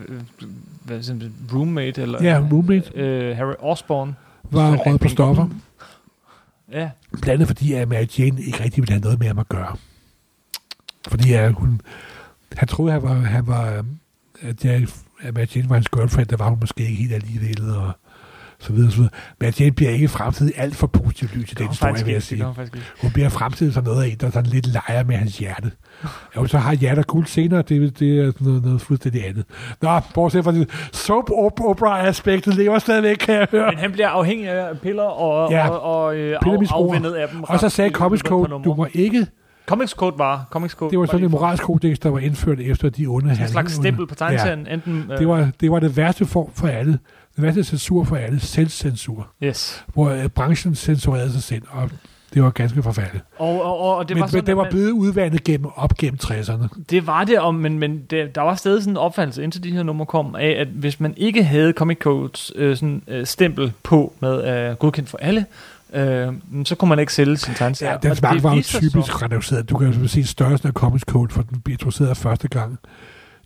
hvad 0.85 0.99
det, 0.99 1.33
roommate, 1.53 2.03
eller 2.03 2.23
Ja, 2.23 2.39
roommate 2.53 2.91
øh, 2.95 3.37
Harry 3.37 3.55
Osborn. 3.59 4.17
var 4.51 4.77
rød 4.77 4.99
på 4.99 5.09
stoffer. 5.09 5.49
Ja, 6.73 6.91
Blandt 7.11 7.29
andet 7.29 7.47
fordi, 7.47 7.73
at 7.73 7.89
Mary 7.89 8.07
Jane 8.19 8.43
ikke 8.43 8.65
rigtig 8.65 8.83
ville 8.83 8.93
have 8.93 9.01
noget 9.01 9.19
med 9.19 9.27
ham 9.27 9.39
at 9.39 9.49
gøre. 9.49 9.77
Fordi 11.09 11.33
at 11.33 11.53
hun, 11.53 11.81
han 12.57 12.69
troede, 12.69 12.93
han 12.93 13.03
var, 13.03 13.15
han 13.15 13.47
var 13.47 13.85
at, 14.43 14.65
jeg, 14.65 14.87
at 15.21 15.35
Mary 15.35 15.47
Jane 15.57 15.69
var 15.69 15.75
hans 15.75 15.89
girlfriend, 15.89 16.29
der 16.29 16.37
var 16.37 16.49
hun 16.49 16.59
måske 16.61 16.81
ikke 16.83 16.95
helt 16.95 17.13
alligevel, 17.13 17.71
og 17.77 17.93
så 18.65 18.73
videre, 18.73 18.91
så 18.91 18.97
videre. 18.97 19.11
Mary 19.41 19.53
Jane 19.61 19.73
bliver 19.73 19.91
ikke 19.91 20.09
fremtidig 20.09 20.53
alt 20.57 20.77
for 20.77 20.87
positivt 20.87 21.37
lys 21.37 21.53
i 21.53 21.55
den 21.55 21.69
historie, 21.69 22.05
vil 22.05 22.13
jeg 22.13 22.23
sige. 22.23 22.45
hun 23.03 23.11
bliver 23.11 23.29
fremtidig 23.29 23.75
som 23.75 23.85
noget 23.85 24.03
af 24.05 24.09
en, 24.09 24.17
der 24.17 24.31
sådan 24.31 24.51
lidt 24.51 24.67
leger 24.67 25.05
med 25.05 25.17
hans 25.17 25.39
hjerte. 25.39 25.71
Jo, 26.37 26.47
så 26.47 26.59
har 26.59 26.75
hjerter 26.75 27.03
guld 27.03 27.27
senere, 27.27 27.63
det, 27.63 27.99
det 27.99 28.19
er 28.19 28.33
noget, 28.41 28.65
noget 28.65 28.81
fuldstændig 28.81 29.29
andet. 29.29 29.45
Nå, 29.83 30.01
bortset 30.15 30.45
fra 30.45 30.53
det, 30.53 30.71
soap 30.93 31.31
opera-aspektet 31.31 32.55
lever 32.55 32.79
stadigvæk, 32.79 33.17
kan 33.17 33.35
jeg 33.35 33.47
høre. 33.51 33.71
Men 33.71 33.79
han 33.79 33.93
bliver 33.93 34.09
afhængig 34.09 34.49
af 34.49 34.79
piller 34.79 35.03
og, 35.03 35.51
Ja, 35.51 35.69
og, 35.69 35.81
og 36.05 36.17
øh, 36.17 36.39
af, 37.17 37.29
dem. 37.33 37.43
Og 37.43 37.61
så 37.61 37.69
sagde 37.69 37.91
Comics 37.91 38.23
Code, 38.23 38.51
du 38.65 38.75
må 38.75 38.87
ikke 38.93 39.27
Comics 39.67 39.93
Code 39.93 40.19
var, 40.19 40.47
Comics 40.51 40.75
Code 40.75 40.91
Det 40.91 40.99
var 40.99 41.07
sådan 41.07 41.25
en 41.25 41.31
for- 41.31 41.39
moralsk 41.39 41.63
kodex, 41.63 41.99
der 41.99 42.09
var 42.09 42.19
indført 42.19 42.61
efter 42.61 42.89
de 42.91 43.07
onde 43.07 43.25
en 43.25 43.29
handlinger. 43.29 43.51
slags 43.53 43.73
stempel 43.73 44.07
på 44.07 44.15
tegneserien. 44.15 44.67
Ja. 44.67 44.75
Enten, 44.75 45.05
øh, 45.13 45.19
Det 45.19 45.29
var, 45.29 45.49
det 45.61 45.71
var 45.71 45.81
det 45.81 45.97
værste 45.97 46.27
form 46.27 46.51
for 46.55 46.67
alle. 46.69 46.93
Det 47.37 47.43
værste 47.43 47.65
censur 47.65 48.05
for 48.05 48.17
alle. 48.17 48.41
Selvcensur. 48.41 49.27
Yes. 49.43 49.85
Hvor 49.95 50.11
øh, 50.11 50.29
branchen 50.29 50.75
censurerede 50.75 51.33
sig 51.33 51.43
selv, 51.43 51.63
og 51.71 51.91
det 52.35 52.43
var 52.43 52.51
ganske 52.51 52.83
forfærdeligt. 52.83 53.25
Og, 53.39 53.65
og, 53.65 53.79
og, 53.81 53.97
og 53.97 54.09
det 54.09 54.17
Men, 54.17 54.21
var 54.21 54.27
sådan, 54.27 54.39
men 54.39 54.47
det 54.47 54.57
var 54.57 54.71
blevet 54.71 54.91
udvandet 54.91 55.45
gennem, 55.45 55.71
op 55.77 55.97
gennem 55.97 56.19
60'erne. 56.25 56.69
Det 56.91 57.07
var 57.07 57.25
det, 57.25 57.39
og, 57.41 57.55
men, 57.55 57.79
men 57.79 58.03
det, 58.11 58.35
der 58.35 58.41
var 58.41 58.55
stadig 58.55 58.83
sådan 58.83 58.93
en 58.93 58.97
opfattelse, 58.97 59.43
indtil 59.45 59.65
de 59.65 59.71
her 59.73 59.83
numre 59.83 60.07
kom, 60.07 60.35
af, 60.35 60.57
at 60.61 60.67
hvis 60.69 61.01
man 61.01 61.15
ikke 61.17 61.45
havde 61.45 61.73
Comic 61.73 61.99
Codes 61.99 62.53
øh, 62.57 62.77
sådan, 62.77 63.03
øh, 63.09 63.27
stempel 63.27 63.73
på 63.83 64.13
med 64.21 64.69
øh, 64.71 64.77
godkendt 64.77 65.09
for 65.09 65.19
alle, 65.19 65.45
øh, 65.95 66.33
så 66.65 66.75
kunne 66.75 66.89
man 66.89 66.99
ikke 66.99 67.13
sælge 67.13 67.37
sin 67.37 67.55
tegneserie. 67.55 67.93
Ja, 67.93 67.99
den 68.09 68.11
det 68.11 68.43
var 68.43 68.55
jo 68.57 68.63
typisk 68.63 68.93
så- 69.13 69.19
reduceret. 69.23 69.69
Du 69.71 69.79
kan 69.79 69.93
jo 69.93 70.09
se 70.09 70.25
størrelsen 70.25 70.69
af 70.69 70.73
Comics 70.73 71.05
Code, 71.05 71.33
for 71.33 71.43
den 71.43 71.61
blev 71.61 71.73
introduceret 71.73 72.17
første 72.17 72.49
gang 72.49 72.79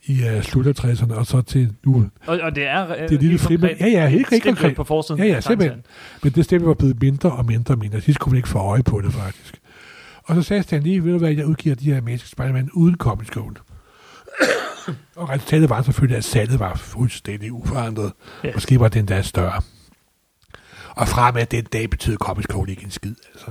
i 0.06 0.22
uh, 0.36 0.42
slut 0.42 0.66
af 0.66 0.84
60'erne, 0.84 1.14
og 1.14 1.26
så 1.26 1.40
til 1.42 1.72
nu. 1.86 2.06
Og, 2.26 2.38
og 2.42 2.54
det 2.54 2.66
er, 2.66 2.82
øh, 2.90 2.96
Det 2.96 3.04
er 3.04 3.08
lille 3.08 3.28
helt 3.28 3.40
frimærke. 3.40 3.76
Ja, 3.80 3.86
ja, 3.86 4.06
helt, 4.08 4.30
helt 4.30 4.44
konkret. 4.44 4.76
på 4.76 4.84
forsiden 4.84 5.22
Ja, 5.22 5.28
ja, 5.28 5.40
simpelthen. 5.40 5.82
Men 6.22 6.32
det 6.32 6.44
stemme 6.44 6.66
var 6.66 6.74
blevet 6.74 7.00
mindre 7.02 7.30
og 7.32 7.46
mindre 7.46 7.74
og 7.74 7.78
mindre. 7.78 8.00
Sidst 8.00 8.18
kunne 8.20 8.30
man 8.30 8.36
ikke 8.36 8.48
få 8.48 8.58
øje 8.58 8.82
på 8.82 9.00
det, 9.00 9.12
faktisk. 9.12 9.54
Og 10.24 10.34
så 10.36 10.42
sagde 10.42 10.62
Stan 10.62 10.82
Lee, 10.82 11.04
ved 11.04 11.12
du 11.12 11.18
hvad, 11.18 11.30
jeg 11.30 11.46
udgiver 11.46 11.74
de 11.76 11.84
her 11.92 12.00
Magic 12.00 12.28
Spider-Man 12.28 12.70
uden 12.72 12.94
Comics 12.96 13.30
Code. 13.30 13.54
og 15.16 15.28
resultatet 15.30 15.70
var 15.70 15.82
selvfølgelig, 15.82 16.16
at 16.18 16.24
salget 16.24 16.60
var 16.60 16.74
fuldstændig 16.76 17.52
uforandret. 17.52 18.12
Ja. 18.44 18.50
Måske 18.54 18.80
var 18.80 18.88
den 18.88 19.08
der 19.08 19.22
større. 19.22 19.62
Og 20.98 21.08
fra 21.08 21.30
med 21.32 21.46
den 21.46 21.64
dag 21.64 21.90
betød 21.90 22.16
Comics 22.16 22.46
Code 22.46 22.70
ikke 22.70 22.84
en 22.84 22.90
skid. 22.90 23.14
Altså. 23.34 23.50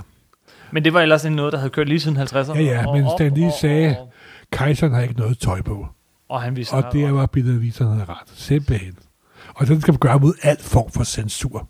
Men 0.72 0.84
det 0.84 0.94
var 0.94 1.02
ellers 1.02 1.26
en 1.26 1.32
noget, 1.34 1.54
der 1.54 1.60
havde 1.60 1.70
kørt 1.70 1.88
lige 1.88 2.00
siden 2.00 2.18
50'erne. 2.18 2.54
Ja, 2.58 2.62
ja, 2.62 2.88
og 2.88 2.96
men 2.98 3.06
op, 3.06 3.12
Stan 3.20 3.44
og- 3.44 3.54
sagde- 3.62 3.96
Og, 4.00 4.10
Kejseren 4.52 4.94
har 4.94 5.02
ikke 5.02 5.14
noget 5.14 5.40
tøj 5.40 5.62
på. 5.62 5.88
og 6.30 6.42
han 6.42 6.56
viste 6.56 6.74
Og 6.74 6.94
det 6.94 7.14
var 7.14 7.26
Peter 7.26 7.52
Wiesner 7.58 7.90
havde 7.90 8.06
ret. 8.06 8.18
Simpelthen. 8.34 8.96
Og 9.56 9.68
den 9.68 9.82
skal 9.82 9.94
vi 9.94 9.98
gøre 9.98 10.20
mod 10.20 10.34
alt 10.44 10.62
form 10.64 10.92
for 10.92 11.04
censur. 11.04 11.68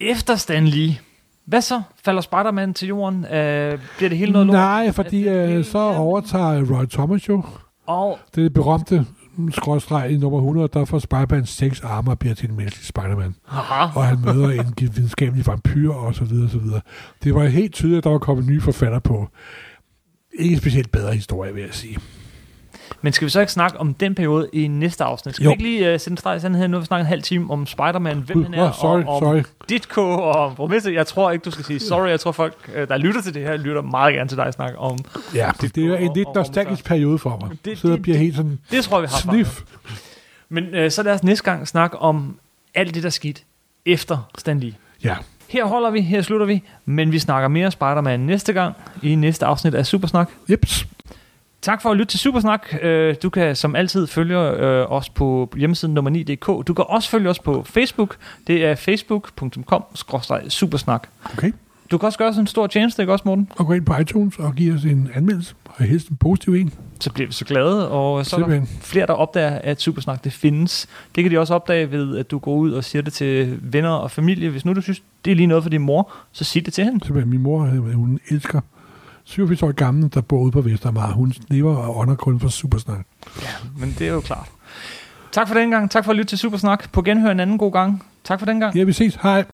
Efter 0.00 0.36
Stan 0.36 0.68
Lee, 0.68 0.98
hvad 1.46 1.60
så? 1.60 1.82
Falder 2.04 2.20
Spider-Man 2.20 2.74
til 2.74 2.88
jorden? 2.88 3.24
Øh, 3.24 3.78
bliver 3.96 4.08
det 4.08 4.18
hele 4.18 4.32
noget 4.32 4.46
lort? 4.46 4.54
Nej, 4.54 4.92
fordi 4.92 5.24
det 5.24 5.48
øh, 5.58 5.64
så 5.64 5.78
overtager 5.78 6.76
Roy 6.78 6.84
Thomas 6.90 7.28
jo 7.28 7.44
Og 7.86 8.18
det 8.34 8.52
berømte 8.52 9.06
skråstreg 9.50 10.10
i 10.10 10.16
nummer 10.16 10.38
100, 10.38 10.68
der 10.72 10.84
får 10.84 10.98
Spider-Man 10.98 11.46
seks 11.46 11.80
arme 11.80 12.10
og 12.10 12.18
bliver 12.18 12.34
til 12.34 12.50
en 12.50 12.56
menneskelig 12.56 12.86
Spider-Man. 12.86 13.34
Aha. 13.48 13.98
Og 13.98 14.06
han 14.06 14.18
møder 14.24 14.50
en 14.50 14.74
videnskabelig 14.80 15.46
vampyr 15.46 15.90
og 15.90 16.14
så 16.14 16.24
videre, 16.24 16.44
og 16.44 16.50
så 16.50 16.58
videre. 16.58 16.80
Det 17.24 17.34
var 17.34 17.44
helt 17.46 17.74
tydeligt, 17.74 17.98
at 17.98 18.04
der 18.04 18.10
var 18.10 18.18
kommet 18.18 18.46
nye 18.46 18.60
forfatter 18.60 18.98
på. 18.98 19.28
Ikke 20.38 20.56
specielt 20.56 20.92
bedre 20.92 21.14
historie, 21.14 21.54
vil 21.54 21.62
jeg 21.62 21.74
sige. 21.74 21.98
Men 23.02 23.12
skal 23.12 23.24
vi 23.24 23.30
så 23.30 23.40
ikke 23.40 23.52
snakke 23.52 23.80
om 23.80 23.94
den 23.94 24.14
periode 24.14 24.48
i 24.52 24.66
næste 24.68 25.04
afsnit? 25.04 25.34
Skal 25.34 25.44
Jo. 25.44 25.50
vi 25.50 25.52
ikke 25.52 25.62
lige 25.62 25.94
uh, 25.94 26.00
sætte 26.00 26.10
en 26.10 26.16
streg 26.16 26.36
i 26.36 26.40
sandheden? 26.40 26.70
Nu 26.70 26.76
har 26.76 26.80
vi 26.80 26.86
snakket 26.86 27.04
en 27.04 27.08
halv 27.08 27.22
time 27.22 27.50
om 27.52 27.66
Spider-Man, 27.66 28.18
hvem 28.18 28.42
han 28.44 28.54
er, 28.54 28.68
åh, 28.68 28.74
sorry, 28.74 29.02
og 29.02 29.16
om 29.16 29.22
sorry. 29.22 29.42
Ditko 29.68 30.00
og 30.02 30.32
om 30.46 30.54
Borgmester. 30.54 30.90
Jeg 30.90 31.06
tror 31.06 31.30
ikke, 31.30 31.42
du 31.42 31.50
skal 31.50 31.64
sige 31.64 31.80
sorry. 31.80 32.08
Jeg 32.08 32.20
tror, 32.20 32.32
folk, 32.32 32.70
øh, 32.74 32.88
der 32.88 32.96
lytter 32.96 33.20
til 33.22 33.34
det 33.34 33.42
her, 33.42 33.56
lytter 33.56 33.82
meget 33.82 34.14
gerne 34.14 34.28
til 34.28 34.36
dig 34.38 34.52
snakke 34.54 34.78
om... 34.78 34.98
Ja, 35.34 35.50
det, 35.60 35.74
det 35.74 35.84
er 35.86 35.96
en 35.96 36.10
lidt 36.14 36.28
nostalgisk 36.34 36.84
periode 36.84 37.18
for 37.18 37.38
mig. 37.40 37.50
Det- 37.64 37.78
så 37.78 37.88
det- 37.88 38.02
bliver 38.02 38.18
helt 38.18 38.36
sådan 38.36 38.58
Det 38.70 38.84
tror 38.84 39.00
vi 39.00 39.06
har 39.10 39.18
fanget. 39.18 39.64
Men 40.48 40.64
øh, 40.64 40.90
så 40.90 41.02
lad 41.02 41.12
os 41.14 41.22
næste 41.24 41.44
gang 41.44 41.68
snakke 41.68 41.98
om 41.98 42.36
alt 42.74 42.94
det, 42.94 43.02
der 43.02 43.10
skete 43.10 43.40
efter 43.86 44.28
Stan 44.38 44.60
Lee. 44.60 44.74
Ja, 45.04 45.16
Her 45.48 45.64
holder 45.66 45.90
vi, 45.90 46.00
her 46.00 46.22
slutter 46.22 46.46
vi, 46.46 46.62
men 46.84 47.12
vi 47.12 47.18
snakker 47.18 47.48
mere 47.48 47.70
Spider-Man 47.70 48.20
næste 48.20 48.52
gang 48.52 48.74
i 49.02 49.14
næste 49.14 49.46
afsnit 49.46 49.74
af 49.74 49.86
Supersnak. 49.86 50.28
jeps. 50.50 50.86
Tak 51.66 51.82
for 51.82 51.90
at 51.90 51.96
lytte 51.96 52.12
til 52.12 52.18
Supersnak. 52.18 52.66
Øh, 52.82 53.14
Du 53.22 53.30
kan 53.30 53.56
som 53.56 53.76
altid 53.76 54.06
følge 54.06 54.38
øh, 54.38 54.92
os 54.92 55.08
på 55.08 55.52
hjemmesiden 55.56 55.94
nummer 55.94 56.10
9.dk. 56.10 56.66
Du 56.66 56.74
kan 56.74 56.84
også 56.88 57.10
følge 57.10 57.30
os 57.30 57.38
på 57.38 57.62
Facebook. 57.62 58.16
Det 58.46 58.64
er 58.64 58.74
facebook.com-supersnak. 58.74 61.08
Okay. 61.32 61.52
Du 61.90 61.98
kan 61.98 62.06
også 62.06 62.18
gøre 62.18 62.28
os 62.28 62.36
en 62.36 62.46
stor 62.46 62.66
tjeneste, 62.66 63.02
ikke 63.02 63.12
også, 63.12 63.22
Morten? 63.26 63.48
Og 63.56 63.66
gå 63.66 63.72
ind 63.72 63.84
på 63.84 63.96
iTunes 63.96 64.38
og 64.38 64.54
give 64.54 64.74
os 64.74 64.84
en 64.84 65.10
anmeldelse. 65.14 65.54
Og 65.64 65.84
helst 65.84 66.08
en 66.08 66.16
positiv 66.16 66.54
en. 66.54 66.72
Så 67.00 67.12
bliver 67.12 67.26
vi 67.26 67.32
så 67.32 67.44
glade, 67.44 67.90
og 67.90 68.26
så 68.26 68.36
er 68.36 68.46
der 68.46 68.62
flere, 68.80 69.06
der 69.06 69.12
opdager, 69.12 69.58
at 69.58 69.80
Supersnak 69.80 70.24
det 70.24 70.32
findes. 70.32 70.88
Det 71.14 71.24
kan 71.24 71.32
de 71.32 71.38
også 71.38 71.54
opdage 71.54 71.90
ved, 71.90 72.18
at 72.18 72.30
du 72.30 72.38
går 72.38 72.54
ud 72.54 72.72
og 72.72 72.84
siger 72.84 73.02
det 73.02 73.12
til 73.12 73.58
venner 73.62 73.90
og 73.90 74.10
familie. 74.10 74.50
Hvis 74.50 74.64
nu 74.64 74.72
du 74.72 74.80
synes, 74.80 75.02
det 75.24 75.30
er 75.30 75.34
lige 75.34 75.46
noget 75.46 75.62
for 75.62 75.70
din 75.70 75.82
mor, 75.82 76.12
så 76.32 76.44
sig 76.44 76.66
det 76.66 76.74
til 76.74 76.84
hende. 76.84 77.04
Simpelthen. 77.04 77.30
Min 77.30 77.42
mor, 77.42 77.66
hun 77.94 78.20
elsker 78.30 78.60
87 79.26 79.62
år 79.62 79.72
gammel, 79.72 80.10
der 80.14 80.20
bor 80.20 80.40
ude 80.40 80.52
på 80.52 80.60
Vestermar. 80.60 81.12
Hun 81.12 81.32
lever 81.48 81.76
og 81.76 81.96
ånder 81.98 82.14
kun 82.14 82.40
for 82.40 82.48
supersnak. 82.48 83.06
Ja, 83.42 83.48
men 83.78 83.94
det 83.98 84.08
er 84.08 84.12
jo 84.12 84.20
klart. 84.20 84.48
Tak 85.32 85.48
for 85.48 85.54
den 85.54 85.70
gang. 85.70 85.90
Tak 85.90 86.04
for 86.04 86.10
at 86.10 86.16
lytte 86.16 86.28
til 86.28 86.38
Supersnak. 86.38 86.92
På 86.92 87.02
genhør 87.02 87.30
en 87.30 87.40
anden 87.40 87.58
god 87.58 87.72
gang. 87.72 88.04
Tak 88.24 88.38
for 88.38 88.46
den 88.46 88.60
gang. 88.60 88.76
Ja, 88.76 88.82
vi 88.84 88.92
ses. 88.92 89.18
Hej. 89.22 89.44